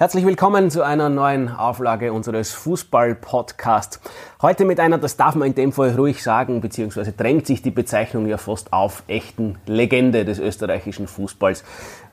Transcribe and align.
Herzlich 0.00 0.24
willkommen 0.24 0.70
zu 0.70 0.84
einer 0.84 1.08
neuen 1.08 1.48
Auflage 1.48 2.12
unseres 2.12 2.52
Fußball-Podcasts. 2.52 3.98
Heute 4.40 4.64
mit 4.64 4.78
einer, 4.78 4.96
das 4.96 5.16
darf 5.16 5.34
man 5.34 5.48
in 5.48 5.54
dem 5.56 5.72
Fall 5.72 5.90
ruhig 5.96 6.22
sagen, 6.22 6.60
beziehungsweise 6.60 7.10
drängt 7.10 7.48
sich 7.48 7.62
die 7.62 7.72
Bezeichnung 7.72 8.26
ja 8.26 8.36
fast 8.36 8.72
auf, 8.72 9.02
echten 9.08 9.58
Legende 9.66 10.24
des 10.24 10.38
österreichischen 10.38 11.08
Fußballs. 11.08 11.64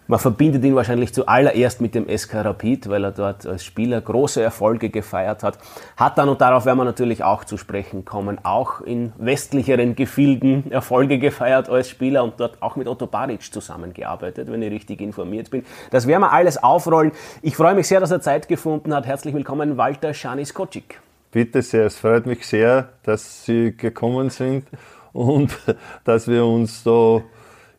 Man 0.07 0.19
verbindet 0.19 0.63
ihn 0.63 0.75
wahrscheinlich 0.75 1.15
zuallererst 1.15 1.81
mit 1.81 1.95
dem 1.95 2.07
SK 2.15 2.35
Rapid, 2.35 2.89
weil 2.89 3.05
er 3.05 3.11
dort 3.11 3.47
als 3.47 3.65
Spieler 3.65 3.99
große 4.01 4.39
Erfolge 4.39 4.91
gefeiert 4.91 5.41
hat. 5.41 5.57
Hat 5.97 6.19
dann, 6.19 6.29
und 6.29 6.41
darauf 6.41 6.65
werden 6.67 6.77
wir 6.77 6.85
natürlich 6.85 7.23
auch 7.23 7.43
zu 7.43 7.57
sprechen 7.57 8.05
kommen, 8.05 8.37
auch 8.43 8.81
in 8.81 9.13
westlicheren 9.17 9.95
Gefilden 9.95 10.71
Erfolge 10.71 11.17
gefeiert 11.17 11.69
als 11.69 11.89
Spieler 11.89 12.23
und 12.23 12.39
dort 12.39 12.61
auch 12.61 12.75
mit 12.75 12.87
Otto 12.87 13.07
Baric 13.07 13.51
zusammengearbeitet, 13.51 14.51
wenn 14.51 14.61
ich 14.61 14.71
richtig 14.71 15.01
informiert 15.01 15.49
bin. 15.49 15.65
Das 15.89 16.05
werden 16.05 16.21
wir 16.21 16.31
alles 16.31 16.61
aufrollen. 16.61 17.11
Ich 17.41 17.55
freue 17.55 17.73
mich 17.73 17.87
sehr, 17.87 17.99
dass 17.99 18.11
er 18.11 18.21
Zeit 18.21 18.47
gefunden 18.47 18.93
hat. 18.93 19.07
Herzlich 19.07 19.33
willkommen, 19.33 19.75
Walter 19.75 20.13
Schaniskocic. 20.13 20.99
Bitte 21.31 21.63
sehr, 21.63 21.87
es 21.87 21.97
freut 21.97 22.27
mich 22.27 22.45
sehr, 22.45 22.89
dass 23.01 23.43
Sie 23.45 23.75
gekommen 23.75 24.29
sind 24.29 24.67
und 25.13 25.57
dass 26.03 26.27
wir 26.27 26.45
uns 26.45 26.83
da 26.83 27.23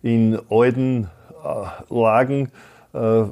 in 0.02 0.40
alten 0.50 1.08
Lagen 1.88 2.50
äh, 2.92 3.24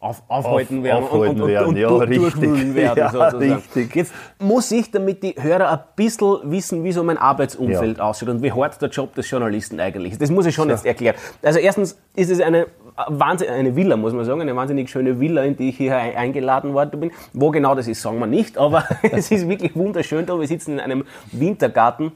auf, 0.00 0.22
aufhalten 0.28 0.78
auf, 0.78 0.84
werden 0.84 1.04
aufhalten 1.04 1.36
und, 1.36 1.42
und, 1.42 1.48
werden. 1.48 1.68
und, 1.68 1.76
ja, 1.76 1.88
und 1.88 2.02
richtig. 2.02 2.74
werden, 2.74 2.98
ja, 2.98 3.10
sozusagen. 3.10 3.52
richtig. 3.52 3.94
Jetzt 3.94 4.14
muss 4.38 4.70
ich, 4.72 4.90
damit 4.90 5.22
die 5.22 5.34
Hörer 5.38 5.70
ein 5.70 5.80
bisschen 5.94 6.38
wissen, 6.44 6.84
wie 6.84 6.92
so 6.92 7.04
mein 7.04 7.18
Arbeitsumfeld 7.18 7.98
ja. 7.98 8.04
aussieht 8.04 8.30
und 8.30 8.42
wie 8.42 8.50
hart 8.50 8.80
der 8.80 8.88
Job 8.88 9.14
des 9.14 9.28
Journalisten 9.30 9.78
eigentlich 9.78 10.12
ist. 10.12 10.22
Das 10.22 10.30
muss 10.30 10.46
ich 10.46 10.54
schon 10.54 10.68
so. 10.68 10.74
jetzt 10.74 10.86
erklären. 10.86 11.16
Also 11.42 11.58
erstens 11.58 11.98
ist 12.16 12.30
es 12.30 12.40
eine 12.40 12.66
eine 12.96 13.76
Villa, 13.76 13.96
muss 13.96 14.12
man 14.12 14.24
sagen, 14.24 14.42
eine 14.42 14.54
wahnsinnig 14.54 14.90
schöne 14.90 15.20
Villa, 15.20 15.42
in 15.42 15.56
die 15.56 15.70
ich 15.70 15.76
hier 15.76 15.96
eingeladen 15.96 16.74
worden 16.74 17.00
bin. 17.00 17.12
Wo 17.32 17.50
genau 17.50 17.74
das 17.74 17.88
ist, 17.88 18.02
sagen 18.02 18.18
wir 18.18 18.26
nicht, 18.26 18.58
aber 18.58 18.84
es 19.02 19.30
ist 19.30 19.48
wirklich 19.48 19.74
wunderschön 19.74 20.26
da. 20.26 20.38
Wir 20.38 20.46
sitzen 20.46 20.74
in 20.74 20.80
einem 20.80 21.04
Wintergarten 21.32 22.12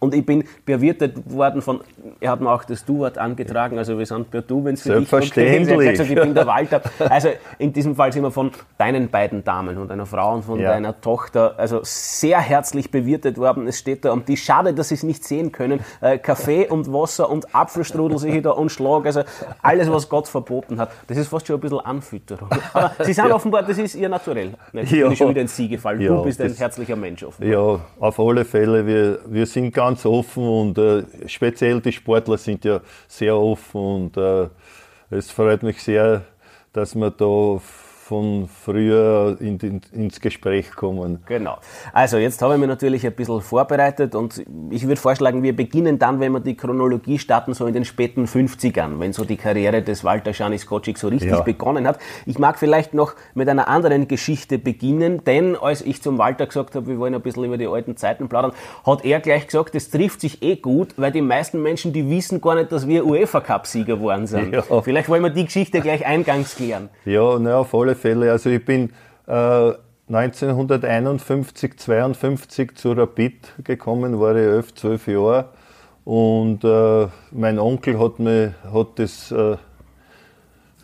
und 0.00 0.14
ich 0.14 0.26
bin 0.26 0.44
bewirtet 0.64 1.32
worden 1.32 1.62
von, 1.62 1.80
er 2.20 2.32
hat 2.32 2.40
mir 2.40 2.50
auch 2.50 2.64
das 2.64 2.84
Du-Wort 2.84 3.16
angetragen, 3.16 3.78
also 3.78 3.98
wir 3.98 4.04
sind 4.04 4.30
per 4.30 4.42
Du, 4.42 4.64
wenn 4.64 4.74
es 4.74 4.82
für 4.82 4.90
Selbstverständlich. 4.90 5.66
dich 5.66 5.76
okay 5.76 5.92
ist. 5.92 6.10
Ich 6.10 6.14
bin 6.14 6.34
der 6.34 6.46
Walter. 6.46 6.82
Also 7.08 7.28
in 7.58 7.72
diesem 7.72 7.96
Fall 7.96 8.12
sind 8.12 8.22
wir 8.22 8.30
von 8.30 8.50
deinen 8.76 9.08
beiden 9.08 9.42
Damen 9.42 9.78
und 9.78 9.90
einer 9.90 10.06
Frau 10.06 10.34
und 10.34 10.44
von 10.44 10.60
ja. 10.60 10.70
deiner 10.70 11.00
Tochter, 11.00 11.54
also 11.56 11.80
sehr 11.82 12.40
herzlich 12.40 12.90
bewirtet 12.90 13.38
worden. 13.38 13.66
Es 13.66 13.78
steht 13.78 14.04
da 14.04 14.12
am 14.12 14.26
Tisch. 14.26 14.44
Schade, 14.44 14.74
dass 14.74 14.90
Sie 14.90 14.94
es 14.94 15.02
nicht 15.02 15.24
sehen 15.24 15.50
können. 15.50 15.80
Äh, 16.00 16.18
Kaffee 16.18 16.68
und 16.68 16.92
Wasser 16.92 17.30
und 17.30 17.54
Apfelstrudel 17.54 18.18
sehe 18.18 18.36
ich 18.36 18.42
da 18.42 18.50
und 18.50 18.70
Schlag. 18.70 19.06
Also 19.06 19.22
alles, 19.62 19.90
was 19.90 20.08
Gott 20.08 20.28
verboten 20.28 20.78
hat. 20.78 20.90
Das 21.06 21.16
ist 21.16 21.28
fast 21.28 21.46
schon 21.46 21.56
ein 21.56 21.60
bisschen 21.60 21.80
Anfütterung. 21.80 22.50
Aber 22.74 22.92
Sie 23.02 23.14
sind 23.14 23.28
ja. 23.28 23.34
offenbar, 23.34 23.62
das 23.62 23.78
ist 23.78 23.94
ihr 23.94 24.08
Naturell. 24.08 24.52
Ja. 24.72 24.82
bin 24.82 25.12
ich 25.12 25.18
schon 25.18 25.30
wieder 25.30 25.40
in 25.40 25.48
Sie 25.48 25.68
gefallen. 25.68 26.00
Du 26.00 26.22
bist 26.22 26.40
ein 26.40 26.52
herzlicher 26.52 26.96
Mensch 26.96 27.22
offenbar. 27.24 27.50
Ja, 27.50 27.80
auf 27.98 28.20
alle 28.20 28.44
Fälle. 28.44 28.86
Wir, 28.86 29.20
wir 29.26 29.46
sind 29.46 29.72
ganz 29.72 29.85
ganz 29.86 30.04
offen 30.04 30.42
und 30.48 30.78
äh, 30.78 31.04
speziell 31.26 31.80
die 31.80 31.92
Sportler 31.92 32.38
sind 32.38 32.64
ja 32.64 32.80
sehr 33.08 33.36
offen 33.36 33.80
und 33.80 34.16
äh, 34.16 34.48
es 35.10 35.30
freut 35.30 35.62
mich 35.62 35.82
sehr, 35.82 36.24
dass 36.72 36.94
wir 36.94 37.10
da 37.10 37.60
von 38.08 38.46
früher 38.46 39.36
in, 39.40 39.58
in, 39.58 39.80
ins 39.90 40.20
Gespräch 40.20 40.70
kommen. 40.76 41.24
Genau. 41.26 41.58
Also 41.92 42.18
jetzt 42.18 42.40
habe 42.40 42.54
ich 42.54 42.60
mich 42.60 42.68
natürlich 42.68 43.04
ein 43.04 43.12
bisschen 43.12 43.40
vorbereitet 43.40 44.14
und 44.14 44.44
ich 44.70 44.86
würde 44.86 45.00
vorschlagen, 45.00 45.42
wir 45.42 45.56
beginnen 45.56 45.98
dann, 45.98 46.20
wenn 46.20 46.30
wir 46.30 46.38
die 46.38 46.56
Chronologie 46.56 47.18
starten, 47.18 47.52
so 47.52 47.66
in 47.66 47.74
den 47.74 47.84
späten 47.84 48.26
50ern, 48.26 49.00
wenn 49.00 49.12
so 49.12 49.24
die 49.24 49.36
Karriere 49.36 49.82
des 49.82 50.04
Walter 50.04 50.32
Schanis 50.32 50.66
Kocik 50.66 50.98
so 50.98 51.08
richtig 51.08 51.32
ja. 51.32 51.40
begonnen 51.40 51.84
hat. 51.84 51.98
Ich 52.26 52.38
mag 52.38 52.60
vielleicht 52.60 52.94
noch 52.94 53.16
mit 53.34 53.48
einer 53.48 53.66
anderen 53.66 54.06
Geschichte 54.06 54.58
beginnen, 54.58 55.24
denn 55.24 55.56
als 55.56 55.82
ich 55.82 56.00
zum 56.00 56.16
Walter 56.16 56.46
gesagt 56.46 56.76
habe, 56.76 56.86
wir 56.86 57.00
wollen 57.00 57.14
ein 57.14 57.22
bisschen 57.22 57.42
über 57.42 57.58
die 57.58 57.66
alten 57.66 57.96
Zeiten 57.96 58.28
plaudern, 58.28 58.52
hat 58.86 59.04
er 59.04 59.18
gleich 59.18 59.46
gesagt, 59.46 59.74
das 59.74 59.90
trifft 59.90 60.20
sich 60.20 60.44
eh 60.44 60.54
gut, 60.54 60.94
weil 60.96 61.10
die 61.10 61.22
meisten 61.22 61.60
Menschen, 61.60 61.92
die 61.92 62.08
wissen 62.08 62.40
gar 62.40 62.54
nicht, 62.54 62.70
dass 62.70 62.86
wir 62.86 63.04
UEFA-Cup-Sieger 63.04 63.96
geworden 63.96 64.28
sind. 64.28 64.54
Ja. 64.54 64.62
Vielleicht 64.82 65.08
wollen 65.08 65.24
wir 65.24 65.30
die 65.30 65.46
Geschichte 65.46 65.80
gleich 65.80 66.06
eingangs 66.06 66.54
klären. 66.54 66.88
Ja, 67.04 67.36
na, 67.40 67.58
auf 67.58 67.74
alle 67.74 67.95
Fälle. 67.96 68.30
Also 68.30 68.50
ich 68.50 68.64
bin 68.64 68.90
äh, 69.26 69.72
1951, 70.08 71.78
52 71.78 72.76
zu 72.76 72.92
Rapid 72.92 73.64
gekommen, 73.64 74.20
war 74.20 74.36
ich 74.36 74.46
11, 74.46 74.74
12 74.74 75.08
Jahre. 75.08 75.48
Und 76.04 76.62
äh, 76.62 77.08
mein 77.32 77.58
Onkel 77.58 77.98
hat, 77.98 78.20
mir, 78.20 78.54
hat 78.72 79.00
das 79.00 79.32
äh, 79.32 79.56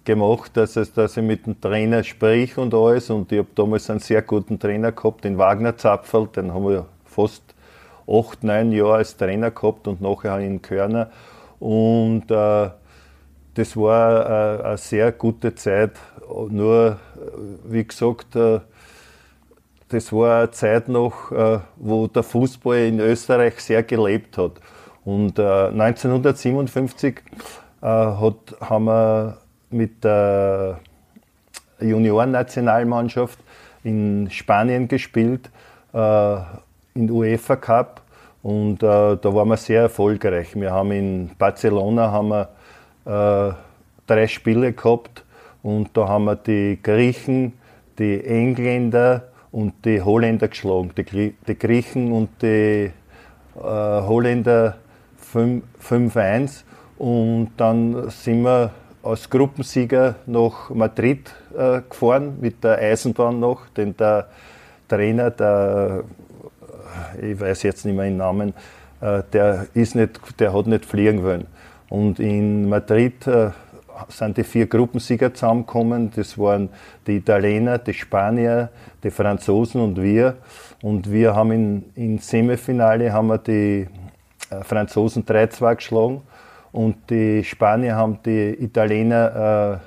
gemacht, 0.04 0.56
dass, 0.56 0.74
es, 0.74 0.92
dass 0.92 1.16
ich 1.16 1.22
mit 1.22 1.46
dem 1.46 1.60
Trainer 1.60 2.02
sprich 2.02 2.58
und 2.58 2.74
alles. 2.74 3.10
Und 3.10 3.30
ich 3.30 3.38
habe 3.38 3.48
damals 3.54 3.88
einen 3.90 4.00
sehr 4.00 4.22
guten 4.22 4.58
Trainer 4.58 4.90
gehabt, 4.90 5.24
den 5.24 5.38
Wagner 5.38 5.76
Zapfel, 5.76 6.26
den 6.26 6.52
haben 6.52 6.68
wir 6.68 6.86
fast 7.04 7.42
acht, 8.08 8.42
neun 8.42 8.72
Jahre 8.72 8.94
als 8.94 9.16
Trainer 9.16 9.50
gehabt 9.52 9.86
und 9.86 10.00
nachher 10.00 10.38
in 10.40 10.60
Körner. 10.60 11.10
Und 11.60 12.30
äh, 12.30 12.70
das 13.54 13.76
war 13.76 14.58
äh, 14.58 14.62
eine 14.64 14.78
sehr 14.78 15.12
gute 15.12 15.54
Zeit. 15.54 15.92
Nur, 16.50 16.98
wie 17.64 17.84
gesagt, 17.84 18.36
äh, 18.36 18.60
das 19.88 20.12
war 20.12 20.38
eine 20.38 20.50
Zeit 20.50 20.88
noch, 20.88 21.30
äh, 21.32 21.58
wo 21.76 22.06
der 22.06 22.22
Fußball 22.22 22.78
in 22.78 23.00
Österreich 23.00 23.60
sehr 23.60 23.82
gelebt 23.82 24.38
hat. 24.38 24.52
Und 25.04 25.40
1957 25.40 27.16
hat, 27.82 28.36
haben 28.60 28.84
wir 28.84 29.38
mit 29.70 30.04
der 30.04 30.78
Juniorennationalmannschaft 31.80 33.40
in 33.82 34.30
Spanien 34.30 34.86
gespielt, 34.86 35.50
in 35.92 37.10
UEFA 37.10 37.56
Cup. 37.56 38.02
Und 38.44 38.78
da 38.84 39.18
waren 39.24 39.48
wir 39.48 39.56
sehr 39.56 39.82
erfolgreich. 39.82 40.54
Wir 40.54 40.70
haben 40.70 40.92
in 40.92 41.32
Barcelona 41.36 42.12
haben 42.12 42.28
wir 42.28 42.48
äh, 43.04 43.54
drei 44.06 44.28
Spiele 44.28 44.72
gehabt 44.72 45.21
und 45.62 45.90
da 45.94 46.08
haben 46.08 46.24
wir 46.24 46.36
die 46.36 46.78
Griechen, 46.82 47.52
die 47.98 48.24
Engländer 48.24 49.28
und 49.50 49.84
die 49.84 50.00
Holländer 50.00 50.48
geschlagen. 50.48 50.90
Die, 50.96 51.34
die 51.46 51.58
Griechen 51.58 52.12
und 52.12 52.30
die 52.42 52.90
äh, 53.56 53.60
Holländer 53.60 54.76
5-1 55.32 56.64
und 56.98 57.50
dann 57.56 58.10
sind 58.10 58.42
wir 58.42 58.70
als 59.02 59.28
Gruppensieger 59.28 60.16
nach 60.26 60.70
Madrid 60.70 61.34
äh, 61.56 61.80
gefahren 61.88 62.38
mit 62.40 62.62
der 62.62 62.78
Eisenbahn 62.78 63.40
noch, 63.40 63.68
denn 63.76 63.96
der 63.96 64.28
Trainer, 64.88 65.30
der, 65.30 66.04
ich 67.20 67.40
weiß 67.40 67.64
jetzt 67.64 67.84
nicht 67.84 67.96
mehr 67.96 68.04
den 68.04 68.18
Namen, 68.18 68.54
äh, 69.00 69.22
der, 69.32 69.66
ist 69.74 69.94
nicht, 69.94 70.20
der 70.38 70.54
hat 70.54 70.66
nicht 70.66 70.84
fliegen 70.84 71.24
wollen. 71.24 71.46
Und 71.88 72.20
in 72.20 72.68
Madrid 72.68 73.26
äh, 73.26 73.50
sind 74.08 74.36
die 74.36 74.44
vier 74.44 74.66
Gruppensieger 74.66 75.34
zusammengekommen. 75.34 76.10
Das 76.14 76.38
waren 76.38 76.68
die 77.06 77.16
Italiener, 77.16 77.78
die 77.78 77.94
Spanier, 77.94 78.70
die 79.02 79.10
Franzosen 79.10 79.80
und 79.80 80.00
wir. 80.00 80.36
Und 80.82 81.10
wir 81.10 81.34
haben 81.34 81.52
in, 81.52 81.84
im 81.94 82.18
Semifinale 82.18 83.12
haben 83.12 83.28
wir 83.28 83.38
die 83.38 83.88
äh, 84.50 84.62
Franzosen 84.62 85.24
3-2 85.24 85.76
geschlagen 85.76 86.22
und 86.72 87.10
die 87.10 87.44
Spanier 87.44 87.96
haben 87.96 88.18
die 88.24 88.56
Italiener 88.62 89.80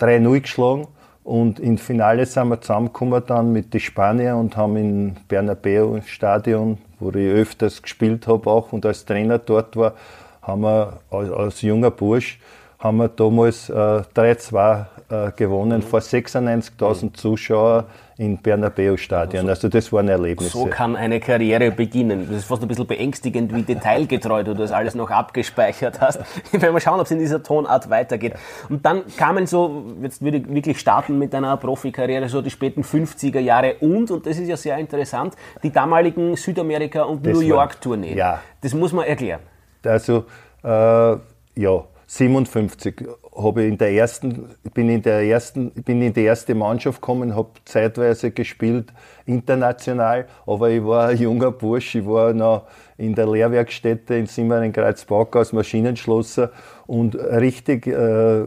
äh, 0.00 0.02
3-0 0.04 0.40
geschlagen. 0.40 0.86
Und 1.24 1.60
im 1.60 1.78
Finale 1.78 2.26
sind 2.26 2.48
wir 2.48 2.60
zusammengekommen 2.60 3.22
dann 3.26 3.52
mit 3.52 3.72
den 3.72 3.80
Spaniern 3.80 4.38
und 4.38 4.56
haben 4.56 4.76
im 4.76 5.16
Bernabeu 5.28 6.00
Stadion, 6.04 6.78
wo 6.98 7.10
ich 7.10 7.30
öfters 7.30 7.80
gespielt 7.80 8.26
habe 8.26 8.50
auch 8.50 8.72
und 8.72 8.84
als 8.84 9.04
Trainer 9.04 9.38
dort 9.38 9.76
war, 9.76 9.94
haben 10.42 10.62
wir 10.62 11.00
als, 11.10 11.30
als 11.30 11.62
junger 11.62 11.90
Bursch 11.90 12.38
haben 12.82 12.96
wir 12.96 13.08
damals 13.08 13.70
äh, 13.70 13.72
3-2 13.72 14.86
äh, 15.08 15.30
gewonnen 15.36 15.78
mhm. 15.78 15.82
vor 15.82 16.00
96.000 16.00 17.04
mhm. 17.04 17.14
Zuschauern 17.14 17.84
im 18.18 18.38
Bernabeu-Stadion. 18.38 19.48
Also, 19.48 19.66
also, 19.66 19.68
das 19.68 19.92
waren 19.92 20.08
Erlebnisse. 20.08 20.50
So 20.50 20.66
kann 20.66 20.96
eine 20.96 21.20
Karriere 21.20 21.70
beginnen. 21.70 22.26
Das 22.28 22.38
ist 22.38 22.44
fast 22.46 22.62
ein 22.62 22.68
bisschen 22.68 22.86
beängstigend, 22.86 23.54
wie 23.54 23.62
detailgetreu 23.62 24.42
du 24.42 24.54
das 24.54 24.72
alles 24.72 24.94
noch 24.94 25.10
abgespeichert 25.10 26.00
hast. 26.00 26.20
Ich 26.46 26.60
werde 26.60 26.72
mal 26.72 26.80
schauen, 26.80 26.98
ob 26.98 27.06
es 27.06 27.12
in 27.12 27.20
dieser 27.20 27.42
Tonart 27.42 27.88
weitergeht. 27.88 28.34
Und 28.68 28.84
dann 28.84 29.02
kamen 29.16 29.46
so, 29.46 29.84
jetzt 30.02 30.20
würde 30.20 30.38
ich 30.38 30.48
wirklich 30.52 30.80
starten 30.80 31.18
mit 31.18 31.32
deiner 31.32 31.56
Profikarriere, 31.56 32.28
so 32.28 32.42
die 32.42 32.50
späten 32.50 32.82
50er 32.82 33.40
Jahre 33.40 33.76
und, 33.80 34.10
und 34.10 34.26
das 34.26 34.38
ist 34.38 34.48
ja 34.48 34.56
sehr 34.56 34.76
interessant, 34.78 35.34
die 35.62 35.70
damaligen 35.70 36.36
Südamerika- 36.36 37.02
und 37.02 37.24
das 37.24 37.34
New 37.34 37.40
York-Tourneen. 37.40 38.16
Ja. 38.16 38.40
Das 38.60 38.74
muss 38.74 38.92
man 38.92 39.06
erklären. 39.06 39.40
Also, 39.86 40.24
äh, 40.62 41.16
ja, 41.54 41.84
57 42.06 43.06
habe 43.34 43.62
ich 43.62 43.68
in 43.68 43.78
der 43.78 43.92
ersten, 43.92 44.50
bin 44.74 44.90
in 44.90 45.00
der 45.00 45.22
ersten, 45.22 45.70
bin 45.70 46.02
in 46.02 46.12
die 46.12 46.24
erste 46.24 46.54
Mannschaft 46.54 47.00
gekommen, 47.00 47.34
habe 47.34 47.50
zeitweise 47.64 48.30
gespielt 48.30 48.92
international, 49.24 50.26
aber 50.46 50.68
ich 50.68 50.84
war 50.84 51.08
ein 51.08 51.18
junger 51.18 51.50
Bursch, 51.50 51.94
ich 51.94 52.06
war 52.06 52.34
noch 52.34 52.66
in 52.98 53.14
der 53.14 53.26
Lehrwerkstätte 53.26 54.14
in 54.14 54.26
Simmering 54.26 54.72
Kreuzbauck 54.72 55.34
als 55.36 55.52
Maschinenschlosser 55.54 56.50
und 56.86 57.14
richtig 57.14 57.86
äh, 57.86 58.44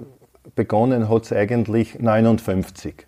begonnen 0.54 1.10
hat 1.10 1.24
es 1.24 1.34
eigentlich 1.34 2.00
59. 2.00 3.08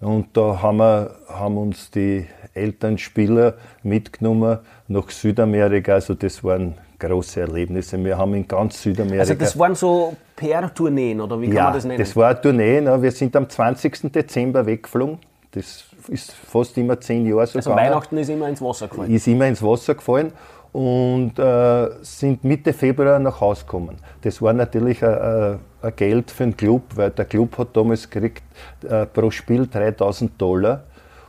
Und 0.00 0.36
da 0.36 0.62
haben, 0.62 0.78
wir, 0.78 1.16
haben 1.28 1.56
uns 1.56 1.90
die 1.90 2.26
Elternspieler 2.54 3.54
mitgenommen 3.82 4.58
nach 4.88 5.10
Südamerika. 5.10 5.94
Also 5.94 6.14
das 6.14 6.42
waren 6.44 6.74
große 6.98 7.40
Erlebnisse. 7.40 8.02
Wir 8.02 8.16
haben 8.16 8.34
in 8.34 8.46
ganz 8.46 8.82
Südamerika. 8.82 9.20
Also 9.20 9.34
das 9.34 9.58
waren 9.58 9.74
so 9.74 10.16
PR-Tourneen 10.36 11.20
oder 11.20 11.40
wie 11.40 11.46
kann 11.46 11.56
ja, 11.56 11.64
man 11.64 11.72
das 11.74 11.84
nennen? 11.84 11.98
Das 11.98 12.14
war 12.16 12.30
eine 12.30 12.40
Tournee. 12.40 12.80
Ne? 12.80 13.00
Wir 13.00 13.12
sind 13.12 13.34
am 13.36 13.48
20. 13.48 14.12
Dezember 14.12 14.64
weggeflogen. 14.66 15.18
Das 15.52 15.84
ist 16.08 16.32
fast 16.32 16.76
immer 16.76 17.00
zehn 17.00 17.26
Jahre 17.26 17.46
so. 17.46 17.58
Also 17.58 17.70
gegangen. 17.70 17.90
Weihnachten 17.90 18.18
ist 18.18 18.28
immer 18.28 18.48
ins 18.48 18.60
Wasser 18.60 18.88
gefallen. 18.88 19.14
Ist 19.14 19.26
immer 19.26 19.46
ins 19.46 19.62
Wasser 19.62 19.94
gefallen 19.94 20.32
und 20.72 21.38
äh, 21.38 21.88
sind 22.02 22.44
Mitte 22.44 22.74
Februar 22.74 23.18
nach 23.18 23.40
Hause 23.40 23.64
gekommen. 23.64 23.96
Das 24.20 24.42
war 24.42 24.52
natürlich 24.52 25.02
ein, 25.02 25.58
ein 25.80 25.96
Geld 25.96 26.30
für 26.30 26.44
den 26.44 26.56
Club, 26.56 26.82
weil 26.94 27.10
der 27.10 27.24
Club 27.24 27.56
hat 27.56 27.74
damals 27.74 28.10
gekriegt 28.10 28.42
äh, 28.86 29.06
pro 29.06 29.30
Spiel 29.30 29.66
3000 29.66 30.38
Dollar 30.40 30.84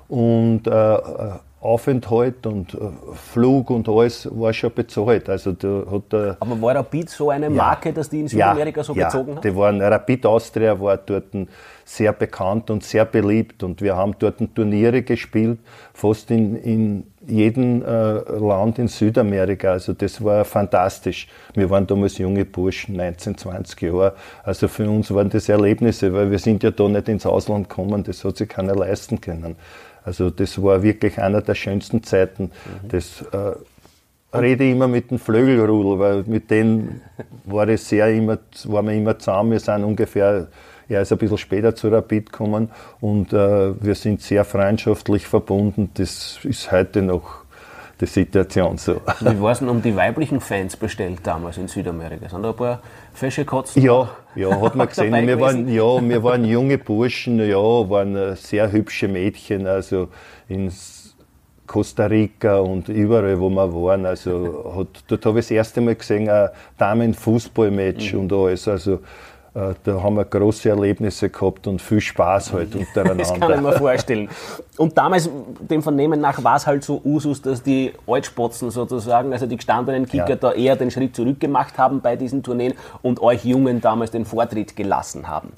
und 0.10 0.68
äh, 0.68 0.98
Aufenthalt 1.60 2.46
und 2.46 2.76
äh, 2.76 2.78
Flug 3.16 3.72
und 3.72 3.90
alles 3.90 4.30
war 4.32 4.54
schon 4.54 4.72
bezahlt. 4.74 5.28
Also 5.28 5.54
da 5.54 5.84
hat 5.92 6.14
der, 6.14 6.38
Aber 6.40 6.62
war 6.62 6.76
Rapid 6.76 7.10
so 7.10 7.32
eine 7.32 7.50
Marke, 7.50 7.90
ja, 7.90 7.96
dass 7.96 8.10
die 8.10 8.22
in 8.22 8.28
Südamerika 8.28 8.82
ja, 8.82 8.84
so 8.84 8.94
ja, 8.94 9.06
gezogen 9.06 9.36
hat? 9.36 9.44
Die 9.44 9.56
waren, 9.56 9.82
Rapid 9.82 10.26
Austria 10.28 10.80
war 10.80 10.98
dort 10.98 11.26
sehr 11.84 12.14
bekannt 12.14 12.70
und 12.70 12.84
sehr 12.84 13.06
beliebt 13.06 13.64
und 13.64 13.82
wir 13.82 13.96
haben 13.96 14.16
dort 14.20 14.38
Turniere 14.54 15.02
gespielt, 15.02 15.58
fast 15.94 16.30
in, 16.30 16.58
in 16.58 17.04
jedem 17.26 17.82
äh, 17.82 18.14
Land 18.38 18.78
in 18.78 18.88
Südamerika. 18.88 19.72
Also 19.72 19.94
das 19.94 20.24
war 20.24 20.46
fantastisch. 20.46 21.28
Wir 21.56 21.70
waren 21.70 21.88
damals 21.88 22.20
junge 22.20 22.46
Burschen, 22.46 22.96
19, 22.98 23.38
20 23.38 23.82
Jahre. 23.82 24.14
Also 24.44 24.68
für 24.68 24.90
uns 24.90 25.12
waren 25.12 25.30
das 25.30 25.50
Erlebnisse, 25.50 26.14
weil 26.14 26.30
wir 26.30 26.40
sind 26.40 26.62
ja 26.62 26.72
da 26.72 26.88
nicht 26.88 27.10
ins 27.10 27.26
Ausland 27.26 27.68
gekommen, 27.68 28.04
das 28.04 28.24
hat 28.24 28.38
sich 28.38 28.48
keiner 28.48 28.76
leisten 28.76 29.20
können. 29.20 29.56
Also 30.08 30.30
das 30.30 30.62
war 30.64 30.82
wirklich 30.84 31.20
einer 31.20 31.42
der 31.42 31.54
schönsten 31.54 32.02
Zeiten. 32.02 32.44
Mhm. 32.44 32.88
Das 32.88 33.26
äh, 33.34 34.38
rede 34.38 34.64
ich 34.64 34.72
immer 34.72 34.88
mit 34.88 35.12
dem 35.12 35.20
Flögelrudel, 35.20 36.00
weil 36.00 36.24
mit 36.24 36.50
denen 36.50 37.02
war 37.44 37.68
es 37.68 37.90
sehr 37.90 38.08
immer, 38.14 38.40
waren 38.64 38.88
wir 38.88 38.94
immer 38.94 39.20
zusammen. 39.20 39.52
Wir 39.52 39.60
sind 39.60 39.84
ungefähr, 39.84 40.48
er 40.88 41.02
ist 41.02 41.12
ein 41.12 41.18
bisschen 41.18 41.38
später 41.38 41.76
zu 41.76 41.90
Rapid 41.90 42.32
gekommen 42.32 42.70
und 43.02 43.34
äh, 43.34 43.84
wir 43.84 43.96
sind 43.96 44.22
sehr 44.22 44.46
freundschaftlich 44.46 45.28
verbunden. 45.28 45.92
Das 45.96 46.40
ist 46.44 46.72
heute 46.72 47.02
noch 47.02 47.44
die 48.00 48.06
Situation 48.06 48.78
so. 48.78 49.02
Wie 49.22 49.42
war 49.42 49.52
es 49.52 49.60
denn 49.60 49.70
um 49.70 49.82
die 49.82 49.96
weiblichen 49.96 50.40
Fans 50.40 50.78
bestellt 50.78 51.20
damals 51.24 51.58
in 51.58 51.68
Südamerika? 51.68 52.30
Sind 52.30 52.44
da 52.44 52.50
ein 52.50 52.56
paar 52.56 52.82
fesche 53.14 53.46
Kotzen? 53.46 53.82
Ja, 53.82 54.10
ja, 54.36 54.62
hat 54.62 54.76
man 54.76 54.88
gesehen. 54.88 55.28
wir 55.28 55.40
waren, 55.40 55.68
ja, 55.68 56.10
wir 56.10 56.24
waren 56.24 56.46
junge 56.46 56.78
Burschen, 56.78 57.40
ja, 57.40 57.58
waren 57.58 58.16
äh, 58.16 58.36
sehr 58.36 58.72
hübsche 58.72 59.08
Mädchen, 59.08 59.66
also 59.66 60.10
in 60.48 60.72
Costa 61.68 62.06
Rica 62.06 62.60
und 62.60 62.88
überall, 62.90 63.40
wo 63.40 63.50
wir 63.50 63.74
waren. 63.74 64.06
Also 64.06 64.74
hat, 64.78 65.04
dort 65.08 65.26
habe 65.26 65.40
ich 65.40 65.46
das 65.46 65.52
erste 65.52 65.82
Mal 65.82 65.96
gesehen, 65.96 66.30
ein 66.30 66.50
Damen-Fußballmatch 66.78 68.14
mhm. 68.14 68.20
und 68.20 68.34
alles. 68.34 68.68
Also 68.68 69.00
da 69.54 70.04
haben 70.04 70.16
wir 70.16 70.26
große 70.26 70.70
Erlebnisse 70.70 71.30
gehabt 71.30 71.66
und 71.68 71.82
viel 71.82 72.02
Spaß 72.02 72.54
halt 72.54 72.76
untereinander. 72.76 73.16
Das 73.18 73.34
kann 73.34 73.52
ich 73.52 73.62
mir 73.62 73.74
vorstellen. 73.74 74.30
Und 74.78 74.98
damals, 74.98 75.30
dem 75.60 75.82
Vernehmen 75.82 76.22
nach, 76.22 76.44
war 76.44 76.56
es 76.56 76.68
halt 76.68 76.84
so 76.84 77.02
Usus, 77.04 77.42
dass 77.42 77.64
die 77.64 77.94
Altspotzen 78.06 78.70
sozusagen, 78.70 79.34
also 79.34 79.48
die 79.48 79.56
gestandenen 79.56 80.06
Kicker, 80.06 80.30
ja. 80.30 80.36
da 80.36 80.52
eher 80.52 80.76
den 80.76 80.92
Schritt 80.92 81.16
zurück 81.16 81.40
gemacht 81.40 81.78
haben 81.78 82.02
bei 82.02 82.16
diesen 82.16 82.44
Tourneen 82.44 82.74
und 83.02 83.22
euch 83.22 83.46
Jungen 83.46 83.82
damals 83.82 84.12
den 84.12 84.26
Vortritt 84.26 84.76
gelassen 84.76 85.28
haben. 85.28 85.54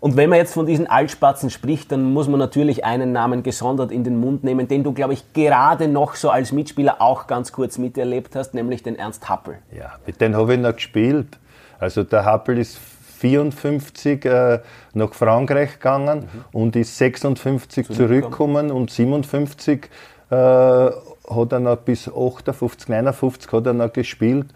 Und 0.00 0.16
wenn 0.16 0.30
man 0.30 0.38
jetzt 0.38 0.54
von 0.54 0.66
diesen 0.66 0.86
Altspatzen 0.86 1.50
spricht, 1.50 1.90
dann 1.90 2.12
muss 2.12 2.28
man 2.28 2.38
natürlich 2.38 2.84
einen 2.84 3.12
Namen 3.12 3.42
gesondert 3.42 3.90
in 3.90 4.04
den 4.04 4.20
Mund 4.20 4.44
nehmen, 4.44 4.68
den 4.68 4.84
du, 4.84 4.92
glaube 4.92 5.14
ich, 5.14 5.32
gerade 5.32 5.88
noch 5.88 6.14
so 6.14 6.30
als 6.30 6.52
Mitspieler 6.52 7.00
auch 7.00 7.26
ganz 7.26 7.50
kurz 7.50 7.78
miterlebt 7.78 8.36
hast, 8.36 8.54
nämlich 8.54 8.82
den 8.82 8.96
Ernst 8.96 9.28
Happel. 9.28 9.58
Ja, 9.76 9.94
mit 10.06 10.20
dem 10.20 10.36
habe 10.36 10.54
ich 10.54 10.60
noch 10.60 10.74
gespielt. 10.74 11.38
Also 11.78 12.04
der 12.04 12.24
Happel 12.24 12.58
ist 12.58 12.78
54 13.16 14.24
äh, 14.24 14.60
nach 14.94 15.14
Frankreich 15.14 15.74
gegangen 15.74 16.20
mhm. 16.20 16.44
und 16.52 16.76
ist 16.76 16.96
56 16.98 17.88
zurückgekommen 17.88 18.70
und 18.70 18.90
57 18.90 19.88
äh, 20.30 20.34
hat 20.34 21.52
er 21.52 21.60
noch 21.60 21.76
bis 21.78 22.08
58, 22.08 22.88
59 22.88 23.52
hat 23.52 23.66
er 23.66 23.72
noch 23.72 23.92
gespielt. 23.92 24.46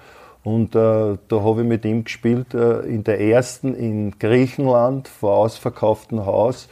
Und 0.43 0.75
äh, 0.75 1.19
da 1.29 1.41
habe 1.43 1.63
ich 1.63 1.67
mit 1.67 1.85
ihm 1.85 2.05
gespielt 2.05 2.55
äh, 2.55 2.81
in 2.81 3.05
der 3.05 3.21
ersten 3.21 3.75
in 3.75 4.19
Griechenland 4.19 5.09
vor 5.09 5.37
ausverkauftem 5.37 6.25
Haus. 6.25 6.69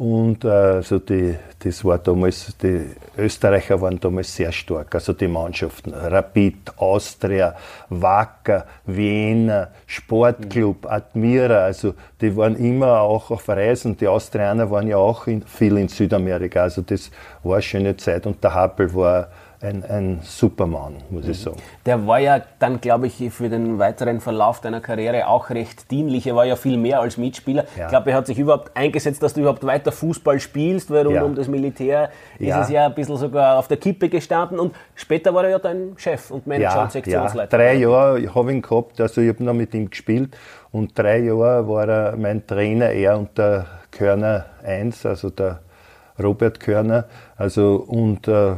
Und 0.00 0.46
also 0.46 0.98
die, 0.98 1.36
das 1.58 1.84
war 1.84 1.98
damals, 1.98 2.56
die 2.62 2.86
Österreicher 3.18 3.78
waren 3.82 4.00
damals 4.00 4.34
sehr 4.34 4.50
stark, 4.50 4.94
also 4.94 5.12
die 5.12 5.28
Mannschaften. 5.28 5.92
Rapid, 5.92 6.72
Austria, 6.78 7.54
Wacker, 7.90 8.64
Wiener, 8.86 9.68
Sportclub, 9.86 10.84
mhm. 10.84 10.90
Admira, 10.90 11.64
also 11.64 11.92
die 12.18 12.34
waren 12.34 12.56
immer 12.56 13.00
auch 13.02 13.30
auf 13.30 13.46
Reisen. 13.46 13.94
Die 13.98 14.08
Austrianer 14.08 14.70
waren 14.70 14.88
ja 14.88 14.96
auch 14.96 15.26
in, 15.26 15.42
viel 15.42 15.76
in 15.76 15.88
Südamerika, 15.88 16.62
also 16.62 16.80
das 16.80 17.10
war 17.42 17.56
eine 17.56 17.62
schöne 17.62 17.94
Zeit 17.98 18.26
und 18.26 18.42
der 18.42 18.54
Happel 18.54 18.94
war 18.94 19.28
ein, 19.62 19.84
ein 19.84 20.20
Supermann, 20.22 20.94
muss 21.10 21.28
ich 21.28 21.38
sagen. 21.38 21.58
Der 21.84 22.06
war 22.06 22.18
ja 22.18 22.40
dann, 22.58 22.80
glaube 22.80 23.08
ich, 23.08 23.30
für 23.30 23.50
den 23.50 23.78
weiteren 23.78 24.20
Verlauf 24.20 24.60
deiner 24.60 24.80
Karriere 24.80 25.26
auch 25.26 25.50
recht 25.50 25.90
dienlich. 25.90 26.26
Er 26.26 26.34
war 26.34 26.46
ja 26.46 26.56
viel 26.56 26.78
mehr 26.78 27.00
als 27.00 27.18
Mitspieler. 27.18 27.64
Ja. 27.76 27.84
Ich 27.84 27.88
glaube, 27.90 28.10
er 28.10 28.16
hat 28.16 28.26
sich 28.26 28.38
überhaupt 28.38 28.74
eingesetzt, 28.74 29.22
dass 29.22 29.34
du 29.34 29.40
überhaupt 29.40 29.64
weiter 29.64 29.92
Fußball 29.92 30.40
spielst, 30.40 30.90
weil 30.90 31.04
rund 31.04 31.16
ja. 31.16 31.22
um 31.24 31.34
das 31.34 31.48
Militär 31.48 32.10
ja. 32.38 32.60
ist 32.60 32.64
es 32.66 32.72
ja 32.72 32.86
ein 32.86 32.94
bisschen 32.94 33.16
sogar 33.18 33.58
auf 33.58 33.68
der 33.68 33.76
Kippe 33.76 34.08
gestanden. 34.08 34.58
Und 34.58 34.74
später 34.94 35.34
war 35.34 35.44
er 35.44 35.50
ja 35.50 35.58
dein 35.58 35.92
Chef 35.96 36.30
und 36.30 36.46
Manager 36.46 36.82
und 36.82 36.92
Sektionsleiter. 36.92 37.58
Drei 37.58 37.74
Jahre 37.74 38.34
habe 38.34 38.50
ich 38.50 38.56
ihn 38.56 38.62
gehabt, 38.62 39.00
also 39.00 39.20
ich 39.20 39.28
habe 39.28 39.44
noch 39.44 39.54
mit 39.54 39.74
ihm 39.74 39.90
gespielt. 39.90 40.36
Und 40.72 40.98
drei 40.98 41.18
Jahre 41.18 41.68
war 41.68 41.86
er 41.86 42.16
mein 42.16 42.46
Trainer, 42.46 42.90
er 42.90 43.18
und 43.18 43.36
der 43.36 43.66
Körner 43.90 44.46
1, 44.64 45.04
also 45.04 45.28
der 45.28 45.60
Robert 46.22 46.60
Körner. 46.60 47.06
Also, 47.36 47.84
und 47.86 48.28
äh, 48.28 48.54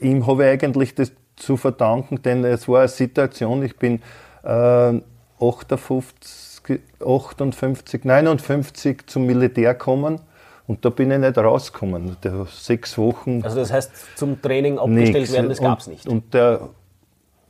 ihm 0.00 0.26
habe 0.26 0.44
ich 0.44 0.64
eigentlich 0.64 0.94
das 0.94 1.12
zu 1.36 1.56
verdanken, 1.56 2.20
denn 2.22 2.44
es 2.44 2.68
war 2.68 2.80
eine 2.80 2.88
Situation, 2.88 3.62
ich 3.62 3.76
bin 3.76 4.00
äh, 4.42 5.00
58, 5.40 6.80
58, 7.00 8.04
59 8.04 9.06
zum 9.06 9.26
Militär 9.26 9.74
gekommen 9.74 10.20
und 10.66 10.84
da 10.84 10.90
bin 10.90 11.10
ich 11.10 11.18
nicht 11.18 11.38
rausgekommen. 11.38 12.16
Der 12.22 12.46
sechs 12.50 12.98
Wochen. 12.98 13.40
Also 13.42 13.56
das 13.56 13.72
heißt, 13.72 13.90
zum 14.16 14.40
Training 14.42 14.78
abgestellt 14.78 15.14
nix. 15.14 15.32
werden, 15.32 15.48
das 15.48 15.60
gab 15.60 15.78
es 15.78 15.86
nicht. 15.86 16.06
Und 16.06 16.34
der 16.34 16.68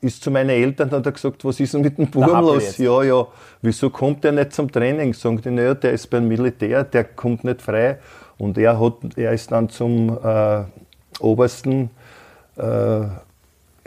ist 0.01 0.23
zu 0.23 0.31
meinen 0.31 0.51
Eltern 0.51 0.91
und 0.91 1.05
hat 1.05 1.15
gesagt, 1.15 1.45
was 1.45 1.59
ist 1.59 1.75
denn 1.75 1.81
mit 1.81 1.99
dem 1.99 2.07
Buben 2.09 2.41
los? 2.41 2.79
Ja, 2.79 3.03
ja, 3.03 3.27
wieso 3.63 3.91
kommt 3.91 4.23
der 4.23 4.33
nicht 4.33 4.53
zum 4.53 4.71
Training? 4.71 5.13
Sagen 5.15 5.41
die, 5.41 5.51
naja, 5.51 5.75
der 5.75 5.93
ist 5.93 6.07
beim 6.09 6.29
Militär, 6.29 6.85
der 6.85 7.05
kommt 7.05 7.43
nicht 7.43 7.63
frei. 7.63 7.99
Und 8.39 8.57
er, 8.57 8.79
hat, 8.79 8.95
er 9.17 9.33
ist 9.33 9.51
dann 9.51 9.69
zum 9.69 10.17
äh, 10.23 10.63
obersten 11.19 11.91
äh, 12.59 13.07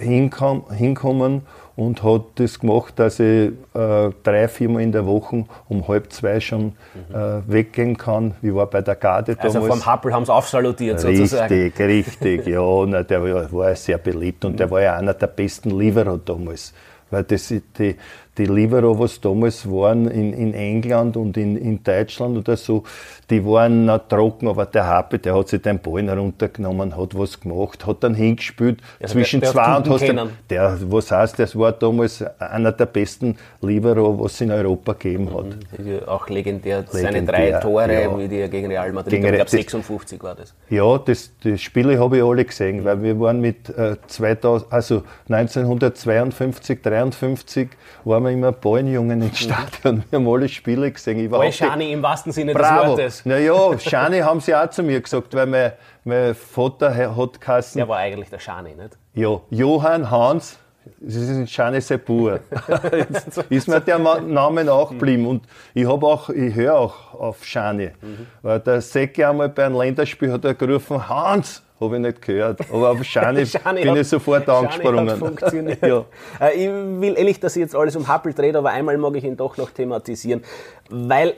hinkam, 0.02 0.64
hinkommen 0.72 1.42
und 1.76 2.04
hat 2.04 2.24
das 2.36 2.60
gemacht, 2.60 2.94
dass 2.98 3.20
ich 3.20 3.52
äh, 3.74 4.10
drei, 4.24 4.48
viermal 4.48 4.82
in 4.82 4.92
der 4.92 5.06
Woche 5.06 5.46
um 5.70 5.88
halb 5.88 6.12
zwei 6.12 6.40
schon 6.40 6.74
mhm. 6.94 7.16
äh, 7.16 7.52
weggehen 7.52 7.98
kann. 7.98 8.36
Ich 8.42 8.54
war 8.54 8.68
bei 8.68 8.82
der 8.82 8.96
Garde 8.96 9.32
also 9.32 9.54
damals. 9.54 9.56
Also 9.56 9.68
vom 9.68 9.86
Happel 9.86 10.14
haben 10.14 10.26
sie 10.26 10.34
aufsalutiert 10.34 11.04
richtig, 11.04 11.18
sozusagen. 11.18 11.54
Richtig, 11.54 11.80
richtig, 11.80 12.48
ja. 12.48 12.86
Na, 12.86 13.04
der 13.04 13.24
war, 13.24 13.52
war 13.52 13.76
sehr 13.76 13.98
beliebt 13.98 14.46
und 14.46 14.54
mhm. 14.54 14.58
der 14.58 14.72
war 14.72 14.82
ja 14.82 14.96
einer 14.96 15.14
der 15.14 15.28
besten 15.28 15.78
Lieferer 15.78 16.20
damals. 16.24 16.74
Weil 17.12 17.24
das, 17.24 17.54
die, 17.78 17.96
die 18.38 18.46
Libero, 18.46 18.98
was 18.98 19.20
damals 19.20 19.70
waren 19.70 20.08
in, 20.10 20.34
in 20.34 20.54
England 20.54 21.18
und 21.18 21.36
in, 21.36 21.58
in 21.58 21.84
Deutschland 21.84 22.38
oder 22.38 22.56
so, 22.56 22.84
die 23.30 23.46
waren 23.46 23.86
noch 23.86 24.08
trocken, 24.08 24.48
aber 24.48 24.66
der 24.66 24.88
Happe, 24.88 25.20
der 25.20 25.36
hat 25.36 25.50
sich 25.50 25.62
den 25.62 25.80
Ball 25.80 26.08
heruntergenommen, 26.08 26.96
hat 26.96 27.18
was 27.18 27.40
gemacht, 27.40 27.86
hat 27.86 28.04
dann 28.04 28.16
hingespielt 28.16 28.80
also 29.02 29.14
zwischen 29.14 29.42
der, 29.42 29.52
der 29.52 29.64
zwei 29.64 29.78
und 29.78 29.90
hast 29.90 30.08
dann, 30.08 30.30
der, 30.50 30.78
was 30.86 31.12
heißt, 31.12 31.40
das 31.40 31.58
war 31.58 31.74
damals 31.74 32.24
einer 32.40 32.72
der 32.72 32.86
besten 32.86 33.36
Libero, 33.62 34.18
was 34.20 34.34
es 34.34 34.42
in 34.42 34.52
Europa 34.52 34.94
gegeben 34.94 35.34
hat. 35.34 35.46
Mhm. 35.78 36.04
Auch 36.08 36.30
legendär, 36.30 36.80
legendär, 36.80 37.02
seine 37.02 37.26
drei 37.26 37.52
Tore, 37.60 38.02
ja. 38.02 38.18
wie 38.18 38.28
die 38.28 38.50
gegen 38.50 38.68
Real 38.68 38.94
Madrid, 38.94 39.12
gegen, 39.12 39.26
ich 39.26 39.34
glaube 39.34 39.50
56 39.50 40.24
war 40.24 40.36
das. 40.36 40.54
Ja, 40.70 40.98
das, 40.98 41.32
die 41.44 41.58
Spiele 41.58 42.00
habe 42.00 42.18
ich 42.18 42.24
alle 42.24 42.46
gesehen, 42.46 42.84
weil 42.86 43.02
wir 43.04 43.20
waren 43.20 43.42
mit 43.42 43.70
äh, 43.70 43.98
2000, 44.08 44.72
also 44.72 45.04
1952, 45.30 46.82
53 46.82 46.82
waren 47.02 47.70
waren 48.04 48.24
wir 48.24 48.32
immer 48.32 48.52
Ballenjungen 48.52 49.22
im 49.22 49.34
Stadion. 49.34 50.04
Wir 50.10 50.20
haben 50.20 50.28
alle 50.28 50.48
Spiele 50.50 50.92
gesehen. 50.92 51.20
Ich 51.20 51.32
war 51.32 51.52
Schani 51.52 51.92
im 51.92 52.04
wahrsten 52.04 52.32
Sinne 52.32 52.54
Bravo. 52.54 52.96
des 52.96 53.26
Wortes. 53.26 53.26
Naja, 53.26 53.80
Schani 53.80 54.20
haben 54.20 54.40
sie 54.40 54.56
auch 54.56 54.70
zu 54.70 54.84
mir 54.84 55.02
gesagt, 55.02 55.34
weil 55.34 55.48
mein, 55.48 55.72
mein 56.04 56.36
Vater 56.36 57.16
hat 57.16 57.42
geheißen. 57.42 57.80
Der 57.80 57.88
war 57.88 57.98
eigentlich 57.98 58.30
der 58.30 58.40
Schani, 58.40 58.76
nicht? 58.76 58.98
Ja, 59.14 59.42
Johann 59.50 60.10
Hans 60.10 60.58
Es 61.06 61.16
ist 61.16 61.52
Shane 61.52 61.82
Sepur. 61.82 62.40
ist 63.50 63.68
mir 63.68 63.82
der 63.82 64.00
Name 64.00 64.64
nachgeblieben. 64.64 65.26
Und 65.28 65.44
ich 65.74 65.88
habe 65.88 66.06
auch, 66.06 66.30
ich 66.30 66.56
höre 66.56 66.76
auch 66.76 67.14
auf 67.14 67.46
Shane. 67.46 67.92
Mhm. 68.02 68.28
Weil 68.42 68.60
der 68.60 68.82
Säcke 68.82 69.28
einmal 69.28 69.50
bei 69.50 69.66
einem 69.66 69.78
Länderspiel 69.78 70.32
hat 70.32 70.46
er 70.46 70.54
gerufen, 70.54 71.08
Hans, 71.08 71.64
habe 71.82 71.96
ich 71.96 72.02
nicht 72.02 72.22
gehört. 72.22 72.60
Aber 72.72 72.92
auf 72.92 73.04
Shani, 73.04 73.46
bin 73.74 73.90
hat, 73.90 73.98
ich 73.98 74.08
sofort 74.08 74.48
angesprungen. 74.48 75.18
Funktioniert. 75.18 75.82
ja. 75.86 76.06
Äh, 76.40 76.54
ich 76.56 76.68
will 77.02 77.16
ehrlich, 77.18 77.40
dass 77.40 77.56
ich 77.56 77.62
jetzt 77.62 77.76
alles 77.76 77.96
um 77.96 78.08
Happel 78.08 78.34
dreht, 78.34 78.56
aber 78.56 78.70
einmal 78.70 78.98
mag 78.98 79.16
ich 79.16 79.24
ihn 79.24 79.36
doch 79.36 79.58
noch 79.58 79.72
thematisieren, 79.72 80.44
weil 80.90 81.34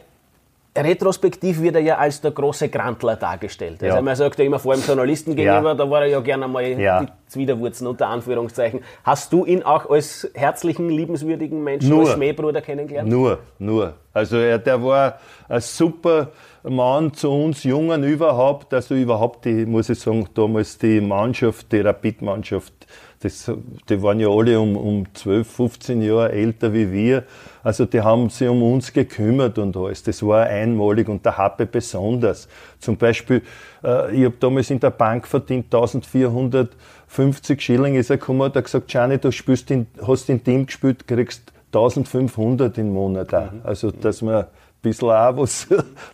retrospektiv 0.76 1.62
wird 1.62 1.76
er 1.76 1.82
ja 1.82 1.98
als 1.98 2.20
der 2.22 2.32
große 2.32 2.70
Grantler 2.70 3.16
dargestellt. 3.16 3.84
Also 3.84 3.96
ja. 3.96 4.02
man 4.02 4.16
sagt 4.16 4.40
ja 4.40 4.46
immer 4.46 4.60
vor 4.60 4.74
dem 4.74 4.84
Journalisten 4.84 5.36
gegenüber, 5.36 5.70
ja. 5.70 5.76
da 5.76 5.90
war 5.90 6.02
er 6.02 6.08
ja 6.08 6.20
gerne 6.20 6.48
mal 6.48 6.64
ja. 6.64 7.02
die 7.02 7.08
Zwiderwurzen 7.28 7.86
unter 7.86 8.08
Anführungszeichen. 8.08 8.82
Hast 9.04 9.32
du 9.32 9.46
ihn 9.46 9.62
auch 9.62 9.90
als 9.90 10.30
herzlichen, 10.34 10.90
liebenswürdigen 10.90 11.64
Menschen, 11.64 11.90
nur, 11.90 12.02
als 12.02 12.14
Schmähbruder 12.14 12.62
kennengelernt? 12.62 13.08
Nur, 13.08 13.40
nur. 13.60 13.94
Also 14.14 14.38
er, 14.38 14.58
der 14.58 14.84
war 14.84 15.20
ein 15.48 15.62
super 15.62 16.30
Mann 16.64 17.14
zu 17.14 17.30
uns 17.30 17.64
Jungen 17.64 18.04
überhaupt, 18.04 18.74
also 18.74 18.96
überhaupt 18.96 19.46
die, 19.46 19.66
muss 19.66 19.90
ich 19.90 20.00
sagen, 20.00 20.28
damals 20.34 20.78
die 20.78 21.02
Mannschaft, 21.02 21.72
die 21.72 21.82
Rapid-Mannschaft, 21.82 22.74
das, 23.20 23.52
die 23.90 24.02
waren 24.02 24.20
ja 24.20 24.30
alle 24.30 24.60
um, 24.60 24.76
um 24.76 25.06
12, 25.14 25.48
15 25.48 26.02
Jahre 26.02 26.32
älter 26.32 26.74
wie 26.74 26.92
wir. 26.92 27.24
Also 27.64 27.86
die 27.86 28.02
haben 28.02 28.30
sich 28.30 28.48
um 28.48 28.62
uns 28.64 28.92
gekümmert 28.92 29.58
und 29.58 29.76
alles. 29.78 30.04
Das 30.04 30.22
war 30.24 30.46
einmalig 30.46 31.08
und 31.08 31.26
der 31.26 31.38
Happe 31.38 31.66
besonders. 31.66 32.50
Zum 32.80 32.98
Beispiel, 32.98 33.42
äh, 33.84 34.14
ich 34.14 34.26
habe 34.26 34.36
damals 34.40 34.70
in 34.70 34.80
der 34.82 34.92
Bank 34.92 35.26
verdient 35.26 35.66
1450 35.66 37.62
Schilling. 37.62 37.96
Ist 37.96 38.10
er 38.10 38.18
gekommen 38.18 38.42
und 38.42 38.56
hat 38.56 38.64
gesagt, 38.66 38.90
Gianni, 38.90 39.18
du 39.18 39.32
spielst 39.32 39.72
in, 39.72 39.88
hast 40.06 40.30
in 40.30 40.44
Team 40.44 40.66
gespielt, 40.66 41.08
kriegst 41.08 41.54
1500 41.68 42.78
im 42.78 42.94
Monat 42.94 43.34
auch. 43.34 43.52
Mhm. 43.52 43.62
Also, 43.64 43.92
dass 43.92 44.22
man 44.22 44.46
bisschen 44.84 45.10
auch 45.10 45.38
was 45.38 45.68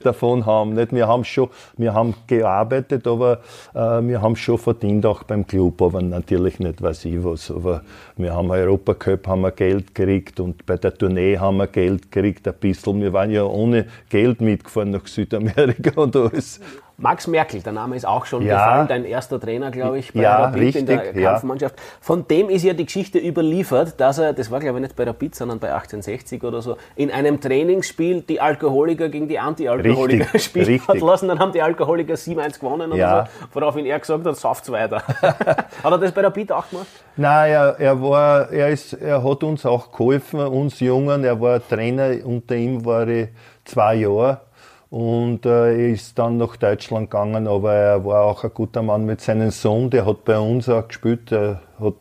davon 0.03 0.45
haben. 0.45 0.73
Nicht? 0.73 0.93
Wir 0.93 1.07
haben 1.07 1.25
schon, 1.25 1.49
wir 1.75 1.93
haben 1.93 2.13
gearbeitet, 2.27 3.05
aber 3.05 3.41
äh, 3.73 4.01
wir 4.01 4.21
haben 4.21 4.37
schon 4.37 4.57
verdient 4.57 5.05
auch 5.05 5.23
beim 5.23 5.45
Club, 5.45 5.81
aber 5.81 6.01
natürlich 6.01 6.59
nicht 6.59 6.81
weiß 6.81 7.05
ich 7.05 7.21
was. 7.23 7.51
Aber 7.51 7.81
wir 8.15 8.33
haben 8.33 8.49
Europacup 8.49 9.27
haben 9.27 9.41
wir 9.41 9.51
Geld 9.51 9.93
gekriegt 9.93 10.39
und 10.39 10.65
bei 10.65 10.77
der 10.77 10.93
Tournee 10.93 11.37
haben 11.37 11.57
wir 11.57 11.67
Geld 11.67 12.11
gekriegt, 12.11 12.47
ein 12.47 12.53
bisschen. 12.53 13.01
Wir 13.01 13.11
waren 13.11 13.31
ja 13.31 13.43
ohne 13.43 13.87
Geld 14.09 14.39
mitgefahren 14.39 14.91
nach 14.91 15.05
Südamerika 15.07 15.91
und 16.01 16.15
alles. 16.15 16.61
Max 16.99 17.27
Merkel, 17.27 17.61
der 17.61 17.71
Name 17.71 17.95
ist 17.95 18.05
auch 18.05 18.25
schon 18.25 18.45
ja. 18.45 18.55
gefallen, 18.55 18.87
dein 18.89 19.05
erster 19.05 19.39
Trainer, 19.39 19.71
glaube 19.71 19.99
ich, 19.99 20.13
bei 20.13 20.21
ja, 20.21 20.43
Rapid 20.45 20.61
richtig, 20.61 20.81
in 20.81 20.85
der 20.85 21.13
Kampfmannschaft. 21.13 21.75
Ja. 21.77 21.83
Von 22.01 22.27
dem 22.27 22.49
ist 22.49 22.63
ja 22.63 22.73
die 22.73 22.85
Geschichte 22.85 23.19
überliefert, 23.19 23.99
dass 24.01 24.17
er, 24.17 24.33
das 24.33 24.51
war 24.51 24.59
glaube 24.59 24.79
ich 24.79 24.83
nicht 24.83 24.95
bei 24.97 25.05
Rapid, 25.05 25.33
sondern 25.33 25.59
bei 25.59 25.67
1860 25.73 26.43
oder 26.43 26.61
so, 26.61 26.75
in 26.97 27.09
einem 27.09 27.39
Trainingsspiel 27.39 28.21
die 28.23 28.41
Alkoholiker 28.41 29.07
gegen 29.07 29.29
die 29.29 29.39
Anti-Alkoholiker 29.39 30.37
spielen 30.39 30.65
richtig. 30.65 30.87
hat 30.89 30.99
lassen. 30.99 31.29
Dann 31.29 31.39
haben 31.39 31.53
die 31.53 31.61
Alkoholiker 31.61 32.15
7-1 32.15 32.59
gewonnen 32.59 32.91
oder 32.91 33.27
so, 33.27 33.49
woraufhin 33.53 33.85
er 33.85 33.99
gesagt 33.99 34.25
hat, 34.25 34.35
sauft's 34.35 34.69
weiter. 34.69 35.01
hat 35.21 35.67
er 35.83 35.97
das 35.97 36.11
bei 36.11 36.21
Rapid 36.21 36.51
auch 36.51 36.69
gemacht? 36.69 36.87
Nein, 37.15 37.51
er, 37.51 37.79
er, 37.79 38.01
war, 38.01 38.51
er, 38.51 38.69
ist, 38.69 38.93
er 38.93 39.23
hat 39.23 39.43
uns 39.43 39.65
auch 39.65 39.89
geholfen, 39.91 40.41
uns 40.41 40.81
Jungen. 40.81 41.23
Er 41.23 41.39
war 41.39 41.65
Trainer, 41.65 42.11
unter 42.25 42.55
ihm 42.55 42.83
war 42.83 43.07
ich 43.07 43.29
zwei 43.63 43.95
Jahre 43.95 44.41
und 44.89 45.45
äh, 45.45 45.91
ist 45.91 46.17
dann 46.17 46.37
nach 46.37 46.55
Deutschland 46.57 47.11
gegangen, 47.11 47.47
aber 47.47 47.73
er 47.73 48.05
war 48.05 48.23
auch 48.23 48.43
ein 48.43 48.51
guter 48.53 48.81
Mann 48.81 49.05
mit 49.05 49.21
seinem 49.21 49.51
Sohn, 49.51 49.89
der 49.89 50.05
hat 50.05 50.25
bei 50.25 50.39
uns 50.39 50.67
auch 50.67 50.87
gespielt, 50.87 51.31
er 51.31 51.61
hat, 51.79 51.93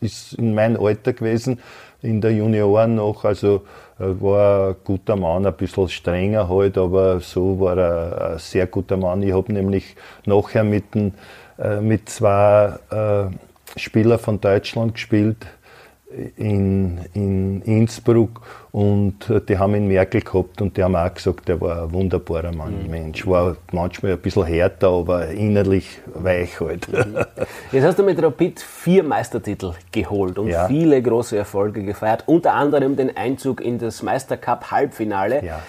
ist 0.00 0.34
in 0.34 0.54
meinem 0.54 0.84
Alter 0.84 1.12
gewesen, 1.12 1.60
in 2.02 2.20
der 2.20 2.32
Junioren 2.32 2.96
noch, 2.96 3.24
also 3.24 3.62
er 3.98 4.20
war 4.20 4.70
ein 4.70 4.76
guter 4.82 5.14
Mann, 5.14 5.46
ein 5.46 5.54
bisschen 5.54 5.88
strenger 5.88 6.48
halt, 6.48 6.76
aber 6.76 7.20
so 7.20 7.60
war 7.60 7.78
er 7.78 8.30
ein 8.32 8.38
sehr 8.38 8.66
guter 8.66 8.96
Mann. 8.96 9.22
Ich 9.22 9.32
habe 9.32 9.52
nämlich 9.52 9.94
nachher 10.26 10.64
mit, 10.64 10.94
den, 10.94 11.14
äh, 11.58 11.80
mit 11.80 12.08
zwei 12.08 12.74
äh, 12.90 13.78
Spielern 13.78 14.18
von 14.18 14.40
Deutschland 14.40 14.94
gespielt, 14.94 15.46
in, 16.36 16.98
in 17.14 17.62
Innsbruck 17.62 18.42
und 18.72 19.28
äh, 19.28 19.42
die 19.42 19.58
haben 19.58 19.74
ihn 19.74 19.86
Merkel 19.86 20.22
gehabt 20.22 20.62
und 20.62 20.76
die 20.78 20.82
haben 20.82 20.96
auch 20.96 21.12
gesagt, 21.12 21.46
er 21.50 21.60
war 21.60 21.82
ein 21.82 21.92
wunderbarer 21.92 22.52
Mann, 22.52 22.84
mhm. 22.84 22.90
Mensch. 22.90 23.26
War 23.26 23.56
manchmal 23.70 24.12
ein 24.12 24.18
bisschen 24.18 24.46
härter, 24.46 24.88
aber 24.88 25.28
innerlich 25.28 26.00
weich 26.14 26.58
halt. 26.58 26.90
Mhm. 26.90 27.18
Jetzt 27.70 27.84
hast 27.84 27.98
du 27.98 28.02
mit 28.02 28.20
Rapid 28.22 28.60
vier 28.60 29.02
Meistertitel 29.02 29.74
geholt 29.92 30.38
und 30.38 30.48
ja. 30.48 30.66
viele 30.68 31.02
große 31.02 31.36
Erfolge 31.36 31.82
gefeiert, 31.84 32.24
unter 32.26 32.54
anderem 32.54 32.96
den 32.96 33.14
Einzug 33.14 33.60
in 33.60 33.78
das 33.78 34.02
Meistercup 34.02 34.70
Halbfinale. 34.70 35.44
Ja. 35.44 35.60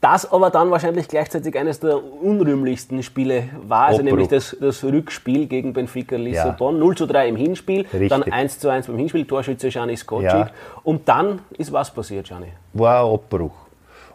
Das 0.00 0.30
aber 0.30 0.50
dann 0.50 0.70
wahrscheinlich 0.70 1.08
gleichzeitig 1.08 1.58
eines 1.58 1.80
der 1.80 2.00
unrühmlichsten 2.22 3.02
Spiele 3.02 3.48
war, 3.66 3.86
also 3.86 4.00
Obbruch. 4.00 4.10
nämlich 4.10 4.28
das, 4.28 4.56
das, 4.60 4.84
Rückspiel 4.84 5.46
gegen 5.46 5.72
Benfica 5.72 6.14
Lissabon. 6.14 6.76
Ja. 6.76 6.80
0 6.80 6.96
zu 6.96 7.06
3 7.06 7.28
im 7.28 7.36
Hinspiel, 7.36 7.80
Richtig. 7.92 8.08
dann 8.08 8.22
1 8.22 8.60
zu 8.60 8.68
1 8.68 8.86
beim 8.86 8.96
Hinspiel, 8.96 9.24
Torschütze 9.24 9.70
Gianni 9.70 9.96
Skocic. 9.96 10.30
Ja. 10.30 10.50
Und 10.84 11.08
dann 11.08 11.40
ist 11.56 11.72
was 11.72 11.92
passiert, 11.92 12.28
Gianni? 12.28 12.52
War 12.74 13.04
ein 13.04 13.12
Abbruch. 13.12 13.52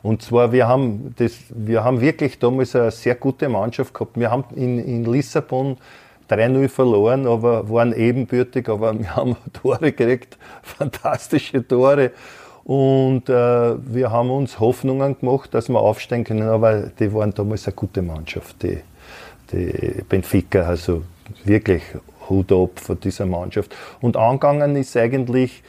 Und 0.03 0.21
zwar, 0.21 0.51
wir 0.51 0.67
haben, 0.67 1.13
das, 1.17 1.33
wir 1.49 1.83
haben 1.83 1.99
wirklich 1.99 2.39
damals 2.39 2.75
eine 2.75 2.91
sehr 2.91 3.15
gute 3.15 3.49
Mannschaft 3.49 3.93
gehabt. 3.93 4.17
Wir 4.17 4.31
haben 4.31 4.45
in, 4.55 4.79
in 4.79 5.05
Lissabon 5.05 5.77
3-0 6.29 6.69
verloren, 6.69 7.27
aber 7.27 7.69
waren 7.69 7.93
ebenbürtig, 7.93 8.69
aber 8.69 8.97
wir 8.97 9.15
haben 9.15 9.35
Tore 9.53 9.91
gekriegt, 9.91 10.37
fantastische 10.61 11.65
Tore. 11.67 12.11
Und 12.65 13.27
äh, 13.27 13.33
wir 13.33 14.11
haben 14.11 14.31
uns 14.31 14.59
Hoffnungen 14.59 15.19
gemacht, 15.19 15.53
dass 15.53 15.67
wir 15.69 15.79
aufsteigen 15.79 16.23
können, 16.23 16.47
aber 16.47 16.83
die 16.97 17.13
waren 17.13 17.33
damals 17.33 17.67
eine 17.67 17.75
gute 17.75 18.01
Mannschaft, 18.01 18.63
die, 18.63 18.79
die 19.51 20.01
Benfica, 20.07 20.61
also 20.61 21.03
wirklich 21.43 21.83
Hut 22.29 22.51
ab 22.53 22.79
von 22.79 22.99
dieser 22.99 23.25
Mannschaft. 23.25 23.75
Und 23.99 24.15
angegangen 24.15 24.77
ist 24.77 24.95
eigentlich 24.95 25.61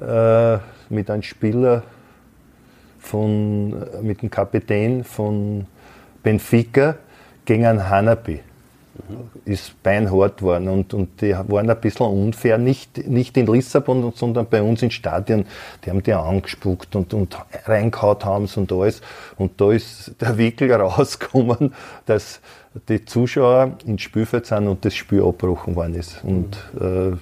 äh, 0.00 0.58
mit 0.90 1.10
einem 1.10 1.22
Spieler 1.22 1.84
von, 2.98 3.74
mit 4.02 4.20
dem 4.20 4.30
Kapitän 4.30 5.04
von 5.04 5.66
Benfica 6.22 6.96
gegen 7.46 7.64
einen 7.64 7.88
Hanabi 7.88 8.40
ist 9.44 9.82
beinhart 9.82 10.38
geworden 10.38 10.68
und, 10.68 10.94
und 10.94 11.20
die 11.20 11.32
waren 11.32 11.68
ein 11.68 11.80
bisschen 11.80 12.06
unfair, 12.06 12.58
nicht, 12.58 13.08
nicht 13.08 13.36
in 13.36 13.46
Lissabon, 13.46 14.12
sondern 14.14 14.46
bei 14.46 14.62
uns 14.62 14.82
im 14.82 14.90
Stadion. 14.90 15.46
Die 15.84 15.90
haben 15.90 16.02
die 16.02 16.12
angespuckt 16.12 16.94
und, 16.94 17.14
und 17.14 17.36
reingehaut 17.64 18.24
haben 18.24 18.48
und 18.54 18.72
alles. 18.72 19.00
Und 19.36 19.60
da 19.60 19.72
ist 19.72 20.14
der 20.20 20.36
Wickel 20.38 20.72
rausgekommen, 20.80 21.74
dass 22.06 22.40
die 22.88 23.04
Zuschauer 23.04 23.78
ins 23.84 24.02
Spielfeld 24.02 24.46
sind 24.46 24.68
und 24.68 24.84
das 24.84 24.94
Spiel 24.94 25.22
abgebrochen 25.22 25.74
worden 25.74 25.94
ist. 25.94 26.22
Und 26.24 26.56
äh, 26.80 27.16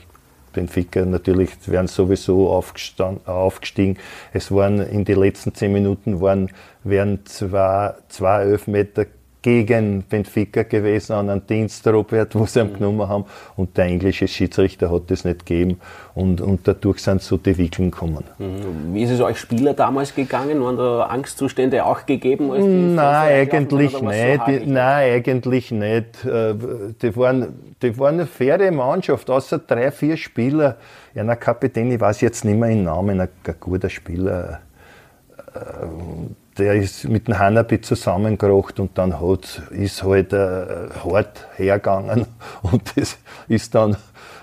Benfica 0.52 1.04
natürlich 1.04 1.50
wären 1.66 1.86
sowieso 1.86 2.50
aufgestiegen. 2.50 3.98
Es 4.32 4.50
waren 4.50 4.80
in 4.80 5.04
den 5.04 5.18
letzten 5.20 5.54
zehn 5.54 5.72
Minuten 5.72 6.20
waren, 6.20 6.50
wären 6.82 7.24
zwei, 7.26 7.94
zwei 8.08 8.42
Elfmeter 8.42 9.06
gegen 9.42 10.02
Benfica 10.02 10.62
gewesen 10.64 11.12
an 11.14 11.30
einem 11.30 11.46
Dienst, 11.46 11.86
Robert, 11.86 12.34
wo 12.38 12.46
sie 12.46 12.60
ihn 12.60 12.68
mhm. 12.68 12.74
genommen 12.74 13.08
haben. 13.08 13.24
Und 13.56 13.76
der 13.76 13.86
englische 13.86 14.28
Schiedsrichter 14.28 14.90
hat 14.90 15.10
das 15.10 15.24
nicht 15.24 15.46
gegeben. 15.46 15.80
Und, 16.14 16.40
und 16.40 16.66
dadurch 16.66 16.98
sind 16.98 17.22
so 17.22 17.36
die 17.36 17.56
Wickeln 17.56 17.90
gekommen. 17.90 18.24
Mhm. 18.38 18.94
Wie 18.94 19.02
ist 19.02 19.10
es 19.10 19.20
euch 19.20 19.38
Spieler 19.38 19.74
damals 19.74 20.14
gegangen? 20.14 20.62
Waren 20.62 20.76
da 20.76 21.06
Angstzustände 21.06 21.84
auch 21.84 22.04
gegeben? 22.04 22.50
Als 22.50 22.64
nein, 22.64 23.40
eigentlich 23.40 24.00
nicht. 24.00 24.40
So 24.46 24.70
nein, 24.70 25.12
eigentlich 25.12 25.70
nicht. 25.70 26.24
Äh, 26.24 26.54
die 27.00 27.16
waren, 27.16 27.74
die 27.82 27.98
waren 27.98 28.14
eine 28.14 28.26
faire 28.26 28.70
Mannschaft, 28.70 29.30
außer 29.30 29.58
drei, 29.58 29.90
vier 29.90 30.16
Spieler. 30.16 30.76
Ja, 31.14 31.22
ein 31.22 31.40
Kapitän, 31.40 31.90
ich 31.90 32.00
weiß 32.00 32.20
jetzt 32.20 32.44
nicht 32.44 32.58
mehr 32.58 32.68
den 32.68 32.84
Namen, 32.84 33.20
ein, 33.20 33.28
ein 33.46 33.54
guter 33.58 33.88
Spieler 33.88 34.60
äh, 35.54 35.86
der 36.60 36.74
ist 36.74 37.08
mit 37.08 37.26
dem 37.26 37.38
Hanabi 37.38 37.80
zusammengebracht 37.80 38.78
und 38.80 38.96
dann 38.98 39.20
hat, 39.20 39.62
ist 39.70 40.02
halt 40.02 40.32
äh, 40.32 40.88
hart 41.04 41.46
hergegangen 41.56 42.26
und 42.62 42.82
das 42.96 43.18
ist 43.48 43.74
dann, 43.74 43.96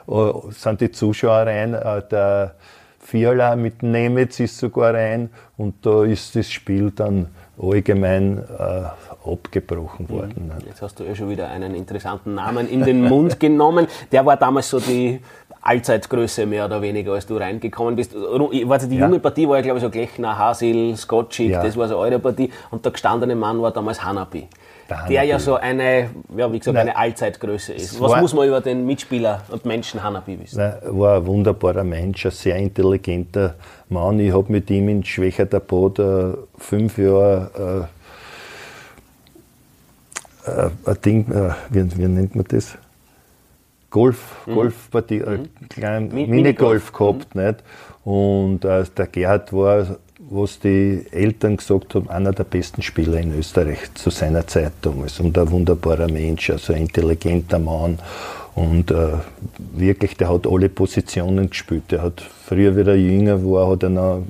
äh, 0.08 0.32
sind 0.50 0.82
die 0.82 0.92
Zuschauer 0.92 1.46
rein, 1.46 1.74
äh, 1.74 2.02
der 2.10 2.56
Fiala 3.00 3.56
mit 3.56 3.84
Nemetz 3.84 4.40
ist 4.40 4.58
sogar 4.58 4.94
rein 4.94 5.30
und 5.56 5.86
da 5.86 6.04
ist 6.04 6.36
das 6.36 6.52
Spiel 6.52 6.92
dann 6.92 7.28
allgemein 7.62 8.40
äh, 8.40 9.30
abgebrochen 9.32 10.10
worden. 10.10 10.52
Jetzt 10.66 10.82
hast 10.82 11.00
du 11.00 11.04
ja 11.04 11.16
schon 11.16 11.30
wieder 11.30 11.50
einen 11.50 11.74
interessanten 11.74 12.36
Namen 12.36 12.68
in 12.68 12.84
den 12.84 13.02
Mund 13.04 13.40
genommen. 13.40 13.88
Der 14.12 14.26
war 14.26 14.38
damals 14.38 14.70
so 14.70 14.80
die 14.80 15.22
Allzeitgröße 15.68 16.46
mehr 16.46 16.66
oder 16.66 16.82
weniger, 16.82 17.14
als 17.14 17.26
du 17.26 17.38
reingekommen 17.38 17.96
bist. 17.96 18.16
Also 18.16 18.88
die 18.88 18.98
ja. 18.98 19.06
junge 19.06 19.20
Partie 19.20 19.48
war 19.48 19.58
ja, 19.58 19.64
glaube 19.64 19.80
ich, 19.80 19.84
so 19.84 19.90
Glechner, 19.90 20.38
Hasil, 20.38 20.96
Skotschik, 20.96 21.52
ja. 21.52 21.64
das 21.64 21.76
war 21.76 21.88
so 21.88 21.98
eure 21.98 22.20
Partie. 22.20 22.50
Und 22.72 22.86
der 22.86 22.94
gestandene 22.94 23.36
Mann 23.36 23.62
war 23.62 23.72
damals 23.72 24.04
Hanapi. 24.04 24.48
Der, 24.90 25.06
der 25.06 25.24
ja 25.24 25.38
so 25.38 25.56
eine, 25.56 26.10
ja, 26.38 26.52
wie 26.52 26.60
gesagt, 26.60 26.76
Nein. 26.76 26.88
eine 26.88 26.96
Allzeitgröße 26.96 27.74
ist. 27.74 28.00
Was 28.00 28.22
muss 28.22 28.34
man 28.34 28.48
über 28.48 28.62
den 28.62 28.86
Mitspieler 28.86 29.44
und 29.50 29.66
Menschen 29.66 30.02
Hanapi 30.02 30.40
wissen? 30.40 30.60
Er 30.60 30.80
war 30.84 31.18
ein 31.18 31.26
wunderbarer 31.26 31.84
Mensch, 31.84 32.26
ein 32.26 32.32
sehr 32.32 32.56
intelligenter 32.56 33.56
Mann. 33.90 34.18
Ich 34.22 34.32
habe 34.32 34.50
mit 34.50 34.70
ihm 34.70 34.88
in 34.88 35.04
Schwächerter 35.04 35.60
Boot 35.60 36.00
äh, 36.00 36.34
fünf 36.58 36.98
Jahre 36.98 37.88
äh, 40.46 40.50
äh, 40.50 40.70
ein 40.86 41.02
Ding, 41.04 41.32
äh, 41.32 41.50
wie, 41.70 41.98
wie 41.98 42.08
nennt 42.08 42.36
man 42.36 42.46
das? 42.48 42.78
Golf, 43.90 44.36
mhm. 44.46 44.54
Golfpartie, 44.54 45.20
äh, 45.20 45.38
mhm. 45.38 45.70
klein 45.70 46.10
Minigolf 46.10 46.92
gehabt. 46.92 47.36
Mhm. 47.36 47.42
Nicht? 47.44 47.64
Und 48.04 48.66
äh, 48.66 48.84
der 48.98 49.08
Gerhard 49.08 49.52
war, 49.54 49.98
was 50.30 50.60
die 50.60 51.06
Eltern 51.12 51.58
gesagt 51.58 51.96
haben, 51.96 52.10
einer 52.10 52.34
der 52.34 52.44
besten 52.44 52.82
Spieler 52.82 53.20
in 53.20 53.38
Österreich 53.38 53.94
zu 53.94 54.10
seiner 54.10 54.46
Zeit 54.48 54.74
damals. 54.82 55.20
Und 55.20 55.38
ein 55.38 55.52
wunderbarer 55.52 56.10
Mensch, 56.10 56.50
also 56.50 56.74
ein 56.74 56.84
intelligenter 56.84 57.60
Mann. 57.60 58.00
Und 58.56 58.92
äh, 58.92 59.14
wirklich, 59.76 60.18
der 60.18 60.30
hat 60.30 60.48
alle 60.48 60.70
Positionen 60.70 61.50
gespielt. 61.50 61.84
Der 61.92 62.02
hat 62.02 62.22
früher, 62.22 62.76
wie 62.76 62.82
er 62.82 62.96
jünger 62.96 63.44
war, 63.44 63.70
hat 63.70 63.84
er 63.84 63.90
noch 63.90 64.24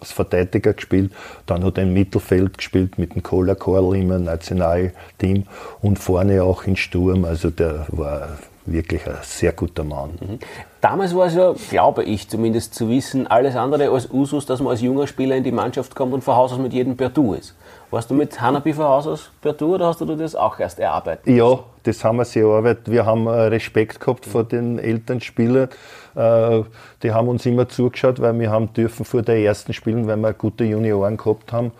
als 0.00 0.12
Verteidiger 0.12 0.74
gespielt. 0.74 1.12
Dann 1.46 1.64
hat 1.64 1.78
er 1.78 1.84
im 1.84 1.92
Mittelfeld 1.92 2.58
gespielt 2.58 2.98
mit 2.98 3.14
dem 3.14 3.22
Kohler 3.22 3.56
Korl 3.56 3.96
im 3.96 4.08
Nationalteam 4.24 5.44
und 5.82 5.98
vorne 5.98 6.42
auch 6.44 6.64
in 6.64 6.76
Sturm. 6.76 7.24
Also 7.24 7.50
der 7.50 7.86
war 7.88 8.38
wirklich 8.66 9.06
ein 9.06 9.18
sehr 9.22 9.52
guter 9.52 9.84
Mann. 9.84 10.10
Mhm. 10.20 10.38
Damals 10.80 11.14
war 11.14 11.26
es 11.26 11.34
ja, 11.34 11.54
glaube 11.70 12.04
ich 12.04 12.28
zumindest 12.28 12.74
zu 12.74 12.88
wissen, 12.88 13.26
alles 13.26 13.56
andere 13.56 13.90
als 13.90 14.10
Usus, 14.10 14.46
dass 14.46 14.60
man 14.60 14.70
als 14.70 14.80
junger 14.80 15.06
Spieler 15.06 15.36
in 15.36 15.44
die 15.44 15.52
Mannschaft 15.52 15.94
kommt 15.94 16.12
und 16.12 16.22
von 16.22 16.36
Haus 16.36 16.52
aus 16.52 16.58
mit 16.58 16.72
jedem 16.72 16.96
per 16.96 17.10
Du 17.10 17.34
ist. 17.34 17.54
Warst 17.90 18.10
du 18.10 18.14
mit 18.14 18.40
Hanabi 18.40 18.72
von 18.72 18.84
Haus 18.84 19.06
aus 19.06 19.30
per 19.40 19.52
Du 19.52 19.74
oder 19.74 19.86
hast 19.86 20.00
du 20.00 20.04
das 20.04 20.34
auch 20.34 20.58
erst 20.58 20.78
erarbeitet? 20.78 21.26
Ja, 21.26 21.60
das 21.84 22.02
haben 22.02 22.16
wir 22.16 22.24
sehr 22.24 22.44
erarbeitet. 22.46 22.90
Wir 22.90 23.06
haben 23.06 23.26
äh, 23.26 23.30
Respekt 23.30 24.00
gehabt 24.00 24.26
vor 24.26 24.44
den 24.44 24.78
Elternspielern. 24.78 25.68
Äh, 26.14 26.62
die 27.02 27.12
haben 27.12 27.28
uns 27.28 27.46
immer 27.46 27.68
zugeschaut, 27.68 28.20
weil 28.20 28.38
wir 28.38 28.50
haben 28.50 28.72
dürfen 28.72 29.04
vor 29.04 29.22
der 29.22 29.38
ersten 29.38 29.72
spielen, 29.72 30.06
weil 30.06 30.16
wir 30.16 30.32
gute 30.32 30.64
Junioren 30.64 31.16
gehabt 31.16 31.52
haben. 31.52 31.72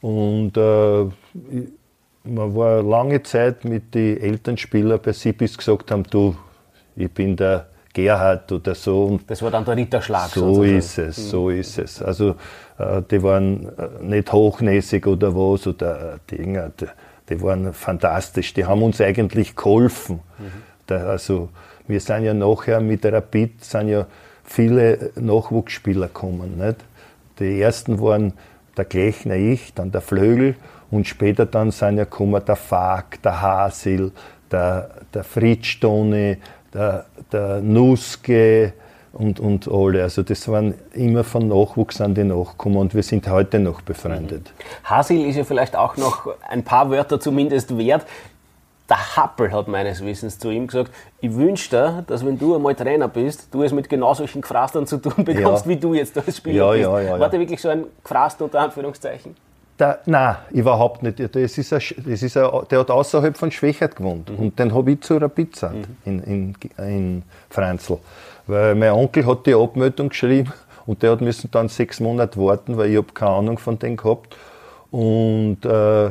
Und 0.00 0.56
äh, 0.56 1.06
man 2.24 2.54
war 2.54 2.82
lange 2.82 3.22
Zeit 3.22 3.64
mit 3.64 3.94
den 3.94 4.20
Elternspielern 4.20 5.00
bei 5.02 5.12
sie, 5.12 5.32
bis 5.32 5.56
gesagt 5.56 5.90
haben, 5.90 6.04
du, 6.04 6.36
ich 6.96 7.10
bin 7.10 7.36
der 7.36 7.66
Gerhard 7.92 8.50
oder 8.52 8.74
so. 8.74 9.04
Und 9.04 9.30
das 9.30 9.42
war 9.42 9.50
dann 9.50 9.64
der 9.64 9.76
Ritterschlag. 9.76 10.30
So 10.30 10.54
sozusagen. 10.54 10.78
ist 10.78 10.98
es, 10.98 11.18
mhm. 11.18 11.22
so 11.22 11.50
ist 11.50 11.78
es. 11.78 12.02
Also 12.02 12.36
äh, 12.78 13.02
die 13.10 13.22
waren 13.22 13.68
äh, 13.76 14.02
nicht 14.02 14.32
hochnäsig 14.32 15.06
oder 15.06 15.34
was 15.34 15.66
oder 15.66 16.14
äh, 16.14 16.36
Dinge. 16.36 16.72
Die, 16.80 16.86
die 17.28 17.42
waren 17.42 17.72
fantastisch. 17.72 18.54
Die 18.54 18.64
haben 18.64 18.82
uns 18.82 19.00
eigentlich 19.00 19.54
geholfen. 19.56 20.20
Mhm. 20.38 20.44
Da, 20.86 20.96
also 21.06 21.50
wir 21.86 22.00
sind 22.00 22.24
ja 22.24 22.34
nachher 22.34 22.80
mit 22.80 23.04
der 23.04 23.14
Rapid 23.14 23.64
sind 23.64 23.88
ja 23.88 24.06
viele 24.44 25.10
Nachwuchsspieler 25.16 26.06
gekommen. 26.06 26.58
Nicht? 26.58 26.78
Die 27.38 27.60
ersten 27.60 28.00
waren 28.00 28.32
der 28.76 28.84
Glechner 28.86 29.34
ich, 29.34 29.74
dann 29.74 29.92
der 29.92 30.00
Flögel 30.00 30.54
und 30.92 31.08
später 31.08 31.46
dann 31.46 31.70
sind 31.72 31.96
ja 31.96 32.04
gekommen 32.04 32.40
der 32.46 32.54
Fag, 32.54 33.20
der 33.22 33.40
Hasil, 33.40 34.12
der, 34.50 34.90
der 35.12 35.24
Fritz 35.24 35.80
Toni, 35.80 36.36
der, 36.72 37.06
der 37.32 37.60
Nuske 37.60 38.74
und, 39.14 39.40
und 39.40 39.66
alle. 39.68 40.02
Also 40.02 40.22
das 40.22 40.46
waren 40.48 40.74
immer 40.92 41.24
von 41.24 41.48
Nachwuchs 41.48 42.00
an 42.00 42.14
die 42.14 42.24
Nachkommen 42.24 42.76
und 42.76 42.94
wir 42.94 43.02
sind 43.02 43.26
heute 43.28 43.58
noch 43.58 43.80
befreundet. 43.80 44.52
Hasil 44.84 45.26
ist 45.26 45.36
ja 45.36 45.44
vielleicht 45.44 45.74
auch 45.74 45.96
noch 45.96 46.28
ein 46.48 46.62
paar 46.62 46.90
Wörter 46.90 47.18
zumindest 47.18 47.76
wert. 47.76 48.06
Der 48.90 49.16
Happel 49.16 49.50
hat 49.50 49.68
meines 49.68 50.04
Wissens 50.04 50.38
zu 50.38 50.50
ihm 50.50 50.66
gesagt, 50.66 50.90
ich 51.22 51.34
wünsche 51.34 51.70
dir, 51.70 52.04
dass 52.06 52.26
wenn 52.26 52.38
du 52.38 52.54
einmal 52.54 52.74
Trainer 52.74 53.08
bist, 53.08 53.48
du 53.50 53.62
es 53.62 53.72
mit 53.72 53.88
genau 53.88 54.12
solchen 54.12 54.42
Gefrastern 54.42 54.86
zu 54.86 54.98
tun 54.98 55.24
bekommst, 55.24 55.64
ja. 55.64 55.70
wie 55.70 55.76
du 55.76 55.94
jetzt 55.94 56.18
als 56.18 56.36
Spieler 56.36 56.74
ja, 56.76 56.90
bist. 56.90 57.08
Ja, 57.08 57.18
War 57.18 57.30
der 57.30 57.40
wirklich 57.40 57.62
so 57.62 57.70
ein 57.70 57.84
Gefraster 58.02 58.44
unter 58.44 58.60
Anführungszeichen? 58.60 59.34
Der, 59.82 59.98
nein, 60.06 60.36
überhaupt 60.52 61.02
nicht. 61.02 61.18
Das 61.18 61.58
ist 61.58 61.72
ein, 61.72 61.80
das 62.06 62.22
ist 62.22 62.36
ein, 62.36 62.48
der 62.70 62.78
hat 62.78 62.88
außerhalb 62.88 63.36
von 63.36 63.50
Schwächert 63.50 63.96
gewohnt. 63.96 64.30
Mhm. 64.30 64.36
Und 64.36 64.58
den 64.60 64.72
habe 64.72 64.92
ich 64.92 65.00
zu 65.00 65.16
Rapid 65.16 65.60
mhm. 65.60 65.84
in, 66.04 66.22
in, 66.22 66.56
in 66.78 67.22
Franzl. 67.50 67.98
Weil 68.46 68.76
mein 68.76 68.92
Onkel 68.92 69.26
hat 69.26 69.44
die 69.44 69.54
Abmeldung 69.54 70.10
geschrieben 70.10 70.52
und 70.86 71.02
der 71.02 71.10
hat 71.10 71.20
müssen 71.20 71.50
dann 71.50 71.68
sechs 71.68 71.98
Monate 71.98 72.38
warten, 72.38 72.76
weil 72.76 72.90
ich 72.90 72.96
habe 72.96 73.12
keine 73.12 73.32
Ahnung 73.32 73.58
von 73.58 73.76
dem 73.76 73.96
gehabt. 73.96 74.36
Und 74.92 75.64
äh, 75.64 76.10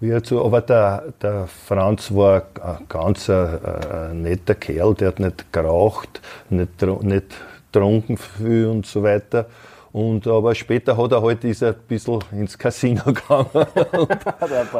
wie 0.00 0.18
so, 0.24 0.42
aber 0.42 0.62
der, 0.62 1.12
der 1.20 1.46
Franz 1.46 2.10
war 2.14 2.44
ein 2.62 2.86
ganz 2.88 3.28
äh, 3.28 4.14
netter 4.14 4.54
Kerl, 4.54 4.94
der 4.94 5.08
hat 5.08 5.20
nicht 5.20 5.52
geraucht, 5.52 6.22
nicht, 6.48 6.80
nicht 7.02 7.26
getrunken 7.70 8.16
viel 8.16 8.68
und 8.68 8.86
so 8.86 9.02
weiter. 9.02 9.44
Und, 9.92 10.26
aber 10.28 10.54
später 10.54 10.96
hat 10.96 11.10
er 11.10 11.20
halt, 11.20 11.42
ist 11.42 11.62
er 11.62 11.70
ein 11.70 11.80
bisschen 11.88 12.20
ins 12.30 12.56
Casino 12.56 13.02
gegangen. 13.06 13.48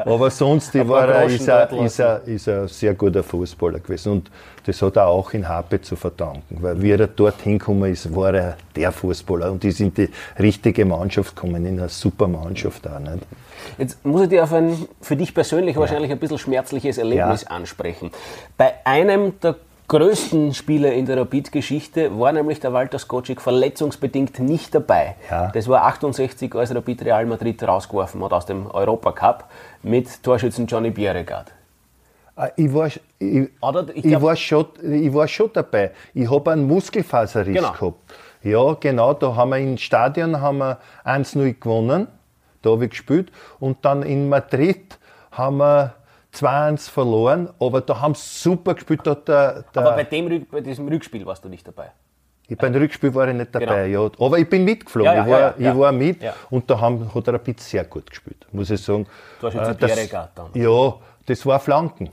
aber 0.05 0.31
sonst 0.31 0.73
die 0.73 0.89
war 0.89 1.09
er, 1.09 1.25
ist, 1.25 1.49
er, 1.49 1.73
ist, 1.73 1.99
er, 1.99 2.23
ist 2.25 2.47
er 2.47 2.63
ein 2.63 2.69
sehr 2.69 2.95
guter 2.95 3.25
Fußballer 3.25 3.81
gewesen. 3.81 4.13
Und 4.13 4.31
das 4.67 4.81
hat 4.81 4.97
er 4.97 5.07
auch 5.07 5.33
in 5.33 5.49
Hape 5.49 5.81
zu 5.81 5.97
verdanken. 5.97 6.59
Weil 6.61 6.81
wie 6.81 6.93
er 6.93 7.09
dort 7.09 7.41
hingekommen 7.41 7.93
ist, 7.93 8.15
war 8.15 8.33
er 8.33 8.57
der 8.77 8.93
Fußballer. 8.93 9.51
Und 9.51 9.65
ist 9.65 9.81
in 9.81 9.93
die 9.93 10.09
richtige 10.39 10.85
Mannschaft 10.85 11.35
gekommen, 11.35 11.67
in 11.67 11.81
eine 11.81 11.89
super 11.89 12.29
Mannschaft 12.29 12.87
auch. 12.87 13.01
Nicht? 13.01 13.27
Jetzt 13.79 14.05
muss 14.05 14.23
ich 14.23 14.29
dir 14.29 14.45
auf 14.45 14.53
ein 14.53 14.87
für 15.01 15.17
dich 15.17 15.35
persönlich 15.35 15.75
ja. 15.75 15.81
wahrscheinlich 15.81 16.13
ein 16.13 16.19
bisschen 16.19 16.39
schmerzliches 16.39 16.99
Erlebnis 16.99 17.43
ja. 17.43 17.51
ansprechen. 17.51 18.13
Bei 18.57 18.75
einem 18.85 19.41
der 19.41 19.57
größten 19.91 20.55
Spieler 20.55 20.93
in 20.93 21.05
der 21.05 21.17
Rapid-Geschichte 21.17 22.17
war 22.19 22.31
nämlich 22.31 22.61
der 22.61 22.73
Walter 22.73 22.99
Skocic 22.99 23.41
verletzungsbedingt 23.41 24.39
nicht 24.39 24.73
dabei. 24.73 25.17
Ja. 25.29 25.51
Das 25.51 25.67
war 25.67 25.85
68, 25.85 26.55
als 26.55 26.73
Rapid 26.73 27.05
Real 27.05 27.27
Madrid 27.27 27.61
rausgeworfen 27.63 28.23
hat 28.23 28.33
aus 28.33 28.47
dem 28.47 28.71
Europacup 28.71 29.47
mit 29.83 30.23
Torschützen 30.23 30.69
Johnny 30.69 30.91
Bierregard. 30.91 31.53
Ah, 32.37 32.51
ich 32.55 32.73
war, 32.73 32.87
ich, 32.87 33.01
ich, 33.19 33.49
ich, 34.05 34.23
war 34.23 34.37
schon, 34.37 34.67
ich 34.81 35.13
war 35.13 35.27
schon 35.27 35.51
dabei. 35.53 35.91
Ich 36.15 36.31
habe 36.31 36.53
einen 36.53 36.69
Muskelfaserriss 36.69 37.57
genau. 37.57 37.73
gehabt. 37.73 37.99
Ja, 38.45 38.75
genau, 38.75 39.13
da 39.13 39.35
haben 39.35 39.51
wir 39.51 39.59
im 39.59 39.77
Stadion 39.77 40.37
1-0 40.37 41.59
gewonnen. 41.59 42.07
Da 42.63 42.71
habe 42.71 42.85
ich 42.85 42.91
gespielt. 42.91 43.33
Und 43.59 43.85
dann 43.85 44.05
in 44.05 44.29
Madrid 44.29 44.99
haben 45.33 45.57
wir 45.57 45.95
2-1 46.35 46.91
verloren, 46.91 47.49
aber 47.59 47.81
da 47.81 48.01
haben 48.01 48.15
sie 48.15 48.23
super 48.25 48.75
gespielt. 48.75 49.01
Da 49.05 49.15
der, 49.15 49.65
der 49.75 49.83
aber 49.83 49.93
bei, 49.97 50.05
dem, 50.05 50.47
bei 50.47 50.61
diesem 50.61 50.89
Rückspiel 50.89 51.27
warst 51.27 51.45
du 51.45 51.49
nicht 51.49 51.67
dabei? 51.67 51.93
Ich, 52.51 52.59
beim 52.59 52.75
Rückspiel 52.75 53.15
war 53.15 53.29
ich 53.29 53.35
nicht 53.35 53.55
dabei, 53.55 53.89
genau. 53.89 54.07
ja. 54.07 54.27
Aber 54.27 54.39
ich 54.39 54.49
bin 54.49 54.65
mitgeflogen, 54.65 55.13
ja, 55.13 55.15
ja, 55.15 55.25
ich, 55.25 55.31
war, 55.31 55.61
ja, 55.61 55.73
ich 55.73 55.79
war 55.79 55.93
mit 55.93 56.19
und 56.51 56.69
da 56.69 56.81
haben, 56.81 57.15
hat 57.15 57.29
er 57.29 57.35
ein 57.35 57.41
bisschen 57.41 57.59
sehr 57.59 57.85
gut 57.85 58.11
gespielt, 58.11 58.45
muss 58.51 58.71
ich 58.71 58.83
sagen. 58.83 59.07
Du 59.41 59.47
hast 59.47 59.55
jetzt 59.55 59.83
äh, 59.83 60.09
das, 60.09 60.31
dann. 60.35 60.51
Ja, 60.55 60.95
das 61.31 61.47
war 61.47 61.61
Flanken. 61.61 62.11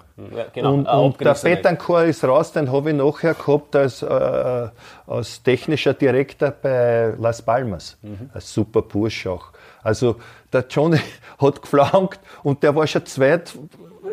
genau. 0.54 0.74
Und, 0.74 0.86
und 0.88 1.20
der 1.20 1.34
Betancourt 1.34 2.08
ist 2.08 2.24
raus, 2.24 2.52
den 2.52 2.72
habe 2.72 2.92
ich 2.92 2.96
nachher 2.96 3.34
gehabt 3.34 3.76
als, 3.76 4.02
äh, 4.04 4.70
als 5.08 5.42
technischer 5.42 5.94
Direktor 5.94 6.52
bei 6.52 7.14
Las 7.20 7.42
Palmas. 7.42 7.98
Mhm. 8.02 8.30
Ein 8.34 8.42
super 8.42 8.84
Bursch 8.84 9.26
auch. 9.26 9.48
Also 9.82 10.18
der 10.54 10.66
Johnny 10.70 11.00
hat 11.40 11.62
geflankt 11.62 12.20
und 12.44 12.62
der 12.62 12.76
war 12.76 12.86
schon 12.86 13.06
zweit 13.06 13.58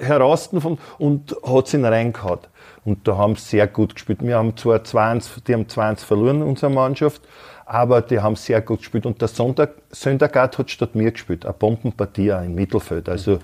heraus 0.01 0.51
und 0.99 1.37
hat 1.47 1.75
ihn 1.75 1.85
reingehauen. 1.85 2.41
Und 2.85 3.07
da 3.07 3.17
haben 3.17 3.37
sie 3.37 3.57
sehr 3.57 3.67
gut 3.67 3.95
gespielt. 3.95 4.23
Wir 4.23 4.37
haben 4.37 4.57
zwar 4.57 4.85
2 4.85 5.19
die 5.47 5.55
haben 5.55 5.69
2 5.69 5.97
verloren, 5.97 6.43
unsere 6.43 6.71
Mannschaft, 6.71 7.23
aber 7.67 8.03
die 8.03 8.21
haben 8.21 8.37
sehr 8.37 8.61
gut 8.61 8.79
gespielt. 8.79 9.07
Und 9.07 9.21
der 9.21 9.29
Sonntag, 9.29 9.71
Söndergaard 9.91 10.59
hat 10.59 10.71
statt 10.71 10.95
mir 10.95 11.11
gespielt. 11.11 11.45
Eine 11.45 11.55
Bombenpartie 11.55 12.33
auch 12.33 12.43
im 12.43 12.55
Mittelfeld. 12.55 13.09
Also 13.09 13.39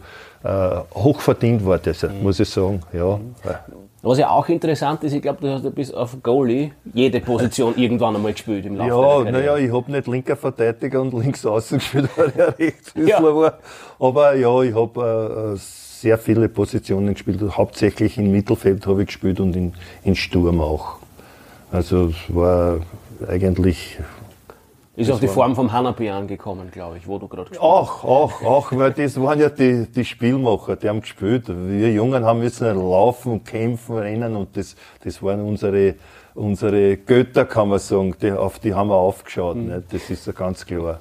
hochverdient 0.45 1.65
war 1.67 1.79
das, 1.79 2.03
mhm. 2.03 2.23
muss 2.23 2.41
ich 2.41 2.49
sagen. 2.49 2.81
Ja. 2.93 3.21
Was 4.03 4.19
ja 4.19 4.31
auch 4.31 4.49
interessant 4.49 5.05
ist, 5.05 5.13
ich 5.13 5.21
glaube, 5.21 5.43
du 5.43 5.53
hast 5.53 5.63
ja 5.63 5.71
bis 5.71 5.93
auf 5.93 6.17
Goalie 6.23 6.71
jede 6.95 7.21
Position 7.21 7.75
irgendwann 7.77 8.17
einmal 8.17 8.33
gespielt 8.33 8.65
im 8.65 8.77
Laufe 8.77 9.27
Ja, 9.27 9.31
naja, 9.31 9.57
ich 9.59 9.71
habe 9.71 9.93
nicht 9.93 10.07
linker 10.07 10.37
Verteidiger 10.37 11.03
und 11.03 11.13
links 11.13 11.45
außen 11.45 11.79
gespielt, 11.79 12.09
weil 12.17 12.33
er 12.35 12.59
Rechtshüßler 12.59 13.07
ja. 13.07 13.23
war. 13.23 13.59
Aber 13.99 14.35
ja, 14.35 14.63
ich 14.63 14.75
habe 14.75 15.53
äh, 15.55 15.59
sehr 15.59 16.17
viele 16.17 16.49
Positionen 16.49 17.13
gespielt. 17.13 17.43
Hauptsächlich 17.51 18.17
im 18.17 18.33
Mittelfeld 18.33 18.87
habe 18.87 19.03
ich 19.03 19.09
gespielt 19.09 19.39
und 19.39 19.55
in, 19.55 19.75
in 20.03 20.17
Sturm 20.17 20.63
auch. 20.63 20.97
Also 21.71 22.07
es 22.07 22.35
war 22.35 22.79
eigentlich 23.29 23.99
ist 25.01 25.11
auf 25.11 25.21
die 25.21 25.29
Form 25.29 25.55
vom 25.55 25.73
Hanapi 25.73 26.11
angekommen, 26.11 26.71
glaube 26.71 26.99
ich, 26.99 27.07
wo 27.07 27.19
du 27.19 27.27
gerade 27.27 27.51
gespielt 27.51 27.63
hast. 27.63 27.69
Auch, 27.69 28.05
auch, 28.05 28.43
auch, 28.43 28.73
weil 28.73 28.93
das 28.93 29.21
waren 29.21 29.41
ja 29.41 29.49
die, 29.49 29.87
die 29.91 30.05
Spielmacher, 30.05 30.77
die 30.77 30.89
haben 30.89 31.01
gespielt. 31.01 31.45
Wir 31.49 31.93
Jungen 31.93 32.25
haben 32.25 32.41
müssen 32.41 32.67
laufen, 32.77 33.43
kämpfen, 33.45 33.97
rennen 33.97 34.37
und 34.37 34.57
das, 34.57 34.77
das 35.03 35.23
waren 35.23 35.41
unsere, 35.41 35.95
unsere 36.35 36.97
Götter, 36.97 37.45
kann 37.45 37.69
man 37.69 37.79
sagen, 37.79 38.15
die, 38.21 38.33
auf 38.33 38.59
die 38.59 38.75
haben 38.75 38.89
wir 38.89 38.97
aufgeschaut. 38.97 39.57
Mhm. 39.57 39.67
Ne? 39.67 39.83
Das 39.91 40.11
ist 40.11 40.27
ja 40.27 40.33
ganz 40.33 40.65
klar. 40.67 41.01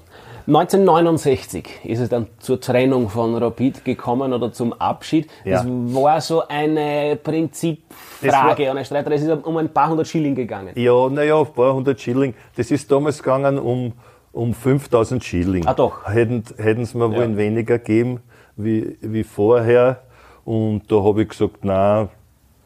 1969 0.50 1.86
ist 1.86 2.00
es 2.00 2.10
dann 2.10 2.26
zur 2.40 2.60
Trennung 2.60 3.08
von 3.08 3.36
Rapid 3.36 3.86
gekommen 3.86 4.34
oder 4.34 4.52
zum 4.52 4.74
Abschied. 4.74 5.30
Ja. 5.46 5.58
Das 5.58 5.68
war 5.68 6.22
so 6.22 6.48
eine 6.48 7.20
Prinzipfrage, 7.24 8.72
eine 8.72 8.84
Streiterei. 8.84 9.16
Es 9.16 9.22
ist 9.22 9.30
um 9.30 9.58
ein 9.58 9.70
paar 9.70 9.90
hundert 9.90 10.08
Schilling 10.08 10.34
gegangen. 10.34 10.72
Ja, 10.74 11.08
naja, 11.08 11.40
ein 11.40 11.54
paar 11.54 11.76
hundert 11.76 12.02
Schilling. 12.02 12.34
Das 12.56 12.72
ist 12.72 12.92
damals 12.92 13.22
gegangen 13.22 13.60
um, 13.60 13.94
um 14.32 14.56
5000 14.56 15.24
Schilling. 15.24 15.68
Ah, 15.68 15.76
doch. 15.76 16.08
Hätten, 16.08 16.44
sie 16.48 16.98
mir 16.98 17.12
ja. 17.12 17.16
wohl 17.16 17.38
weniger 17.38 17.78
gegeben 17.78 18.22
wie, 18.56 18.98
wie 19.02 19.24
vorher. 19.24 20.02
Und 20.46 20.92
da 20.92 21.04
habe 21.04 21.22
ich 21.22 21.30
gesagt, 21.30 21.64
nein, 21.64 22.10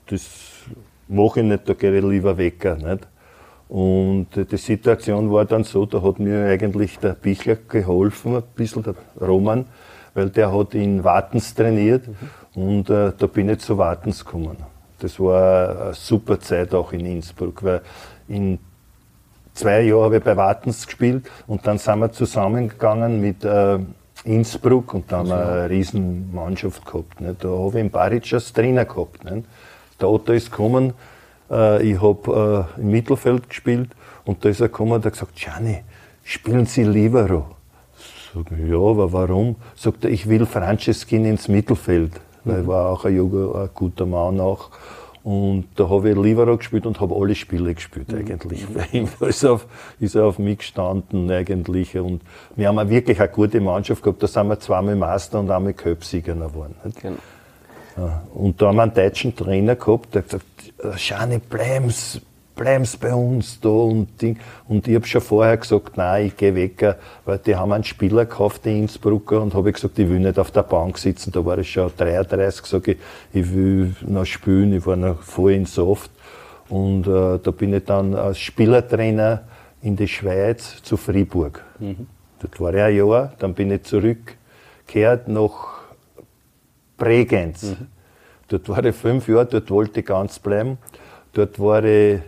das 0.08 0.26
mache 1.10 1.42
ich 1.42 1.46
nicht, 1.46 1.68
da 1.68 1.74
gehe 1.74 1.98
ich 1.98 2.04
lieber 2.04 2.38
weg. 2.38 2.64
Nicht? 2.64 3.08
Und 3.74 4.28
die 4.36 4.58
Situation 4.58 5.32
war 5.32 5.46
dann 5.46 5.64
so, 5.64 5.88
da 5.88 6.04
hat 6.04 6.20
mir 6.20 6.46
eigentlich 6.46 7.00
der 7.00 7.14
Bichler 7.14 7.56
geholfen, 7.56 8.36
ein 8.36 8.44
bisschen 8.56 8.84
der 8.84 8.94
Roman, 9.20 9.66
weil 10.14 10.30
der 10.30 10.56
hat 10.56 10.76
in 10.76 11.04
Wartens 11.04 11.56
trainiert 11.56 12.04
und 12.54 12.92
äh, 12.92 13.14
da 13.18 13.26
bin 13.26 13.50
ich 13.50 13.62
zu 13.62 13.76
Wartens 13.80 14.24
gekommen. 14.24 14.58
Das 15.00 15.20
war 15.20 15.86
eine 15.86 15.94
super 15.96 16.40
Zeit 16.40 16.72
auch 16.76 16.94
in 16.94 17.04
Innsbruck, 17.04 17.64
weil 17.64 17.82
in 18.28 18.60
zwei 19.56 19.82
Jahren 19.82 20.04
habe 20.04 20.18
ich 20.18 20.24
bei 20.24 20.38
Wartens 20.38 20.86
gespielt 20.86 21.28
und 21.48 21.66
dann 21.66 21.80
sind 21.80 21.98
wir 21.98 22.12
zusammengegangen 22.12 23.20
mit 23.22 23.44
äh, 23.44 23.80
Innsbruck 24.24 24.94
und 24.94 25.12
da 25.12 25.18
haben 25.18 25.30
wir 25.30 25.48
eine 25.48 25.70
riesen 25.72 26.32
Mannschaft 26.32 26.86
gehabt. 26.86 27.22
Ne? 27.22 27.36
Da 27.40 27.48
habe 27.48 27.70
ich 27.70 27.76
einen 27.78 27.90
Baric 27.90 28.34
als 28.34 28.54
Trainer 28.54 28.86
gehabt. 28.86 29.24
Ne? 29.24 29.44
Der 30.00 30.10
Otto 30.10 30.32
ist 30.32 30.52
gekommen, 30.52 30.94
äh, 31.50 31.84
ich 31.84 32.02
habe 32.02 32.68
äh, 32.78 32.82
im 32.82 32.92
Mittelfeld 32.92 33.50
gespielt 33.50 33.90
und 34.26 34.44
da 34.44 34.50
ist 34.50 34.62
er 34.62 34.68
gekommen 34.68 34.94
und 34.94 35.06
hat 35.06 35.14
gesagt, 35.14 35.36
Gianni, 35.36 35.84
spielen 36.24 36.66
Sie 36.66 36.84
Libero? 36.84 37.48
Sag 38.34 38.52
ich, 38.52 38.70
ja, 38.70 38.78
aber 38.78 39.12
warum? 39.14 39.56
Sagt 39.76 40.06
er, 40.06 40.12
ich 40.12 40.28
will 40.28 40.46
Franceskin 40.46 41.26
ins 41.26 41.48
Mittelfeld, 41.48 42.20
weil 42.44 42.58
er 42.58 42.68
war 42.68 42.90
auch 42.90 43.06
ein, 43.06 43.16
junger, 43.16 43.56
ein 43.56 43.70
guter 43.74 44.06
Mann 44.06 44.40
auch. 44.40 44.72
Und 45.24 45.68
da 45.76 45.90
habe 45.90 46.10
ich 46.10 46.18
Libero 46.18 46.58
gespielt 46.58 46.86
und 46.86 47.00
habe 47.00 47.16
alle 47.16 47.34
Spiele 47.34 47.74
gespielt 47.74 48.12
mhm. 48.12 48.18
eigentlich. 48.18 48.68
Bei 48.68 48.86
ihm 48.92 49.08
ist, 49.22 49.46
auf, 49.46 49.68
ist 50.00 50.16
er 50.16 50.26
auf 50.26 50.38
mich 50.38 50.58
gestanden 50.58 51.32
eigentlich. 51.32 51.98
Und 51.98 52.22
wir 52.58 52.68
haben 52.68 52.90
wirklich 52.90 53.20
eine 53.20 53.30
gute 53.30 53.62
Mannschaft 53.62 54.04
gehabt. 54.04 54.22
Da 54.22 54.28
sind 54.28 54.48
wir 54.48 54.60
zweimal 54.60 54.96
Meister 54.96 55.40
und 55.40 55.50
einmal 55.50 55.74
Köpfsieger 55.74 56.36
geworden. 56.36 56.76
Genau. 57.02 57.18
Und 58.34 58.62
da 58.62 58.68
haben 58.68 58.76
wir 58.78 58.84
einen 58.84 58.94
deutschen 58.94 59.36
Trainer 59.36 59.76
gehabt, 59.76 60.16
der 60.16 60.24
hat 60.24 60.30
gesagt, 60.30 61.00
Schani, 61.00 61.38
bleiben's, 61.38 62.20
bleiben's 62.56 62.98
bei 62.98 63.14
uns 63.14 63.60
da 63.60 63.70
und 63.70 64.22
Ding. 64.22 64.38
Und 64.68 64.88
ich 64.88 64.96
habe 64.96 65.06
schon 65.06 65.22
vorher 65.22 65.58
gesagt, 65.58 65.98
nein, 65.98 66.28
ich 66.28 66.38
gehe 66.38 66.56
weg, 66.56 66.98
weil 67.26 67.38
die 67.40 67.56
haben 67.56 67.72
einen 67.72 67.84
Spieler 67.84 68.26
gekauft, 68.26 68.66
die 68.66 68.80
Innsbrucker, 68.80 69.42
und 69.42 69.54
habe 69.54 69.72
gesagt, 69.72 69.98
ich 70.00 70.10
will 70.10 70.20
nicht 70.20 70.40
auf 70.40 70.52
der 70.52 70.64
Bank 70.64 70.98
sitzen. 70.98 71.32
Da 71.32 71.46
war 71.46 71.58
ich 71.58 71.72
schon 71.72 71.92
33, 71.96 72.66
sage 72.66 72.94
ich, 72.94 72.98
ich 73.34 73.54
will 73.54 73.96
noch 74.02 74.26
spielen, 74.26 74.74
ich 74.74 74.86
war 74.86 74.96
noch 74.96 75.22
voll 75.22 75.54
in 75.54 75.66
Soft. 75.66 76.12
Und 76.70 77.08
äh, 77.08 77.40
da 77.40 77.52
bin 77.52 77.74
ich 77.74 77.86
dann 77.86 78.16
als 78.16 78.40
Spielertrainer 78.40 79.44
in 79.82 79.96
die 79.96 80.08
Schweiz 80.08 80.82
zu 80.82 80.98
Fribourg. 80.98 81.64
Mhm. 81.80 82.08
Dort 82.40 82.60
war 82.60 82.74
ich 82.74 82.82
ein 82.82 82.96
Jahr, 82.98 83.34
dann 83.40 83.54
bin 83.54 83.72
ich 83.72 83.84
zurückgekehrt 83.84 85.28
nach 85.28 85.73
Bregenz. 87.04 87.64
Mhm. 87.64 87.88
Dort 88.48 88.70
war 88.70 88.86
ich 88.86 88.96
fünf 88.96 89.28
Jahre, 89.28 89.46
dort 89.46 89.70
wollte 89.70 90.00
ich 90.00 90.06
ganz 90.06 90.40
bleiben. 90.40 90.78
Dort 91.34 91.60
war 91.60 91.84
ich 91.84 92.20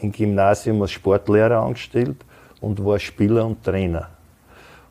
im 0.00 0.12
Gymnasium 0.12 0.80
als 0.82 0.92
Sportlehrer 0.92 1.62
angestellt 1.62 2.16
und 2.60 2.84
war 2.84 2.98
Spieler 2.98 3.44
und 3.46 3.62
Trainer. 3.62 4.08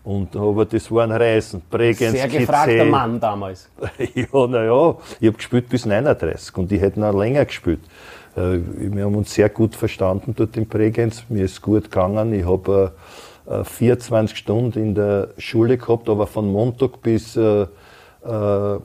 Und, 0.04 0.36
aber 0.36 0.66
das 0.66 0.92
waren 0.92 1.12
Reisen. 1.12 1.62
Bregenz, 1.70 2.14
Sehr 2.14 2.28
gefragter 2.28 2.86
Mann 2.86 3.20
damals. 3.20 3.70
ja, 4.16 4.48
naja, 4.48 4.96
ich 5.20 5.28
habe 5.28 5.38
gespielt 5.38 5.70
bis 5.70 5.86
39 5.86 6.58
und 6.58 6.72
ich 6.72 6.82
hätte 6.82 7.00
noch 7.00 7.14
länger 7.14 7.46
gespielt. 7.46 7.82
Äh, 8.36 8.60
wir 8.76 9.06
haben 9.06 9.16
uns 9.16 9.34
sehr 9.34 9.50
gut 9.50 9.76
verstanden 9.76 10.34
dort 10.36 10.58
in 10.58 10.68
Bregenz. 10.68 11.24
Mir 11.30 11.46
ist 11.46 11.62
gut 11.62 11.84
gegangen. 11.86 12.34
Ich 12.34 12.46
habe 12.46 12.94
24 13.64 14.38
Stunden 14.38 14.80
in 14.80 14.96
der 14.96 15.30
Schule 15.38 15.78
gehabt, 15.78 16.10
aber 16.10 16.28
von 16.28 16.52
Montag 16.52 17.02
bis 17.02 17.36
äh, 17.36 17.66
äh, 18.24 18.80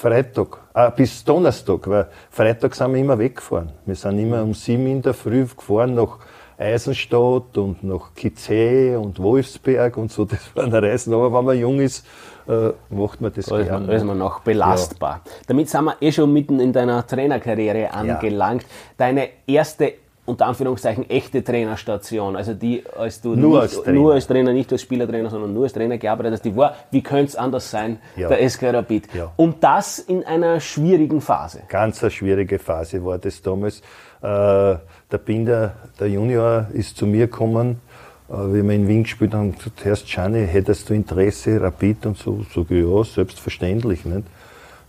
Freitag, 0.00 0.56
äh, 0.72 0.90
bis 0.96 1.22
Donnerstag, 1.24 1.86
weil 1.86 2.06
Freitag 2.30 2.74
sind 2.74 2.94
wir 2.94 3.00
immer 3.00 3.18
weggefahren. 3.18 3.68
Wir 3.84 3.94
sind 3.94 4.18
immer 4.18 4.42
um 4.42 4.54
sieben 4.54 4.86
in 4.86 5.02
der 5.02 5.12
Früh 5.12 5.44
gefahren 5.44 5.94
nach 5.94 6.20
Eisenstadt 6.56 7.58
und 7.58 7.84
nach 7.84 8.14
Kizee 8.14 8.96
und 8.96 9.18
Wolfsberg 9.18 9.98
und 9.98 10.10
so. 10.10 10.24
Das 10.30 10.40
waren 10.54 10.72
Reisen. 10.72 11.12
Aber 11.12 11.30
wenn 11.30 11.44
man 11.44 11.58
jung 11.58 11.80
ist, 11.80 12.06
äh, 12.48 12.70
macht 12.88 13.20
man 13.20 13.30
das 13.34 13.44
da 13.44 13.62
gerne. 13.62 13.88
Da 13.88 13.92
ist 13.92 14.04
man 14.04 14.16
noch 14.16 14.40
belastbar. 14.40 15.20
Ja. 15.22 15.32
Damit 15.48 15.68
sind 15.68 15.84
wir 15.84 15.96
eh 16.00 16.12
schon 16.12 16.32
mitten 16.32 16.60
in 16.60 16.72
deiner 16.72 17.06
Trainerkarriere 17.06 17.92
angelangt. 17.92 18.62
Ja. 18.62 18.68
Deine 18.96 19.28
erste 19.46 19.92
unter 20.30 20.46
Anführungszeichen 20.46 21.10
echte 21.10 21.42
Trainerstation, 21.42 22.36
also 22.36 22.54
die, 22.54 22.84
als 22.96 23.20
du 23.20 23.34
nur, 23.34 23.50
nicht, 23.50 23.60
als, 23.60 23.82
Trainer. 23.82 23.98
nur 23.98 24.14
als 24.14 24.26
Trainer, 24.26 24.52
nicht 24.52 24.72
als 24.72 24.82
Spielertrainer, 24.82 25.28
sondern 25.28 25.52
nur 25.52 25.64
als 25.64 25.72
Trainer 25.72 25.98
gearbeitet 25.98 26.34
hast, 26.34 26.44
die 26.44 26.56
war, 26.56 26.76
wie 26.92 27.02
könnte 27.02 27.30
es 27.30 27.36
anders 27.36 27.70
sein, 27.70 27.98
ja. 28.16 28.28
der 28.28 28.48
SK 28.48 28.72
Rapid. 28.72 29.12
Ja. 29.12 29.32
Und 29.36 29.62
das 29.62 29.98
in 29.98 30.24
einer 30.24 30.60
schwierigen 30.60 31.20
Phase. 31.20 31.62
Ganz 31.68 32.02
eine 32.02 32.12
schwierige 32.12 32.58
Phase 32.58 33.04
war 33.04 33.18
das 33.18 33.42
damals. 33.42 33.80
Äh, 34.22 34.22
der 34.22 35.18
Binder, 35.24 35.72
der 35.98 36.08
Junior, 36.08 36.68
ist 36.72 36.96
zu 36.96 37.06
mir 37.06 37.26
gekommen, 37.26 37.80
äh, 38.28 38.34
wie 38.34 38.62
wir 38.62 38.74
in 38.74 38.86
Wien 38.86 39.02
gespielt 39.02 39.34
haben, 39.34 39.56
gesagt, 39.56 39.84
Herr 39.84 39.96
Gianni, 39.96 40.46
hättest 40.46 40.88
du 40.88 40.94
Interesse, 40.94 41.60
Rapid 41.60 42.06
und 42.06 42.18
so? 42.18 42.44
Ich, 42.48 42.70
ja, 42.70 43.04
selbstverständlich. 43.04 44.04
Nicht? 44.04 44.24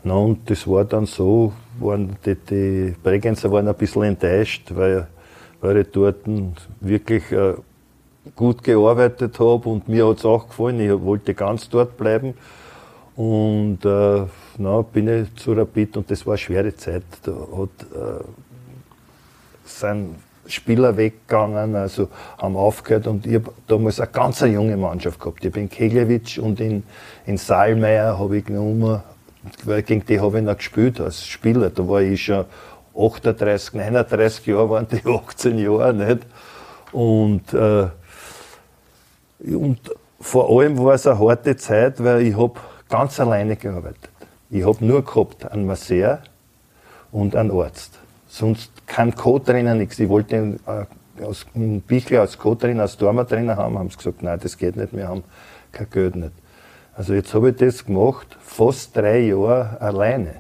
Na, 0.04 0.14
und 0.14 0.50
das 0.50 0.68
war 0.68 0.86
dann 0.86 1.06
so, 1.06 1.54
waren 1.80 2.16
die, 2.26 2.36
die 2.36 2.96
Bregenzer 3.04 3.52
waren 3.52 3.68
ein 3.68 3.76
bisschen 3.76 4.04
enttäuscht, 4.04 4.72
weil 4.76 5.08
weil 5.62 5.78
ich 5.78 5.88
dort 5.92 6.18
wirklich 6.80 7.32
äh, 7.32 7.54
gut 8.36 8.64
gearbeitet 8.64 9.40
habe 9.40 9.70
und 9.70 9.88
mir 9.88 10.08
hat 10.08 10.18
es 10.18 10.26
auch 10.26 10.48
gefallen. 10.48 10.80
Ich 10.80 11.02
wollte 11.02 11.34
ganz 11.34 11.70
dort 11.70 11.98
bleiben. 11.98 12.34
Und 13.16 13.80
äh, 13.86 14.24
na, 14.58 14.82
bin 14.82 15.08
ich 15.08 15.36
zu 15.36 15.54
Rapid 15.54 15.98
und 15.98 16.12
das 16.12 16.26
war 16.26 16.34
eine 16.34 16.38
schwere 16.40 16.76
Zeit. 16.76 17.04
Da 17.24 17.32
hat, 17.32 17.70
äh, 17.94 18.24
sind 19.66 20.16
Spieler 20.48 20.98
weggegangen, 20.98 21.76
also 21.76 22.10
haben 22.38 22.56
aufgehört 22.56 23.08
und 23.08 23.26
ich 23.26 23.36
habe 23.36 23.54
damals 23.68 24.00
eine 24.00 24.12
ganz 24.12 24.42
junge 24.42 24.76
Mannschaft 24.76 25.20
gehabt. 25.20 25.46
Ich 25.46 25.52
habe 25.52 25.60
in 25.60 25.70
Keglewitsch 25.70 26.40
und 26.40 26.60
in, 26.60 26.84
in 27.26 27.38
Saalmeier 27.38 28.18
habe 28.18 28.38
ich 28.38 28.46
genommen, 28.46 29.02
weil 29.64 29.84
gegen 29.84 30.06
die 30.06 30.20
habe 30.20 30.40
ich 30.40 30.44
noch 30.44 30.58
gespielt 30.58 31.00
als 31.00 31.26
Spieler. 31.26 31.70
Da 31.70 31.88
war 31.88 32.02
ich 32.02 32.24
schon 32.24 32.46
38, 32.96 33.74
39 33.74 34.46
Jahre 34.48 34.70
waren 34.70 34.88
die 34.88 35.02
18 35.06 35.58
Jahre, 35.58 35.94
nicht? 35.94 36.26
Und, 36.92 37.54
äh, 37.54 37.88
und 39.56 39.80
vor 40.20 40.50
allem 40.50 40.78
war 40.78 40.94
es 40.94 41.08
eine 41.08 41.20
harte 41.20 41.56
Zeit, 41.56 42.04
weil 42.04 42.22
ich 42.22 42.38
habe 42.38 42.60
ganz 42.90 43.20
alleine 43.20 43.56
gearbeitet. 43.56 44.10
Ich 44.50 44.66
habe 44.66 44.86
nur 44.86 45.04
gehabt 45.04 45.50
einen 45.50 45.66
Masseur 45.66 46.20
und 47.12 47.36
einen 47.36 47.52
Arzt. 47.52 47.98
Sonst 48.28 48.72
kein 48.86 49.16
Co-Trainer, 49.16 49.76
nichts. 49.76 50.00
Ich 50.00 50.10
wollte 50.10 50.60
äh, 50.68 51.24
aus, 51.24 51.46
in 51.54 51.82
Bichler 51.82 52.22
als 52.22 52.38
Co-Trainer, 52.38 52.84
als 52.84 52.98
Dormer-Trainer 52.98 53.58
haben, 53.58 53.80
haben 53.80 53.90
sie 53.90 53.98
gesagt, 53.98 54.22
nein, 54.24 54.40
das 54.42 54.58
geht 54.58 54.76
nicht, 54.76 54.96
wir 54.96 55.08
haben 55.08 55.24
kein 55.72 55.90
Geld 55.90 56.16
nicht. 56.16 56.34
Also 56.96 57.14
jetzt 57.14 57.34
habe 57.34 57.50
ich 57.50 57.56
das 57.56 57.86
gemacht, 57.86 58.38
fast 58.42 58.96
drei 58.96 59.20
Jahre 59.20 59.80
alleine. 59.80 60.36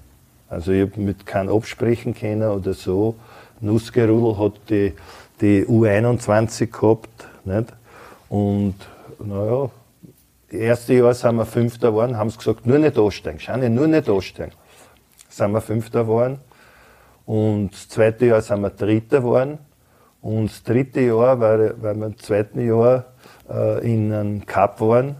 Also 0.52 0.74
ich 0.74 0.82
habe 0.82 1.00
mit 1.00 1.26
keinem 1.26 1.56
absprechen 1.56 2.14
können 2.14 2.50
oder 2.50 2.74
so. 2.74 3.16
Nussgerudel 3.62 4.38
hat 4.38 4.60
die, 4.70 4.94
die 5.40 5.66
U21 5.66 6.68
gehabt. 6.68 7.28
Nicht? 7.46 7.72
Und 8.28 8.76
naja, 9.18 9.70
das 10.50 10.60
erste 10.60 10.94
Jahr 10.96 11.14
sind 11.14 11.38
wir 11.38 11.46
Fünfter 11.46 11.92
geworden, 11.92 12.18
haben 12.18 12.30
sie 12.30 12.38
gesagt, 12.38 12.66
nur 12.66 12.80
nicht 12.80 12.98
aussteigen. 12.98 13.40
Schau 13.40 13.56
nur 13.56 13.88
nicht 13.88 14.10
aussteigen. 14.10 14.52
Sind 15.30 15.54
wir 15.54 15.62
Fünfter 15.62 16.02
geworden. 16.02 16.40
Und 17.26 17.72
das 17.72 17.88
zweite 17.88 18.26
Jahr 18.26 18.42
sind 18.42 18.60
wir 18.60 18.72
Dritter 18.72 19.22
geworden. 19.22 19.58
Und 20.22 20.52
das 20.52 20.64
dritte 20.64 21.00
Jahr, 21.00 21.40
weil, 21.40 21.76
weil 21.82 21.96
wir 21.96 22.08
im 22.08 22.18
zweiten 22.18 22.68
Jahr 22.68 23.06
äh, 23.50 23.90
in 23.90 24.12
einem 24.12 24.46
Cup 24.46 24.82
waren, 24.82 25.16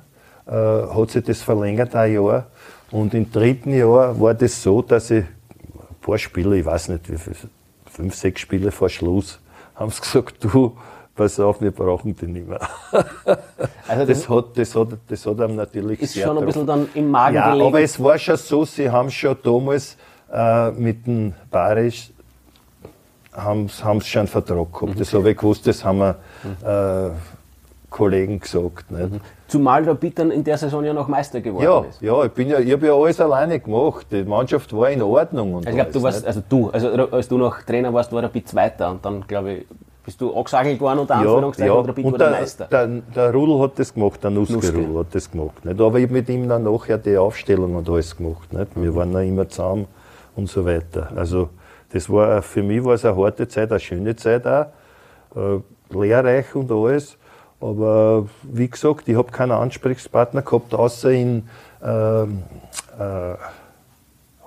äh, 0.46 0.52
hat 0.52 1.12
sich 1.12 1.24
das 1.24 1.42
verlängert, 1.42 1.96
ein 1.96 2.14
Jahr. 2.16 2.48
Und 2.92 3.14
im 3.14 3.32
dritten 3.32 3.74
Jahr 3.74 4.20
war 4.20 4.34
das 4.34 4.62
so, 4.62 4.82
dass 4.82 5.10
ich 5.12 5.24
ein 5.24 5.96
paar 6.02 6.18
Spiele, 6.18 6.58
ich 6.58 6.66
weiß 6.66 6.90
nicht 6.90 7.10
wie 7.12 7.18
viele, 7.18 7.36
fünf, 7.86 8.16
sechs 8.16 8.42
Spiele 8.42 8.72
vor 8.72 8.90
Schluss, 8.90 9.40
haben 9.76 9.92
sie 9.92 10.02
gesagt, 10.02 10.44
du, 10.44 10.78
pass 11.16 11.40
auf, 11.40 11.62
wir 11.62 11.72
brauchen 11.72 12.16
die 12.16 12.28
nicht 12.28 12.48
mehr. 12.48 12.60
Also 13.88 14.06
das, 14.06 14.08
das, 14.08 14.30
hat, 14.30 14.46
das, 14.56 14.76
hat, 14.76 14.88
das 15.08 15.26
hat 15.26 15.42
einem 15.42 15.56
natürlich 15.56 16.02
ist 16.02 16.14
sehr 16.14 16.28
schon 16.28 16.38
ein 16.38 16.46
bisschen 16.46 16.68
dann 16.68 16.90
im 16.94 17.10
Magen 17.10 17.36
ja, 17.36 17.52
gelegen. 17.52 17.68
aber 17.68 17.82
es 17.82 18.02
war 18.02 18.18
schon 18.18 18.38
so, 18.38 18.66
sie 18.66 18.90
haben 18.90 19.10
schon 19.10 19.38
damals 19.44 19.98
äh, 20.32 20.72
mit 20.72 21.06
dem 21.06 21.34
Barisch 21.50 22.12
haben 23.34 23.70
sie 23.70 24.10
schon 24.10 24.20
einen 24.20 24.28
Vertrag 24.28 24.74
gehabt. 24.74 25.00
Das 25.00 25.14
habe 25.14 25.32
ich 25.32 25.38
gewusst, 25.38 25.66
das 25.66 25.86
haben 25.86 26.00
wir 26.00 26.16
äh, 26.66 27.12
Kollegen 27.90 28.40
gesagt. 28.40 28.92
Nicht? 28.92 29.22
Zumal 29.52 29.84
Rapid 29.84 30.18
dann 30.18 30.32
in 30.32 30.44
der 30.46 30.58
Saison 30.58 30.82
ja 30.86 30.94
noch 30.94 31.10
Meister 31.10 31.42
geworden 31.42 31.64
Ja, 31.66 31.82
ist. 31.82 32.02
ja, 32.02 32.24
ich, 32.24 32.32
bin 32.32 32.48
ja, 32.48 32.60
ich 32.60 32.72
habe 32.72 32.88
ja 32.88 32.94
alles 32.94 33.20
alleine 33.20 33.60
gemacht. 33.60 34.08
Die 34.10 34.24
Mannschaft 34.24 34.72
war 34.72 34.90
in 34.90 35.02
Ordnung. 35.02 35.56
Und 35.56 35.68
Also 35.68 35.70
ich 35.70 35.76
glaube, 35.84 35.92
du 35.92 36.04
warst, 36.04 36.26
also 36.26 36.42
du, 36.48 36.70
also 36.70 36.88
als 37.12 37.28
du 37.28 37.38
noch 37.38 37.62
Trainer 37.64 37.94
warst, 37.94 38.14
war 38.14 38.24
Rapid 38.24 38.48
Zweiter 38.48 38.92
und 38.92 39.04
dann, 39.04 39.28
glaube 39.28 39.52
ich, 39.52 39.66
bist 40.06 40.22
du 40.22 40.34
angesagelt 40.34 40.80
worden 40.80 41.00
unter 41.00 41.18
nicht? 41.18 41.28
Anführungszeichen 41.28 41.72
und 41.78 41.90
Rapid 41.90 42.06
und 42.06 42.12
war 42.14 42.18
der 42.20 42.30
der, 42.30 42.40
Meister. 42.40 42.66
der, 42.72 42.88
der 42.88 43.34
Rudel 43.34 43.60
hat 43.62 43.78
das 43.78 43.94
gemacht, 43.94 44.24
der 44.24 44.32
Nuske, 44.32 44.54
Nuske. 44.54 44.78
Rudel 44.78 45.00
hat 45.00 45.14
das 45.14 45.30
gemacht. 45.30 45.66
Nicht? 45.66 45.82
Aber 45.82 45.98
ich 46.00 46.06
habe 46.06 46.14
mit 46.14 46.30
ihm 46.30 46.48
dann 46.48 46.64
nachher 46.64 46.98
die 46.98 47.18
Aufstellung 47.18 47.76
und 47.76 47.90
alles 47.90 48.16
gemacht. 48.16 48.54
Nicht? 48.54 48.68
Wir 48.76 48.96
waren 48.96 49.12
dann 49.12 49.28
immer 49.28 49.50
zusammen 49.50 49.86
und 50.38 50.48
so 50.50 50.66
weiter. 50.66 51.10
Also 51.16 51.50
das 51.92 52.10
war, 52.10 52.42
für 52.42 52.64
mich 52.64 52.84
war 52.86 52.94
es 52.94 53.04
eine 53.04 53.18
harte 53.18 53.50
Zeit, 53.50 53.70
eine 53.70 53.80
schöne 53.82 54.16
Zeit 54.16 54.48
auch, 54.48 54.68
äh, 55.36 55.60
lehrreich 55.94 56.56
und 56.56 56.72
alles. 56.72 57.18
Aber 57.62 58.28
wie 58.44 58.68
gesagt, 58.68 59.08
ich 59.08 59.16
habe 59.16 59.32
keinen 59.32 59.52
Ansprechpartner 59.52 60.42
gehabt, 60.42 60.74
außer 60.74 61.12
in 61.12 61.48
ähm, 61.84 62.44
äh, 63.00 63.36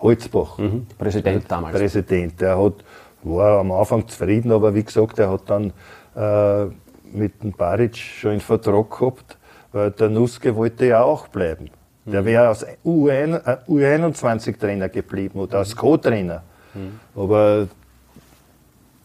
Holzbach. 0.01 0.59
Mhm. 0.59 0.87
Präsident 0.99 1.45
damals. 1.49 1.77
Präsident. 1.77 2.41
Der 2.41 2.63
hat, 2.63 2.75
war 3.23 3.61
am 3.61 3.73
Anfang 3.73 4.07
zufrieden, 4.09 4.53
aber 4.53 4.75
wie 4.75 4.83
gesagt, 4.83 5.19
er 5.19 5.31
hat 5.31 5.43
dann 5.49 5.73
äh, 6.17 6.67
mit 7.13 7.43
dem 7.43 7.53
Baric 7.53 7.97
schon 7.97 8.33
einen 8.33 8.41
Vertrag 8.41 8.91
gehabt, 8.91 9.39
weil 9.73 9.93
der 9.93 10.09
Nuske 10.11 10.55
wollte 10.57 10.87
ja 10.87 11.03
auch 11.03 11.29
bleiben. 11.29 11.71
Der 12.07 12.25
wäre 12.25 12.49
als 12.49 12.67
UN, 12.85 13.35
äh, 13.35 13.57
U21-Trainer 13.69 14.89
geblieben 14.89 15.39
oder 15.39 15.59
als 15.59 15.75
Co-Trainer. 15.75 16.43
Aber 17.15 17.69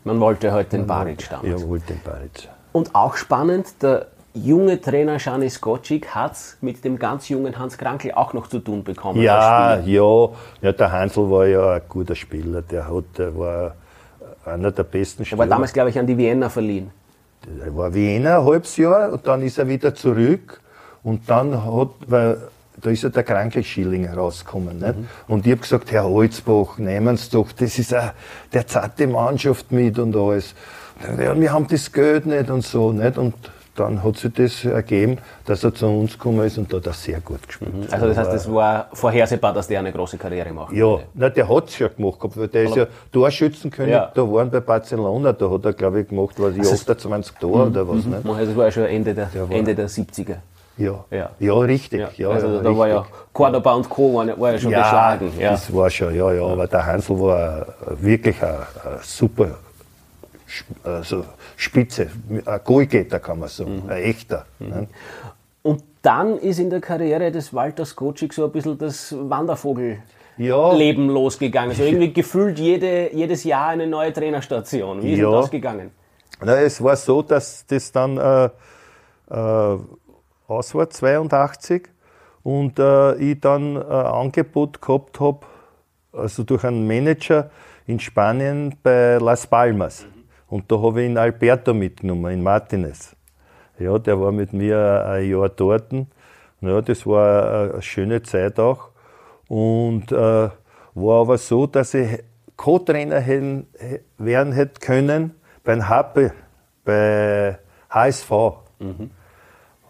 Man 0.04 0.20
wollte 0.20 0.52
halt 0.52 0.74
den 0.74 0.88
Baric 0.88 1.30
damals. 1.30 1.62
er 1.62 1.70
wollte 1.70 1.94
den 1.94 2.02
Baric. 2.02 2.50
Und 2.72 2.94
auch 2.94 3.16
spannend, 3.16 3.82
der 3.82 4.08
junge 4.34 4.80
Trainer 4.80 5.18
Janis 5.18 5.56
Skocic 5.56 6.08
hat 6.10 6.38
mit 6.62 6.84
dem 6.84 7.00
ganz 7.00 7.30
jungen 7.30 7.58
Hans 7.58 7.78
Krankel 7.78 8.12
auch 8.14 8.34
noch 8.34 8.48
zu 8.48 8.60
tun 8.60 8.84
bekommen. 8.84 9.22
Ja, 9.22 9.80
ja, 9.80 10.30
ja, 10.62 10.72
der 10.72 10.92
Hansel 10.92 11.30
war 11.30 11.48
ja 11.48 11.74
ein 11.74 11.82
guter 11.90 12.16
Spieler. 12.16 12.62
Der, 12.62 12.88
hat, 12.88 13.06
der 13.18 13.38
war 13.38 13.76
einer 14.46 14.72
der 14.72 14.84
besten 14.84 15.24
Er 15.24 15.26
Spieler. 15.26 15.40
war 15.40 15.48
damals, 15.48 15.74
glaube 15.74 15.90
ich, 15.90 15.98
an 15.98 16.06
die 16.08 16.18
Vienna 16.18 16.50
verliehen. 16.50 16.92
Er 17.64 17.76
war 17.76 17.94
Wiener 17.94 18.40
ein 18.40 18.46
halbes 18.46 18.78
Jahr 18.78 19.12
und 19.14 19.26
dann 19.26 19.42
ist 19.42 19.58
er 19.58 19.68
wieder 19.68 19.96
zurück 19.96 20.62
und 21.04 21.30
dann 21.30 21.64
hat, 21.66 21.90
weil 22.08 22.38
da 22.82 22.90
ist 22.90 23.04
ja 23.04 23.10
der 23.10 23.24
Krankelschilling 23.24 24.08
rausgekommen. 24.08 24.80
Nicht? 24.80 24.96
Und 25.28 25.46
ich 25.46 25.52
habe 25.54 25.62
gesagt, 25.62 25.92
Herr 25.92 26.06
Holzbach, 26.06 26.78
nehmen 26.78 27.18
Sie 27.18 27.30
doch, 27.32 27.52
das 27.52 27.80
ist 27.80 27.96
auch 27.96 28.12
der 28.54 28.68
zarte 28.68 29.08
Mannschaft 29.08 29.72
mit 29.72 29.98
und 30.00 30.16
alles. 30.16 30.54
Ja, 31.20 31.40
wir 31.40 31.54
haben 31.54 31.68
das 31.68 31.92
Geld 31.92 32.26
nicht 32.26 32.50
und 32.50 32.64
so. 32.64 32.92
Nicht? 32.92 33.18
Und 33.18 33.34
dann 33.80 34.04
hat 34.04 34.18
sich 34.18 34.34
das 34.34 34.66
ergeben, 34.66 35.18
dass 35.46 35.64
er 35.64 35.74
zu 35.74 35.88
uns 35.88 36.14
gekommen 36.14 36.46
ist 36.46 36.58
und 36.58 36.72
da 36.72 36.78
hat 36.78 36.88
er 36.88 36.94
sehr 36.94 37.22
gut 37.22 37.48
gespielt. 37.48 37.72
Also 37.92 38.08
das 38.08 38.18
heißt, 38.18 38.34
es 38.34 38.54
war 38.54 38.88
vorhersehbar, 38.94 39.54
dass 39.54 39.68
der 39.68 39.80
eine 39.80 39.92
große 39.92 40.18
Karriere 40.18 40.52
macht. 40.52 40.74
Ja, 40.74 41.00
na, 41.14 41.30
der 41.30 41.48
hat 41.48 41.70
es 41.70 41.80
ja 41.80 41.88
gemacht 41.88 42.20
gehabt, 42.20 42.38
weil 42.38 42.48
der 42.50 42.64
ist 42.64 42.76
ja 42.76 42.88
Torschützenkönig 43.12 43.94
Ja. 43.94 44.12
da 44.14 44.22
waren 44.22 44.52
bei 44.52 44.60
Barcelona, 44.60 45.32
da 45.34 45.50
hat 45.50 45.66
er, 45.66 45.74
glaube 45.74 46.02
ich, 46.02 46.10
gemacht, 46.10 46.36
was 46.38 46.56
ich, 46.56 46.62
28 46.62 47.36
Tore 47.38 47.68
oder 47.68 47.88
was. 47.88 48.06
Nicht? 48.06 48.26
Also 48.26 48.46
das 48.46 48.56
war 48.58 48.66
ja 48.66 48.72
schon 48.72 48.86
Ende 48.86 49.14
der, 49.14 49.28
Der 49.28 49.50
Ende 49.50 49.76
der 49.76 49.88
70er. 49.88 50.36
Ja. 50.78 51.04
Ja. 51.12 51.30
ja, 51.40 51.54
richtig. 51.60 52.18
Ja. 52.18 52.30
also 52.30 52.48
ja, 52.48 52.62
da 52.62 52.78
war 52.78 52.88
ja 52.88 53.00
richtig. 53.00 53.16
Cordoba 53.34 53.74
und 53.74 53.90
Co. 53.90 54.14
war, 54.14 54.52
ja 54.52 54.58
schon 54.58 54.72
geschlagen. 54.72 55.32
Ja. 55.38 55.52
das 55.52 55.74
war 55.74 55.90
schon, 55.90 56.16
ja, 56.16 56.32
ja, 56.32 56.44
aber 56.44 56.68
der 56.68 56.86
Hansel 56.86 57.20
war 57.20 57.66
wirklich 58.00 58.42
ein, 58.42 58.50
ein 58.50 59.00
super 59.02 59.50
also 60.84 61.26
Spitze, 61.56 62.10
ein 62.46 62.60
Goalgetter 62.64 63.20
kann 63.20 63.40
man 63.40 63.50
sagen, 63.50 63.84
Mhm. 63.84 63.90
ein 63.90 64.02
echter. 64.04 64.46
ne? 64.60 64.88
Und 65.62 65.84
dann 66.02 66.38
ist 66.38 66.60
in 66.60 66.70
der 66.70 66.80
Karriere 66.82 67.32
des 67.32 67.54
Walter 67.54 67.86
Skocic 67.86 68.34
so 68.34 68.46
ein 68.46 68.52
bisschen 68.52 68.78
das 68.78 69.14
Wandervogel 69.18 70.00
Ja, 70.38 70.72
Leben 70.74 71.10
losgegangen. 71.10 71.72
Also 71.72 71.84
irgendwie 71.84 72.14
gefühlt 72.14 72.58
jede, 72.60 73.14
jedes 73.14 73.44
Jahr 73.44 73.70
eine 73.70 73.86
neue 73.88 74.14
Trainerstation. 74.14 75.04
Wie 75.04 75.14
ist 75.14 75.20
Ja. 75.20 75.32
das 75.32 75.52
gegangen? 75.52 75.92
Na, 76.42 76.56
es 76.62 76.82
war 76.82 76.96
so, 76.96 77.22
dass 77.22 77.66
das 77.68 77.92
dann 77.92 78.18
äh, 78.18 78.46
äh, 79.30 79.78
aus 80.48 80.74
war, 80.74 80.90
82, 80.90 81.90
und 82.44 82.80
äh, 82.80 83.16
ich 83.16 83.42
dann 83.42 83.76
ein 83.76 83.84
Angebot 83.92 84.82
gehabt 84.82 85.20
habe, 85.20 85.40
also 86.14 86.44
durch 86.44 86.64
einen 86.64 86.88
Manager 86.88 87.50
in 87.86 88.00
Spanien 88.00 88.76
bei 88.82 89.18
Las 89.20 89.46
Palmas. 89.46 90.06
Und 90.50 90.72
da 90.72 90.82
habe 90.82 91.02
ich 91.02 91.10
ihn 91.10 91.18
Alberto 91.18 91.74
mitgenommen, 91.74 92.34
in 92.34 92.44
Martinez. 92.44 93.16
Ja, 93.78 93.98
der 94.00 94.20
war 94.20 94.32
mit 94.32 94.52
mir 94.52 95.06
ein 95.06 95.30
Jahr 95.30 95.50
dort. 95.50 95.94
Ja, 96.62 96.82
das 96.82 97.06
war 97.06 97.72
eine 97.74 97.82
schöne 97.82 98.22
Zeit 98.24 98.60
auch. 98.60 98.90
Und 99.48 100.12
äh, 100.12 100.50
war 100.96 101.22
aber 101.22 101.38
so, 101.38 101.66
dass 101.68 101.94
ich 101.94 102.24
Co-Trainer 102.58 103.26
werden 104.18 104.52
hätte 104.52 104.80
können 104.82 105.36
beim 105.64 105.88
Happe, 105.88 106.34
bei 106.84 107.58
HSV. 107.90 108.32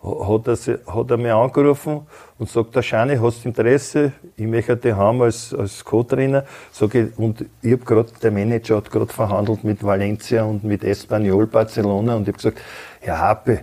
Hat, 0.02 0.48
er, 0.48 0.80
hat 0.88 1.12
er 1.12 1.18
mich 1.18 1.32
angerufen 1.32 2.08
und 2.38 2.50
sagt, 2.50 2.74
der 2.76 2.82
Schani, 2.82 3.18
hast 3.18 3.46
Interesse? 3.46 4.14
Ich 4.38 4.46
möchte 4.46 4.78
dich 4.78 4.94
haben 4.94 5.22
als, 5.22 5.54
als 5.54 5.84
Co-Trainer. 5.84 6.46
Sag 6.72 6.96
ich, 6.96 7.18
und 7.18 7.46
ich 7.62 7.74
habe 7.74 7.84
gerade, 7.84 8.10
der 8.24 8.32
Manager 8.32 8.78
hat 8.78 8.90
gerade 8.92 9.12
verhandelt 9.12 9.66
mit 9.66 9.84
Valencia 9.84 10.44
und 10.44 10.64
mit 10.64 10.86
Espanyol 10.86 11.48
Barcelona 11.48 12.16
und 12.16 12.22
ich 12.22 12.28
habe 12.30 12.38
gesagt, 12.38 12.62
Herr 13.02 13.20
Happe, 13.20 13.62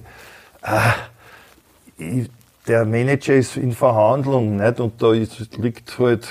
ah, 0.60 0.94
ich, 1.96 2.28
der 2.68 2.84
Manager 2.84 3.34
ist 3.34 3.56
in 3.56 3.72
Verhandlung, 3.72 4.56
nicht? 4.56 4.80
Und 4.80 5.00
da 5.00 5.12
ist, 5.14 5.56
liegt 5.56 5.98
halt 5.98 6.28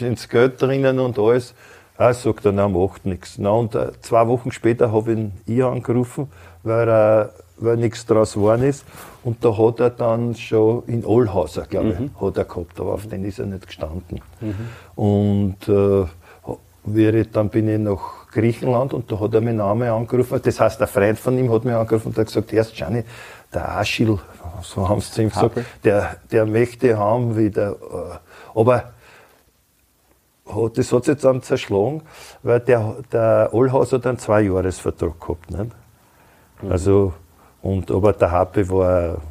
ins 0.00 0.28
Geld 0.28 0.60
drinnen 0.60 0.98
und 0.98 1.18
alles. 1.18 1.54
Ah, 1.96 2.12
sagt 2.12 2.44
er, 2.44 2.52
na, 2.52 2.68
macht 2.68 3.06
nichts. 3.06 3.38
Na, 3.38 3.50
und 3.50 3.76
äh, 3.76 3.92
zwei 4.00 4.26
Wochen 4.26 4.50
später 4.50 4.90
habe 4.92 5.12
ich 5.12 5.18
ihn 5.18 5.32
ich 5.46 5.62
angerufen, 5.62 6.28
weil, 6.64 6.88
er, 6.88 7.32
weil 7.56 7.76
nichts 7.76 8.04
draus 8.06 8.34
geworden 8.34 8.62
ist. 8.64 8.84
Und 9.22 9.44
da 9.44 9.56
hat 9.56 9.80
er 9.80 9.90
dann 9.90 10.34
schon 10.34 10.82
in 10.86 11.04
Olhauser, 11.04 11.62
glaube 11.66 11.90
ich, 11.90 12.20
hat 12.20 12.36
er 12.36 12.44
gehabt, 12.44 12.80
aber 12.80 12.94
auf 12.94 13.06
den 13.06 13.24
ist 13.24 13.38
er 13.38 13.46
nicht 13.46 13.66
gestanden. 13.66 14.20
Und 14.96 15.68
äh, 15.68 16.06
ich, 17.20 17.30
dann 17.30 17.48
bin 17.48 17.68
ich 17.68 17.78
nach 17.78 18.28
Griechenland 18.32 18.92
und 18.92 19.10
da 19.10 19.20
hat 19.20 19.34
er 19.34 19.40
meinen 19.40 19.56
Namen 19.58 19.88
angerufen. 19.88 20.40
Das 20.42 20.60
heißt, 20.60 20.82
ein 20.82 20.88
Freund 20.88 21.18
von 21.18 21.38
ihm 21.38 21.52
hat 21.52 21.64
mich 21.64 21.74
angerufen 21.74 22.08
und 22.08 22.18
hat 22.18 22.26
gesagt, 22.26 22.52
erst 22.52 22.74
Gianni, 22.74 23.04
der 23.52 23.76
Aschil, 23.76 24.18
so 24.62 24.88
haben 24.88 25.00
sie 25.00 25.12
zu 25.12 25.22
ihm 25.22 25.28
gesagt, 25.30 25.58
der, 25.84 26.16
der 26.32 26.44
möchte 26.44 26.98
haben 26.98 27.36
wieder. 27.36 27.72
äh, 27.72 28.58
Aber 28.58 28.92
hat, 30.46 30.76
das 30.76 30.92
hat 30.92 31.04
sich 31.04 31.16
dann 31.18 31.42
zerschlagen, 31.42 32.02
weil 32.42 32.60
der, 32.60 32.96
der 33.12 33.48
Olhaus 33.52 33.92
hat 33.92 34.06
einen 34.06 34.18
Zweijahresvertrag 34.18 35.18
gehabt. 35.20 35.50
Nicht? 35.50 35.70
Also, 36.68 37.12
und, 37.64 37.90
aber 37.90 38.12
der 38.12 38.30
Happe 38.30 38.68
war, 38.68 39.22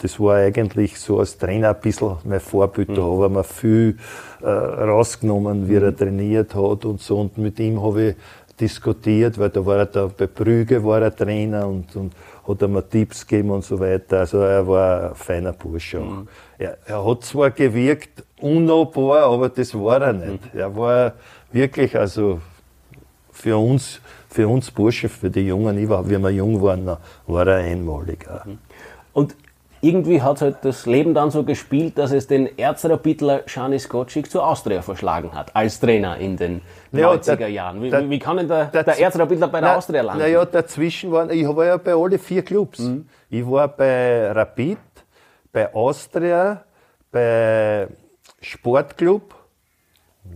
das 0.00 0.18
war 0.18 0.36
eigentlich 0.36 0.98
so 0.98 1.18
als 1.18 1.36
Trainer 1.36 1.68
ein 1.68 1.80
bisschen 1.82 2.16
mein 2.24 2.40
Vorbild. 2.40 2.88
Da 2.96 3.02
habe 3.02 3.26
ich 3.26 3.32
mir 3.32 3.44
viel 3.44 3.98
äh, 4.40 4.48
rausgenommen, 4.48 5.68
wie 5.68 5.74
er 5.74 5.94
trainiert 5.94 6.54
hat 6.54 6.86
und 6.86 7.02
so. 7.02 7.20
Und 7.20 7.36
mit 7.36 7.60
ihm 7.60 7.82
habe 7.82 8.02
ich 8.02 8.16
diskutiert, 8.58 9.38
weil 9.38 9.50
da 9.50 9.66
war 9.66 9.76
er 9.76 9.86
da, 9.86 10.06
bei 10.06 10.26
Brügge 10.26 10.82
war 10.82 11.02
er 11.02 11.14
Trainer 11.14 11.68
und, 11.68 11.94
und 11.96 12.14
hat 12.48 12.62
er 12.62 12.68
mir 12.68 12.88
Tipps 12.88 13.26
gegeben 13.26 13.50
und 13.50 13.62
so 13.62 13.78
weiter. 13.78 14.20
Also 14.20 14.38
er 14.38 14.66
war 14.66 15.10
ein 15.10 15.14
feiner 15.14 15.52
Bursche 15.52 16.00
auch. 16.00 16.24
Er, 16.56 16.78
er 16.86 17.06
hat 17.06 17.24
zwar 17.24 17.50
gewirkt 17.50 18.24
unnahbar, 18.40 19.24
aber 19.24 19.50
das 19.50 19.74
war 19.74 20.00
er 20.00 20.14
nicht. 20.14 20.54
Er 20.54 20.74
war 20.74 21.12
wirklich, 21.52 21.94
also 21.94 22.40
für 23.30 23.58
uns, 23.58 24.00
für 24.30 24.46
uns 24.48 24.70
Bursche, 24.70 25.08
für 25.08 25.28
die 25.28 25.46
Jungen, 25.46 25.76
ich 25.76 25.88
war, 25.88 26.08
wie 26.08 26.16
wir 26.18 26.30
jung 26.30 26.62
waren, 26.62 26.86
war 27.26 27.46
er 27.46 27.56
einmalig. 27.56 28.26
auch. 28.30 28.46
Und 29.12 29.34
irgendwie 29.82 30.20
hat 30.22 30.40
halt 30.42 30.56
das 30.62 30.84
Leben 30.86 31.14
dann 31.14 31.30
so 31.30 31.42
gespielt, 31.42 31.96
dass 31.98 32.12
es 32.12 32.26
den 32.26 32.58
Erzrapidler 32.58 33.40
Janis 33.48 33.84
Skocic 33.84 34.30
zur 34.30 34.46
Austria 34.46 34.82
verschlagen 34.82 35.32
hat, 35.34 35.56
als 35.56 35.80
Trainer 35.80 36.16
in 36.18 36.36
den 36.36 36.60
Ja, 36.92 37.08
90er 37.12 37.36
der- 37.36 37.48
Jahren. 37.48 37.82
Wie, 37.82 37.90
der- 37.90 38.08
wie 38.08 38.18
kann 38.18 38.36
denn 38.36 38.46
der, 38.48 38.66
der- 38.66 38.84
der 38.84 38.98
Erzrapidler 39.00 39.48
bei 39.48 39.60
der 39.60 39.70
Na- 39.70 39.76
Austria 39.76 40.02
landen? 40.02 40.22
Naja, 40.22 40.44
dazwischen 40.44 41.10
waren, 41.12 41.30
ich 41.30 41.46
war 41.48 41.64
ja 41.64 41.76
bei 41.78 41.94
alle 41.94 42.18
vier 42.18 42.42
Clubs. 42.42 42.78
Mhm. 42.80 43.06
Ich 43.30 43.44
war 43.50 43.68
bei 43.68 44.30
Rapid, 44.32 44.78
bei 45.52 45.74
Austria, 45.74 46.62
bei 47.10 47.88
Sportclub, 48.40 49.34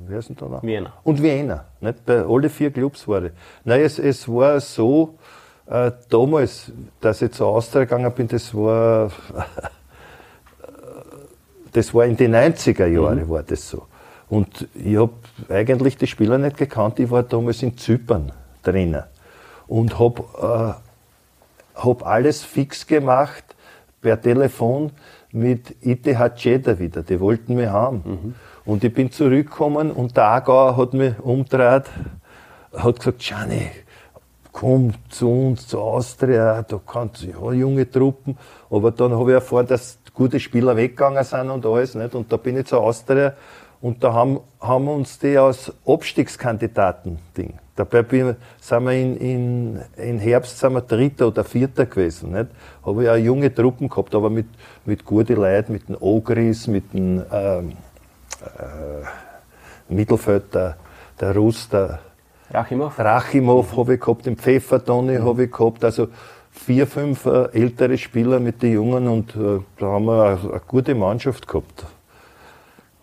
wie 0.06 0.14
heißt 0.14 0.30
denn 0.30 0.36
da 0.36 0.46
noch? 0.46 0.62
Vienna. 0.62 0.92
Und 1.02 1.22
Vienna. 1.22 1.64
Nicht? 1.80 2.04
Bei 2.04 2.24
alle 2.24 2.48
vier 2.48 2.70
Clubs 2.70 3.06
war 3.08 3.24
ich. 3.24 3.32
Nein, 3.64 3.80
es, 3.80 3.98
es 3.98 4.28
war 4.28 4.60
so, 4.60 5.18
äh, 5.66 5.92
damals, 6.08 6.72
dass 7.00 7.22
ich 7.22 7.32
zur 7.32 7.48
Austria 7.48 7.84
gegangen 7.84 8.12
bin, 8.12 8.28
das 8.28 8.54
war, 8.54 9.10
das 11.72 11.94
war 11.94 12.04
in 12.04 12.16
den 12.16 12.34
90er 12.34 12.86
Jahren 12.86 13.28
war 13.28 13.42
das 13.42 13.68
so. 13.68 13.86
Und 14.28 14.68
ich 14.74 14.96
habe 14.96 15.12
eigentlich 15.48 15.96
die 15.96 16.06
Spieler 16.06 16.38
nicht 16.38 16.56
gekannt, 16.56 16.98
ich 16.98 17.10
war 17.10 17.22
damals 17.22 17.62
in 17.62 17.76
Zypern. 17.76 18.32
Trainer. 18.64 19.08
Und 19.66 19.98
habe 19.98 20.78
äh, 21.76 21.80
hab 21.80 22.06
alles 22.06 22.42
fix 22.42 22.86
gemacht 22.86 23.44
per 24.00 24.20
Telefon 24.20 24.92
mit 25.30 25.76
ITH 25.82 26.36
Jeddah 26.36 26.78
wieder. 26.78 27.02
Die 27.02 27.20
wollten 27.20 27.54
mich 27.54 27.68
haben. 27.68 28.02
Mhm. 28.04 28.34
Und 28.66 28.82
ich 28.82 28.94
bin 28.94 29.12
zurückgekommen 29.12 29.90
und 29.90 30.16
der 30.16 30.24
Aargauer 30.24 30.76
hat 30.76 30.94
mich 30.94 31.18
umgedreht, 31.18 31.84
hat 32.74 32.98
gesagt, 32.98 33.18
Gianni, 33.18 33.70
komm 34.52 34.94
zu 35.10 35.30
uns, 35.30 35.66
zu 35.66 35.80
Austria, 35.80 36.62
da 36.62 36.80
kannst 36.86 37.22
du, 37.22 37.26
ja, 37.26 37.52
junge 37.52 37.90
Truppen. 37.90 38.38
Aber 38.70 38.90
dann 38.90 39.12
habe 39.12 39.32
ich 39.32 39.34
erfahren, 39.34 39.66
dass 39.66 39.98
gute 40.14 40.40
Spieler 40.40 40.76
weggegangen 40.76 41.24
sind 41.24 41.50
und 41.50 41.66
alles, 41.66 41.94
nicht? 41.94 42.14
Und 42.14 42.32
da 42.32 42.38
bin 42.38 42.56
ich 42.56 42.66
zu 42.66 42.78
Austria 42.78 43.34
und 43.82 44.02
da 44.02 44.14
haben, 44.14 44.40
haben 44.60 44.88
uns 44.88 45.18
die 45.18 45.36
als 45.36 45.70
Abstiegskandidaten 45.84 47.18
Ding. 47.36 47.58
Dabei 47.76 48.36
sind 48.60 48.84
wir 48.84 48.92
in, 48.92 49.16
in, 49.16 49.80
in 49.96 50.18
Herbst 50.20 50.58
sind 50.58 50.72
wir 50.72 50.80
Dritter 50.80 51.26
oder 51.26 51.44
Vierter 51.44 51.84
gewesen. 51.84 52.32
Nicht? 52.32 52.46
Habe 52.86 53.02
ich 53.02 53.10
auch 53.10 53.16
junge 53.16 53.52
Truppen 53.52 53.88
gehabt, 53.88 54.14
aber 54.14 54.30
mit, 54.30 54.46
mit 54.86 55.04
guten 55.04 55.34
Leuten, 55.34 55.72
mit 55.72 55.88
den 55.88 55.96
Ogris, 55.96 56.68
mit 56.68 56.94
dem 56.94 57.24
ähm, 57.32 57.72
äh, 58.44 59.92
Mittelfeld, 59.92 60.54
der, 60.54 60.76
der 61.20 61.34
Russ, 61.34 61.68
der 61.68 62.00
Rachimov, 62.50 62.98
Rachimov 62.98 63.76
habe 63.76 63.94
ich 63.94 64.00
gehabt, 64.00 64.26
den 64.26 64.36
Pfeffertonne 64.36 65.20
mhm. 65.20 65.24
habe 65.24 65.44
ich 65.44 65.52
gehabt. 65.52 65.84
Also 65.84 66.08
vier, 66.50 66.86
fünf 66.86 67.26
äh, 67.26 67.48
ältere 67.52 67.98
Spieler 67.98 68.38
mit 68.38 68.62
den 68.62 68.74
Jungen 68.74 69.08
und 69.08 69.34
äh, 69.34 69.60
da 69.78 69.86
haben 69.86 70.04
wir 70.04 70.24
eine, 70.24 70.50
eine 70.52 70.60
gute 70.66 70.94
Mannschaft 70.94 71.48
gehabt. 71.48 71.84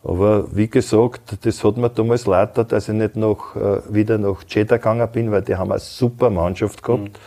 Aber 0.04 0.46
wie 0.56 0.68
gesagt, 0.68 1.46
das 1.46 1.64
hat 1.64 1.78
mir 1.78 1.90
damals 1.90 2.26
leid, 2.26 2.58
dass 2.58 2.90
ich 2.90 2.96
nicht 2.96 3.16
noch, 3.16 3.56
äh, 3.56 3.82
wieder 3.94 4.18
nach 4.18 4.44
Jeddah 4.48 4.78
gegangen 4.78 5.08
bin, 5.12 5.32
weil 5.32 5.44
die 5.44 5.56
haben 5.56 5.72
eine 5.72 5.80
super 5.80 6.30
Mannschaft 6.30 6.82
gehabt. 6.82 7.20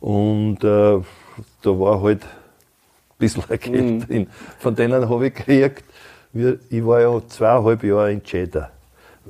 Mhm. 0.00 0.08
Und 0.08 0.64
äh, 0.64 1.00
da 1.62 1.70
war 1.80 2.02
halt 2.02 2.22
ein 2.22 2.28
bisschen 3.18 3.44
Geld 3.48 3.72
mhm. 3.72 4.06
drin. 4.06 4.26
Von 4.58 4.74
denen 4.76 5.08
habe 5.08 5.26
ich 5.26 5.34
gekriegt, 5.34 5.84
ich 6.34 6.86
war 6.86 7.00
ja 7.00 7.20
zweieinhalb 7.28 7.84
Jahre 7.84 8.12
in 8.12 8.22
Jeddah. 8.24 8.70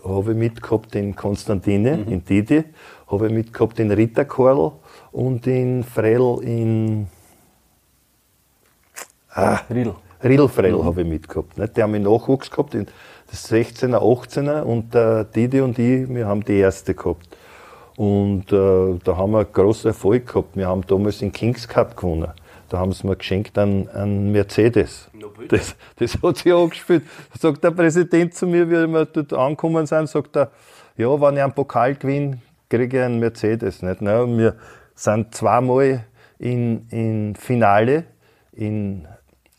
Habe 0.04 0.32
ich 0.32 0.36
mitgehabt 0.36 0.94
in 0.94 1.14
Konstantine, 1.14 1.98
mhm. 1.98 2.12
in 2.12 2.24
Didi, 2.24 2.64
habe 3.10 3.26
ich 3.26 3.32
mitgehabt 3.32 3.78
in 3.78 3.90
Ritterkorl 3.90 4.72
und 5.10 5.46
in 5.46 5.84
Frell 5.84 6.38
in 6.42 7.08
ah, 9.30 9.60
Riedl. 9.70 9.94
Riedelfrell 10.24 10.76
mhm. 10.76 10.84
habe 10.84 11.02
ich 11.02 11.08
mitgehabt. 11.08 11.58
Nicht? 11.58 11.76
Die 11.76 11.82
haben 11.82 11.94
einen 11.94 12.04
Nachwuchs 12.04 12.50
gehabt, 12.50 12.74
das 12.74 13.50
16er, 13.50 13.98
18er 13.98 14.62
und 14.62 14.94
der 14.94 15.24
Didi 15.24 15.60
und 15.60 15.78
ich, 15.78 16.08
wir 16.08 16.26
haben 16.26 16.44
die 16.44 16.58
erste 16.58 16.94
gehabt. 16.94 17.36
Und 17.96 18.52
äh, 18.52 18.98
da 19.04 19.16
haben 19.16 19.32
wir 19.32 19.40
einen 19.40 19.52
großen 19.52 19.88
Erfolg 19.88 20.26
gehabt. 20.26 20.56
Wir 20.56 20.68
haben 20.68 20.82
damals 20.86 21.18
den 21.18 21.32
Kings 21.32 21.68
Cup 21.68 21.96
gewonnen. 21.96 22.32
Da 22.72 22.78
haben 22.78 22.92
sie 22.92 23.06
mir 23.06 23.16
geschenkt 23.16 23.58
an, 23.58 23.86
an 23.92 24.32
Mercedes. 24.32 25.10
Das, 25.50 25.76
das 25.96 26.22
hat 26.22 26.38
sich 26.38 26.54
angespielt. 26.54 27.02
Da 27.34 27.38
sagt 27.38 27.62
der 27.62 27.70
Präsident 27.70 28.32
zu 28.32 28.46
mir, 28.46 28.66
wie 28.66 28.86
wir 28.90 29.04
dort 29.04 29.34
angekommen 29.34 29.84
sind, 29.84 30.08
sagt 30.08 30.34
er, 30.36 30.50
ja, 30.96 31.08
wenn 31.20 31.36
ich 31.36 31.42
einen 31.42 31.52
Pokal 31.52 31.96
gewinne, 31.96 32.38
kriege 32.70 32.96
ich 32.96 33.04
einen 33.04 33.18
Mercedes. 33.18 33.82
Nicht? 33.82 34.00
Na, 34.00 34.26
wir 34.26 34.56
sind 34.94 35.34
zweimal 35.34 36.06
in, 36.38 36.88
in 36.88 37.36
Finale 37.36 38.04
in 38.52 39.06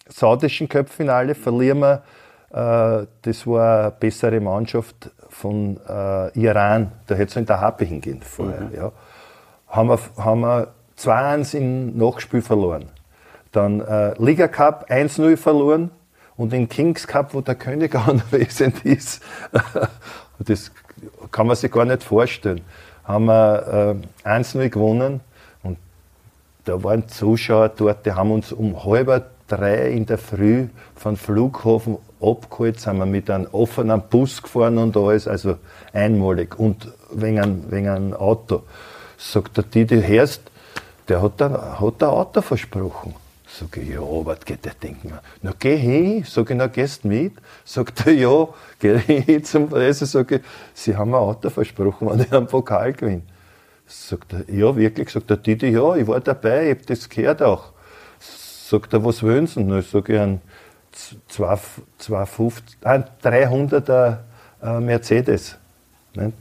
saudischen 0.07 0.67
Cup-Finale 0.67 1.35
verlieren 1.35 1.81
wir. 1.81 2.01
Äh, 2.49 3.05
das 3.21 3.45
war 3.45 3.81
eine 3.81 3.91
bessere 3.91 4.39
Mannschaft 4.39 5.11
von 5.29 5.79
äh, 5.87 6.39
Iran. 6.39 6.91
Da 7.05 7.13
hätte 7.13 7.29
es 7.29 7.35
in 7.35 7.45
der 7.45 7.61
Happe 7.61 7.85
hingehen 7.85 8.23
vorher. 8.23 8.61
Mhm. 8.61 8.75
Ja. 8.75 8.91
Haben 9.67 9.89
wir, 9.89 9.99
haben 10.17 10.41
wir 10.41 10.73
2-1 10.97 11.57
im 11.57 11.95
Nachspiel 11.95 12.41
verloren. 12.41 12.89
Dann 13.53 13.79
äh, 13.79 14.13
Liga 14.21 14.49
Cup 14.49 14.89
1-0 14.89 15.37
verloren 15.37 15.91
und 16.35 16.51
den 16.51 16.67
Kings 16.67 17.07
Cup, 17.07 17.33
wo 17.33 17.39
der 17.39 17.55
König 17.55 17.95
anwesend 18.07 18.83
ist, 18.85 19.23
das 20.39 20.71
kann 21.31 21.47
man 21.47 21.55
sich 21.55 21.71
gar 21.71 21.85
nicht 21.85 22.03
vorstellen, 22.03 22.61
haben 23.05 23.25
wir 23.25 23.97
äh, 24.25 24.29
1-0 24.29 24.69
gewonnen 24.69 25.21
und 25.63 25.77
da 26.65 26.83
waren 26.83 27.07
Zuschauer 27.07 27.69
dort, 27.69 28.05
die 28.05 28.11
haben 28.11 28.31
uns 28.31 28.51
um 28.51 28.83
halber 28.83 29.23
drei 29.47 29.91
in 29.91 30.05
der 30.05 30.17
Früh 30.17 30.67
vom 30.95 31.15
Flughafen 31.15 31.97
abgeholt, 32.21 32.79
sind 32.79 32.97
wir 32.97 33.05
mit 33.05 33.29
einem 33.29 33.47
offenen 33.51 34.01
Bus 34.09 34.41
gefahren 34.41 34.77
und 34.77 34.95
alles, 34.97 35.27
also 35.27 35.57
einmalig. 35.91 36.57
Und 36.57 36.87
wegen 37.11 37.39
einem, 37.39 37.71
wegen 37.71 37.89
einem 37.89 38.13
Auto. 38.13 38.63
Sagt 39.17 39.57
der 39.57 39.63
Didi, 39.63 40.01
hörst, 40.01 40.41
der 41.07 41.21
hat 41.21 41.41
ein, 41.41 41.53
hat 41.53 42.03
ein 42.03 42.09
Auto 42.09 42.41
versprochen. 42.41 43.13
Sag 43.47 43.77
ich, 43.77 43.89
ja, 43.89 44.01
was 44.01 44.39
geht 44.45 44.65
der 44.65 44.73
denken? 44.73 45.13
Na, 45.41 45.53
geh 45.57 45.77
hin. 45.77 46.23
Sag 46.27 46.49
ich, 46.49 46.57
na, 46.57 46.67
gehst 46.67 47.05
mit? 47.05 47.33
Sagt 47.65 48.05
er, 48.07 48.13
ja, 48.13 48.47
geh 48.79 48.97
hin 48.97 49.43
zum 49.43 49.69
Preise. 49.69 50.05
Sag 50.05 50.31
ich, 50.31 50.41
Sie 50.73 50.95
haben 50.95 51.11
ein 51.11 51.19
Auto 51.19 51.49
versprochen, 51.49 52.09
wenn 52.09 52.21
ich 52.21 52.31
einen 52.31 52.47
Pokal 52.47 52.93
gewinne. 52.93 53.23
Sagt 53.85 54.33
er, 54.33 54.49
ja, 54.53 54.75
wirklich? 54.75 55.09
Sagt 55.09 55.29
der 55.29 55.37
Didi, 55.37 55.69
ja, 55.69 55.95
ich 55.95 56.07
war 56.07 56.19
dabei, 56.19 56.71
ich 56.71 56.79
hab 56.79 56.85
das 56.87 57.09
gehört 57.09 57.41
auch. 57.41 57.73
Sagt 58.19 58.93
er, 58.93 59.03
was 59.03 59.21
wollen 59.21 59.45
Sie? 59.45 59.63
Na, 59.63 59.79
ich 59.79 59.89
sage, 59.89 60.21
ein 60.21 60.41
250, 61.27 62.77
ein 62.83 63.05
300er 63.23 64.17
äh, 64.61 64.79
Mercedes. 64.79 65.57
Nicht? 66.13 66.33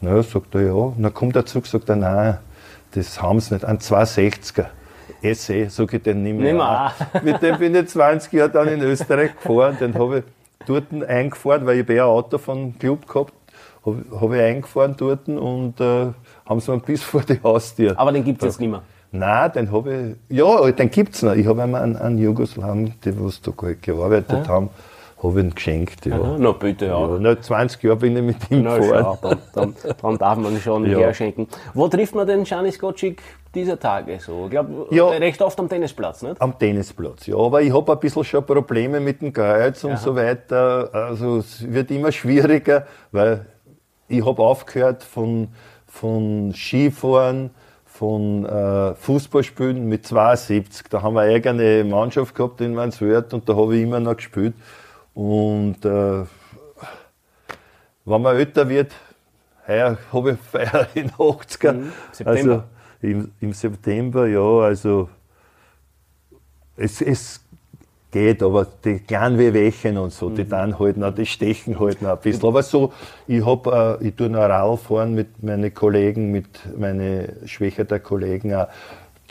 Na, 0.00 0.22
sagt 0.22 0.54
er, 0.54 0.62
ja. 0.62 0.92
dann 0.96 1.14
kommt 1.14 1.36
er 1.36 1.46
zurück, 1.46 1.66
sagt 1.66 1.88
er, 1.88 1.96
nein, 1.96 2.38
das 2.92 3.22
haben 3.22 3.40
sie 3.40 3.54
nicht. 3.54 3.64
Ein 3.64 3.78
260er. 3.78 4.66
SE, 5.34 5.70
sage 5.70 5.96
ich 5.96 6.02
den 6.02 6.22
nicht 6.22 6.36
mehr. 6.36 6.52
Nicht 6.52 7.22
mehr. 7.22 7.22
Mit 7.22 7.42
dem 7.42 7.58
bin 7.58 7.74
ich 7.74 7.88
20 7.88 8.32
Jahre 8.32 8.50
dann 8.50 8.68
in 8.68 8.80
Österreich 8.82 9.36
gefahren. 9.36 9.76
Den 9.80 9.94
habe 9.94 10.18
ich 10.18 10.24
dort 10.66 10.92
eingefahren, 11.08 11.66
weil 11.66 11.80
ich 11.80 11.88
ein 11.88 12.00
Auto 12.00 12.38
vom 12.38 12.78
Club 12.78 13.06
gehabt 13.06 13.32
habe 13.84 14.04
hab 14.20 14.32
ich 14.32 14.40
eingefahren 14.40 14.94
dort 14.96 15.28
und 15.28 15.80
äh, 15.80 16.06
haben 16.46 16.60
sie 16.60 16.70
mir 16.70 16.78
bis 16.78 17.02
vor 17.02 17.22
die 17.22 17.40
Haustür. 17.42 17.98
Aber 17.98 18.12
den 18.12 18.24
gibt 18.24 18.42
es 18.42 18.46
jetzt 18.46 18.60
nicht 18.60 18.70
mehr. 18.70 18.82
Nein, 19.10 19.52
den 19.52 19.72
habe 19.72 20.16
ich, 20.30 20.36
ja, 20.36 20.70
den 20.70 20.90
gibt 20.90 21.14
es 21.14 21.22
noch. 21.22 21.34
Ich 21.34 21.46
habe 21.46 21.62
einmal 21.62 21.82
einen, 21.82 21.96
einen 21.96 22.18
Jugoslawen, 22.18 22.94
die 23.04 23.20
was 23.20 23.42
da 23.42 23.52
gearbeitet 23.52 24.46
ja. 24.46 24.48
haben, 24.48 24.70
habe 25.22 25.40
ich 25.40 25.44
ihn 25.46 25.54
geschenkt. 25.54 26.06
Ja. 26.06 26.20
Aha, 26.20 26.36
na 26.38 26.52
bitte, 26.52 26.86
ja. 26.86 27.00
ja 27.00 27.18
na, 27.18 27.40
20 27.40 27.82
Jahre 27.82 27.96
bin 27.96 28.16
ich 28.16 28.22
mit 28.22 28.50
ihm 28.50 28.62
na, 28.62 28.78
gefahren. 28.78 29.18
Dann, 29.22 29.38
dann, 29.52 29.74
dann, 30.00 30.18
darf 30.18 30.38
man 30.38 30.58
schon 30.58 30.86
ja. 30.90 30.98
herschenken. 30.98 31.46
Wo 31.74 31.88
trifft 31.88 32.14
man 32.14 32.26
den 32.26 32.44
Janis 32.44 32.78
Gotschik 32.78 33.22
dieser 33.54 33.78
Tage 33.78 34.18
so? 34.18 34.44
Ich 34.44 34.50
glaube, 34.50 34.86
ja, 34.90 35.08
recht 35.08 35.40
oft 35.40 35.58
am 35.60 35.68
Tennisplatz, 35.68 36.22
nicht? 36.22 36.40
Am 36.40 36.58
Tennisplatz, 36.58 37.26
ja. 37.26 37.36
Aber 37.36 37.62
ich 37.62 37.72
habe 37.72 37.92
ein 37.92 38.00
bisschen 38.00 38.24
schon 38.24 38.44
Probleme 38.44 39.00
mit 39.00 39.22
dem 39.22 39.32
Kreuz 39.32 39.84
und 39.84 39.92
Aha. 39.92 39.98
so 39.98 40.16
weiter. 40.16 40.90
Also 40.92 41.38
es 41.38 41.70
wird 41.72 41.90
immer 41.90 42.10
schwieriger, 42.10 42.86
weil 43.12 43.46
ich 44.08 44.24
habe 44.24 44.42
aufgehört 44.42 45.04
von, 45.04 45.48
von 45.86 46.52
Skifahren, 46.54 47.50
von 47.84 48.44
äh, 48.44 48.94
Fußballspielen 48.94 49.86
mit 49.86 50.06
72. 50.06 50.88
Da 50.90 51.02
haben 51.02 51.14
wir 51.14 51.20
eine 51.20 51.34
eigene 51.34 51.84
Mannschaft 51.84 52.34
gehabt 52.34 52.60
in 52.60 52.74
Manswert 52.74 53.32
und 53.32 53.48
da 53.48 53.54
habe 53.54 53.76
ich 53.76 53.82
immer 53.82 54.00
noch 54.00 54.16
gespielt. 54.16 54.54
Und 55.14 55.84
äh, 55.84 56.24
wenn 58.04 58.22
man 58.22 58.36
älter 58.36 58.68
wird, 58.68 58.92
heuer 59.66 59.98
habe 60.12 60.32
ich 60.32 60.38
Feier 60.38 60.86
in 60.94 61.10
80er. 61.10 61.72
Mhm, 61.72 61.92
September. 62.12 62.52
Also 62.52 62.62
im, 63.02 63.32
im 63.40 63.52
September, 63.52 64.26
ja, 64.26 64.40
also 64.40 65.08
es, 66.76 67.00
es 67.00 67.40
geht, 68.12 68.42
aber 68.42 68.66
die 68.84 69.00
kleinen 69.00 69.38
Wehwehchen 69.38 69.98
und 69.98 70.12
so, 70.12 70.28
mhm. 70.28 70.36
die 70.36 70.48
dann 70.48 70.78
halt 70.78 70.96
noch, 70.96 71.14
die 71.14 71.26
stechen 71.26 71.80
halt 71.80 72.02
noch 72.02 72.10
ein 72.10 72.18
bisschen. 72.18 72.46
Aber 72.46 72.62
so, 72.62 72.92
ich 73.26 73.44
hab, 73.44 73.66
äh, 73.66 74.08
ich 74.08 74.14
tue 74.14 74.28
noch 74.28 74.40
Rall 74.40 74.76
fahren 74.76 75.14
mit 75.14 75.42
meinen 75.42 75.74
Kollegen, 75.74 76.30
mit 76.30 76.46
meinen 76.78 77.46
schwächeren 77.46 78.02
Kollegen 78.02 78.54
auch. 78.54 78.68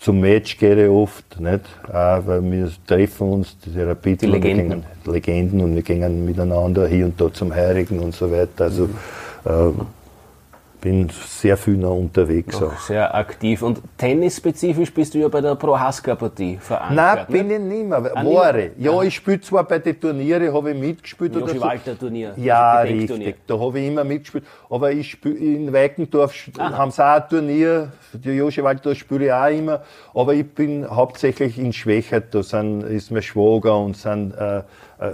Zum 0.01 0.19
Match 0.19 0.57
gehe 0.57 0.85
ich 0.85 0.89
oft, 0.89 1.39
nicht? 1.39 1.61
Auch, 1.87 2.25
weil 2.25 2.41
wir 2.51 2.71
treffen 2.87 3.33
uns, 3.33 3.55
die 3.59 3.69
Therapie, 3.69 4.15
die 4.15 4.25
Legenden. 4.25 4.83
Gehen, 5.03 5.13
Legenden 5.13 5.61
und 5.61 5.75
wir 5.75 5.83
gehen 5.83 6.25
miteinander 6.25 6.87
hier 6.87 7.05
und 7.05 7.21
da 7.21 7.31
zum 7.31 7.53
Heirigen 7.53 7.99
und 7.99 8.15
so 8.15 8.31
weiter. 8.31 8.63
Also, 8.63 8.85
äh, 9.45 9.71
bin 10.81 11.09
sehr 11.09 11.55
viel 11.55 11.77
noch 11.77 11.95
unterwegs. 11.95 12.61
Auch. 12.61 12.77
Sehr 12.79 13.13
aktiv. 13.13 13.61
Und 13.61 13.81
tennisspezifisch 13.97 14.91
bist 14.91 15.13
du 15.13 15.19
ja 15.19 15.27
bei 15.27 15.39
der 15.39 15.55
Pro 15.55 15.79
Haska-Partie 15.79 16.57
verankert. 16.59 16.95
Nein, 16.95 17.25
bin 17.29 17.47
ne? 17.47 17.53
ich 17.53 17.59
nicht 17.59 17.89
mehr. 17.89 18.11
Ah, 18.15 18.25
Ware. 18.25 18.71
Ja, 18.77 18.91
Aha. 18.91 19.03
ich 19.03 19.15
spiele 19.15 19.39
zwar 19.41 19.63
bei 19.63 19.77
den 19.77 19.99
Turnieren, 19.99 20.51
habe 20.51 20.71
ich 20.71 20.77
mitgespielt. 20.77 21.36
Joshi 21.36 21.59
so. 21.59 21.61
Walter 21.61 21.97
Turnier. 21.97 22.34
Ja, 22.36 22.82
richtig. 22.82 23.36
Da 23.45 23.59
habe 23.59 23.79
ich 23.79 23.88
immer 23.88 24.03
mitgespielt. 24.03 24.43
Aber 24.69 24.91
ich 24.91 25.11
spiele 25.11 25.36
in 25.36 25.71
Weikendorf 25.71 26.34
haben 26.57 26.91
sie 26.91 27.05
auch 27.05 27.21
ein 27.21 27.29
Turnier. 27.29 27.91
Die 28.13 28.32
Joshi 28.32 28.63
Walter 28.63 28.95
spiele 28.95 29.25
ich 29.25 29.34
auch 29.34 29.49
immer. 29.49 29.82
Aber 30.15 30.34
ich 30.34 30.49
bin 30.49 30.89
hauptsächlich 30.89 31.59
in 31.59 31.73
Schwächert. 31.73 32.34
Da 32.34 32.41
sind, 32.41 32.82
ist 32.82 33.11
mein 33.11 33.21
Schwager 33.21 33.77
und 33.77 33.95
sind 33.97 34.34
äh, 34.34 34.57
äh, 34.57 34.61
äh 35.09 35.13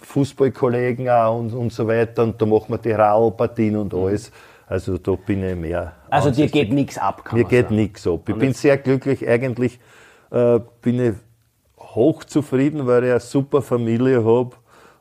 Fußballkollegen 0.00 1.10
auch 1.10 1.38
und, 1.38 1.52
und 1.52 1.72
so 1.72 1.88
weiter. 1.88 2.22
Und 2.22 2.40
da 2.40 2.46
machen 2.46 2.66
wir 2.68 2.78
die 2.78 2.92
Rallpartien 2.92 3.76
und 3.76 3.92
mhm. 3.92 3.98
Also 4.66 4.98
da 4.98 5.12
bin 5.14 5.44
ich 5.44 5.56
mehr. 5.56 5.92
Also 6.10 6.30
dir 6.30 6.48
geht 6.48 6.72
nichts 6.72 6.98
ab, 6.98 7.24
kann 7.24 7.38
Mir 7.38 7.44
geht 7.44 7.70
nichts 7.70 8.06
ab. 8.06 8.28
Ich 8.28 8.34
bin 8.34 8.52
sehr 8.52 8.76
glücklich. 8.76 9.26
Eigentlich 9.26 9.78
äh, 10.30 10.58
bin 10.82 11.00
ich 11.00 11.14
hochzufrieden, 11.78 12.86
weil 12.86 13.04
ich 13.04 13.10
eine 13.10 13.20
super 13.20 13.62
Familie 13.62 14.24
habe 14.24 14.56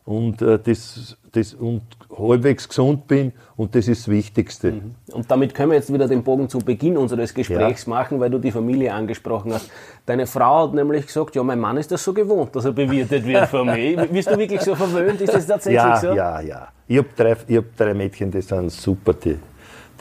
und, 0.05 0.41
äh, 0.41 0.59
das, 0.59 1.17
das, 1.31 1.55
und 1.55 1.81
halbwegs 2.15 2.69
gesund 2.69 3.07
bin 3.07 3.33
und 3.57 3.73
das 3.75 3.87
ist 3.87 4.03
das 4.03 4.07
Wichtigste. 4.07 4.71
Mhm. 4.71 4.95
Und 5.11 5.29
damit 5.29 5.53
können 5.55 5.71
wir 5.71 5.77
jetzt 5.77 5.91
wieder 5.91 6.07
den 6.07 6.23
Bogen 6.23 6.47
zu 6.47 6.59
Beginn 6.59 6.95
unseres 6.95 7.33
Gesprächs 7.33 7.85
ja. 7.85 7.89
machen, 7.89 8.19
weil 8.19 8.29
du 8.29 8.37
die 8.37 8.51
Familie 8.51 8.93
angesprochen 8.93 9.53
hast. 9.53 9.69
Deine 10.05 10.27
Frau 10.27 10.67
hat 10.67 10.75
nämlich 10.75 11.07
gesagt, 11.07 11.35
ja, 11.35 11.43
mein 11.43 11.59
Mann 11.59 11.77
ist 11.77 11.91
das 11.91 12.03
so 12.03 12.13
gewohnt, 12.13 12.55
dass 12.55 12.65
er 12.65 12.71
bewirtet 12.71 13.25
wird 13.25 13.47
von 13.49 13.65
mir. 13.65 14.05
Bist 14.11 14.29
du 14.29 14.37
wirklich 14.37 14.61
so 14.61 14.75
verwöhnt? 14.75 15.19
Ist 15.21 15.33
das 15.33 15.47
tatsächlich 15.47 15.81
ja, 15.81 15.97
so? 15.97 16.13
Ja, 16.13 16.39
ja. 16.39 16.67
Ich 16.87 16.97
habe 16.99 17.09
drei, 17.15 17.35
hab 17.35 17.75
drei 17.75 17.93
Mädchen, 17.95 18.29
die 18.29 18.41
sind 18.41 18.71
super. 18.71 19.13
Die, 19.13 19.37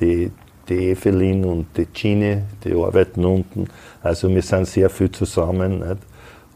die, 0.01 0.31
die 0.69 0.91
Evelyn 0.91 1.45
und 1.45 1.67
die 1.77 1.87
Gini, 1.87 2.43
die 2.65 2.73
arbeiten 2.73 3.25
unten. 3.25 3.69
Also 4.03 4.29
wir 4.29 4.43
sind 4.43 4.67
sehr 4.67 4.91
viel 4.91 5.11
zusammen. 5.11 5.81
Nicht? 5.81 5.99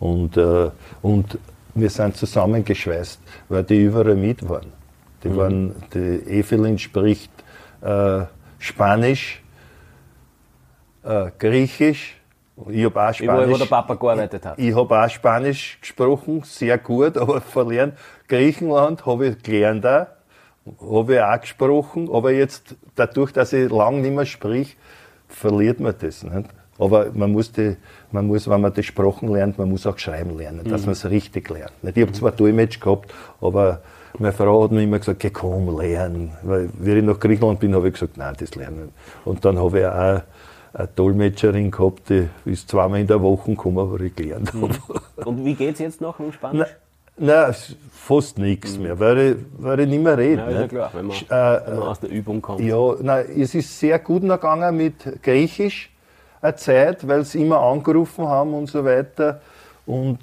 Und, 0.00 0.36
äh, 0.36 0.70
und 1.02 1.38
wir 1.74 1.90
sind 1.90 2.16
zusammengeschweißt, 2.16 3.20
weil 3.48 3.64
die 3.64 3.84
überall 3.84 4.14
mit 4.16 4.48
waren. 4.48 4.72
Die, 5.22 5.28
mhm. 5.28 5.36
waren, 5.36 5.74
die 5.92 6.38
Evelyn 6.38 6.78
spricht 6.78 7.30
äh, 7.80 8.22
Spanisch, 8.58 9.42
äh, 11.04 11.30
Griechisch, 11.38 12.18
ich 12.70 12.84
habe 12.84 13.08
auch 13.08 13.14
Spanisch. 13.14 13.50
wo 13.50 13.56
der 13.56 13.66
Papa 13.66 13.94
gearbeitet 13.94 14.44
hat. 14.44 14.58
Ich, 14.58 14.68
ich 14.68 14.74
habe 14.74 15.00
auch 15.00 15.08
Spanisch 15.08 15.78
gesprochen, 15.80 16.42
sehr 16.44 16.76
gut, 16.78 17.16
aber 17.18 17.40
verlernt. 17.40 17.94
Griechenland 18.26 19.06
habe 19.06 19.28
ich 19.28 19.42
gelernt 19.42 19.86
auch, 19.86 20.06
habe 20.80 21.14
ich 21.14 21.20
auch 21.20 21.40
gesprochen, 21.40 22.08
aber 22.12 22.32
jetzt, 22.32 22.76
dadurch, 22.94 23.32
dass 23.32 23.52
ich 23.52 23.70
lange 23.70 24.00
nicht 24.00 24.14
mehr 24.14 24.26
sprich, 24.26 24.76
verliert 25.28 25.80
man 25.80 25.94
das. 25.98 26.22
Nicht? 26.22 26.48
Aber 26.78 27.08
man 27.12 27.32
muss, 27.32 27.52
die, 27.52 27.76
man 28.12 28.26
muss, 28.26 28.48
wenn 28.48 28.60
man 28.60 28.72
die 28.72 28.82
Sprachen 28.82 29.28
lernt, 29.28 29.58
man 29.58 29.68
muss 29.68 29.86
auch 29.86 29.98
schreiben 29.98 30.36
lernen, 30.36 30.64
dass 30.64 30.82
mhm. 30.82 30.86
man 30.86 30.92
es 30.92 31.10
richtig 31.10 31.48
lernt. 31.50 31.72
Ich 31.82 32.02
habe 32.02 32.12
zwar 32.12 32.32
Dolmetsch 32.32 32.80
gehabt, 32.80 33.12
aber 33.40 33.82
meine 34.18 34.32
Frau 34.32 34.64
hat 34.64 34.70
mir 34.70 34.82
immer 34.82 34.98
gesagt, 34.98 35.20
geh 35.20 35.30
komm, 35.30 35.76
lernen. 35.76 36.32
Weil, 36.42 36.70
wie 36.78 36.92
ich 36.92 37.04
nach 37.04 37.18
Griechenland 37.18 37.60
bin, 37.60 37.74
habe 37.74 37.88
ich 37.88 37.94
gesagt, 37.94 38.16
nein, 38.16 38.34
das 38.38 38.54
lernen. 38.54 38.92
Und 39.24 39.44
dann 39.44 39.58
habe 39.58 39.80
ich 39.80 39.86
auch 39.86 40.22
eine 40.72 40.88
Dolmetscherin 40.94 41.70
gehabt, 41.70 42.08
die 42.10 42.28
ist 42.44 42.68
zweimal 42.68 43.00
in 43.00 43.06
der 43.06 43.20
Woche 43.20 43.50
gekommen, 43.50 43.90
wo 43.90 43.96
ich 43.96 44.14
gelernt 44.14 44.52
habe. 44.54 44.68
Mhm. 44.68 45.24
Und 45.24 45.44
wie 45.44 45.54
geht 45.54 45.74
es 45.74 45.80
jetzt 45.80 46.00
noch 46.00 46.18
mit 46.18 46.34
Spanisch? 46.34 46.68
Nein, 47.18 47.54
fast 47.92 48.38
nichts 48.38 48.78
mehr, 48.78 48.98
weil 48.98 49.18
ich, 49.18 49.36
weil 49.58 49.80
ich 49.80 49.88
nicht 49.88 50.02
mehr 50.02 50.16
rede. 50.16 50.42
Ja, 50.42 50.48
ist 50.48 50.60
ja 50.60 50.68
klar, 50.68 50.90
wenn 50.94 51.06
man, 51.06 51.16
äh, 51.16 51.60
wenn 51.66 51.78
man 51.78 51.88
aus 51.88 52.00
der 52.00 52.10
Übung 52.10 52.40
kommt. 52.40 52.60
Ja, 52.60 52.94
nein, 53.00 53.26
es 53.38 53.54
ist 53.54 53.78
sehr 53.78 53.98
gut 53.98 54.22
gegangen 54.22 54.76
mit 54.76 55.22
Griechisch 55.22 55.90
eine 56.40 56.54
Zeit, 56.56 57.06
weil 57.06 57.24
sie 57.24 57.42
immer 57.42 57.60
angerufen 57.60 58.26
haben 58.26 58.54
und 58.54 58.68
so 58.68 58.84
weiter. 58.84 59.40
Und 59.86 60.18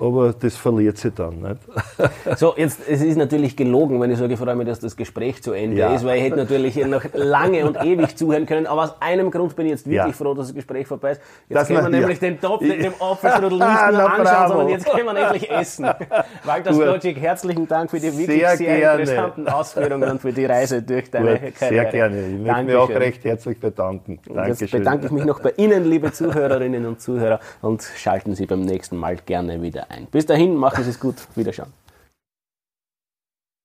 aber 0.00 0.32
das 0.32 0.56
verliert 0.56 0.98
sie 0.98 1.10
dann 1.10 1.40
nicht. 1.40 1.60
So, 2.36 2.54
jetzt, 2.56 2.80
es 2.88 3.02
ist 3.02 3.16
natürlich 3.16 3.56
gelogen, 3.56 4.00
wenn 4.00 4.10
ich 4.10 4.18
sage, 4.18 4.34
ich 4.34 4.38
freue 4.38 4.54
mich, 4.54 4.66
dass 4.66 4.78
das 4.80 4.96
Gespräch 4.96 5.42
zu 5.42 5.52
Ende 5.52 5.78
ja. 5.78 5.94
ist, 5.94 6.04
weil 6.04 6.18
ich 6.18 6.24
hätte 6.24 6.36
natürlich 6.36 6.76
noch 6.86 7.02
lange 7.12 7.66
und 7.66 7.76
ewig 7.84 8.16
zuhören 8.16 8.46
können, 8.46 8.66
aber 8.66 8.84
aus 8.84 8.94
einem 9.00 9.30
Grund 9.30 9.56
bin 9.56 9.66
ich 9.66 9.72
jetzt 9.72 9.86
wirklich 9.86 10.06
ja. 10.06 10.12
froh, 10.12 10.34
dass 10.34 10.46
das 10.46 10.54
Gespräch 10.54 10.86
vorbei 10.86 11.12
ist. 11.12 11.20
Jetzt 11.48 11.58
dass 11.58 11.68
können 11.68 11.92
wir 11.92 12.00
nämlich 12.00 12.18
den 12.18 12.40
Topf, 12.40 12.60
den 12.60 12.82
dem 12.82 12.94
Apfelstrudel 13.00 13.58
nicht 13.58 13.60
nur 13.60 13.68
anschauen, 13.68 14.22
bravo. 14.22 14.48
sondern 14.48 14.68
jetzt 14.68 14.90
können 14.90 15.06
wir 15.06 15.16
endlich 15.16 15.50
essen. 15.50 15.86
Walter 16.44 16.72
Skocik, 16.72 17.20
herzlichen 17.20 17.68
Dank 17.68 17.90
für 17.90 18.00
die 18.00 18.16
wirklich 18.16 18.26
sehr, 18.26 18.56
sehr 18.56 18.92
interessanten 18.92 19.48
Ausführungen 19.48 20.10
und 20.10 20.20
für 20.20 20.32
die 20.32 20.46
Reise 20.46 20.82
durch 20.82 21.10
deine 21.10 21.38
Gut, 21.38 21.56
Karriere. 21.56 21.82
Sehr 21.82 21.92
gerne. 21.92 22.26
Ich 22.26 22.38
möchte 22.38 22.62
mich 22.64 22.76
auch 22.76 22.90
recht 22.90 23.24
herzlich 23.24 23.60
bedanken. 23.60 24.20
Dankeschön. 24.26 24.56
Jetzt 24.60 24.70
bedanke 24.72 25.06
ich 25.06 25.12
mich 25.12 25.24
noch 25.24 25.40
bei 25.40 25.52
Ihnen, 25.56 25.84
liebe 25.84 26.12
Zuhörerinnen 26.12 26.86
und 26.86 27.00
Zuhörer, 27.00 27.40
und 27.60 27.82
schalten 27.96 28.34
Sie 28.34 28.46
beim 28.46 28.60
nächsten 28.60 28.96
Mal 28.96 29.16
gerne 29.16 29.60
wieder 29.62 29.89
ein. 29.90 30.06
Bis 30.06 30.26
dahin, 30.26 30.56
machen 30.56 30.84
Sie 30.84 30.90
es 30.90 31.00
gut. 31.00 31.16
Wiederschauen. 31.34 31.72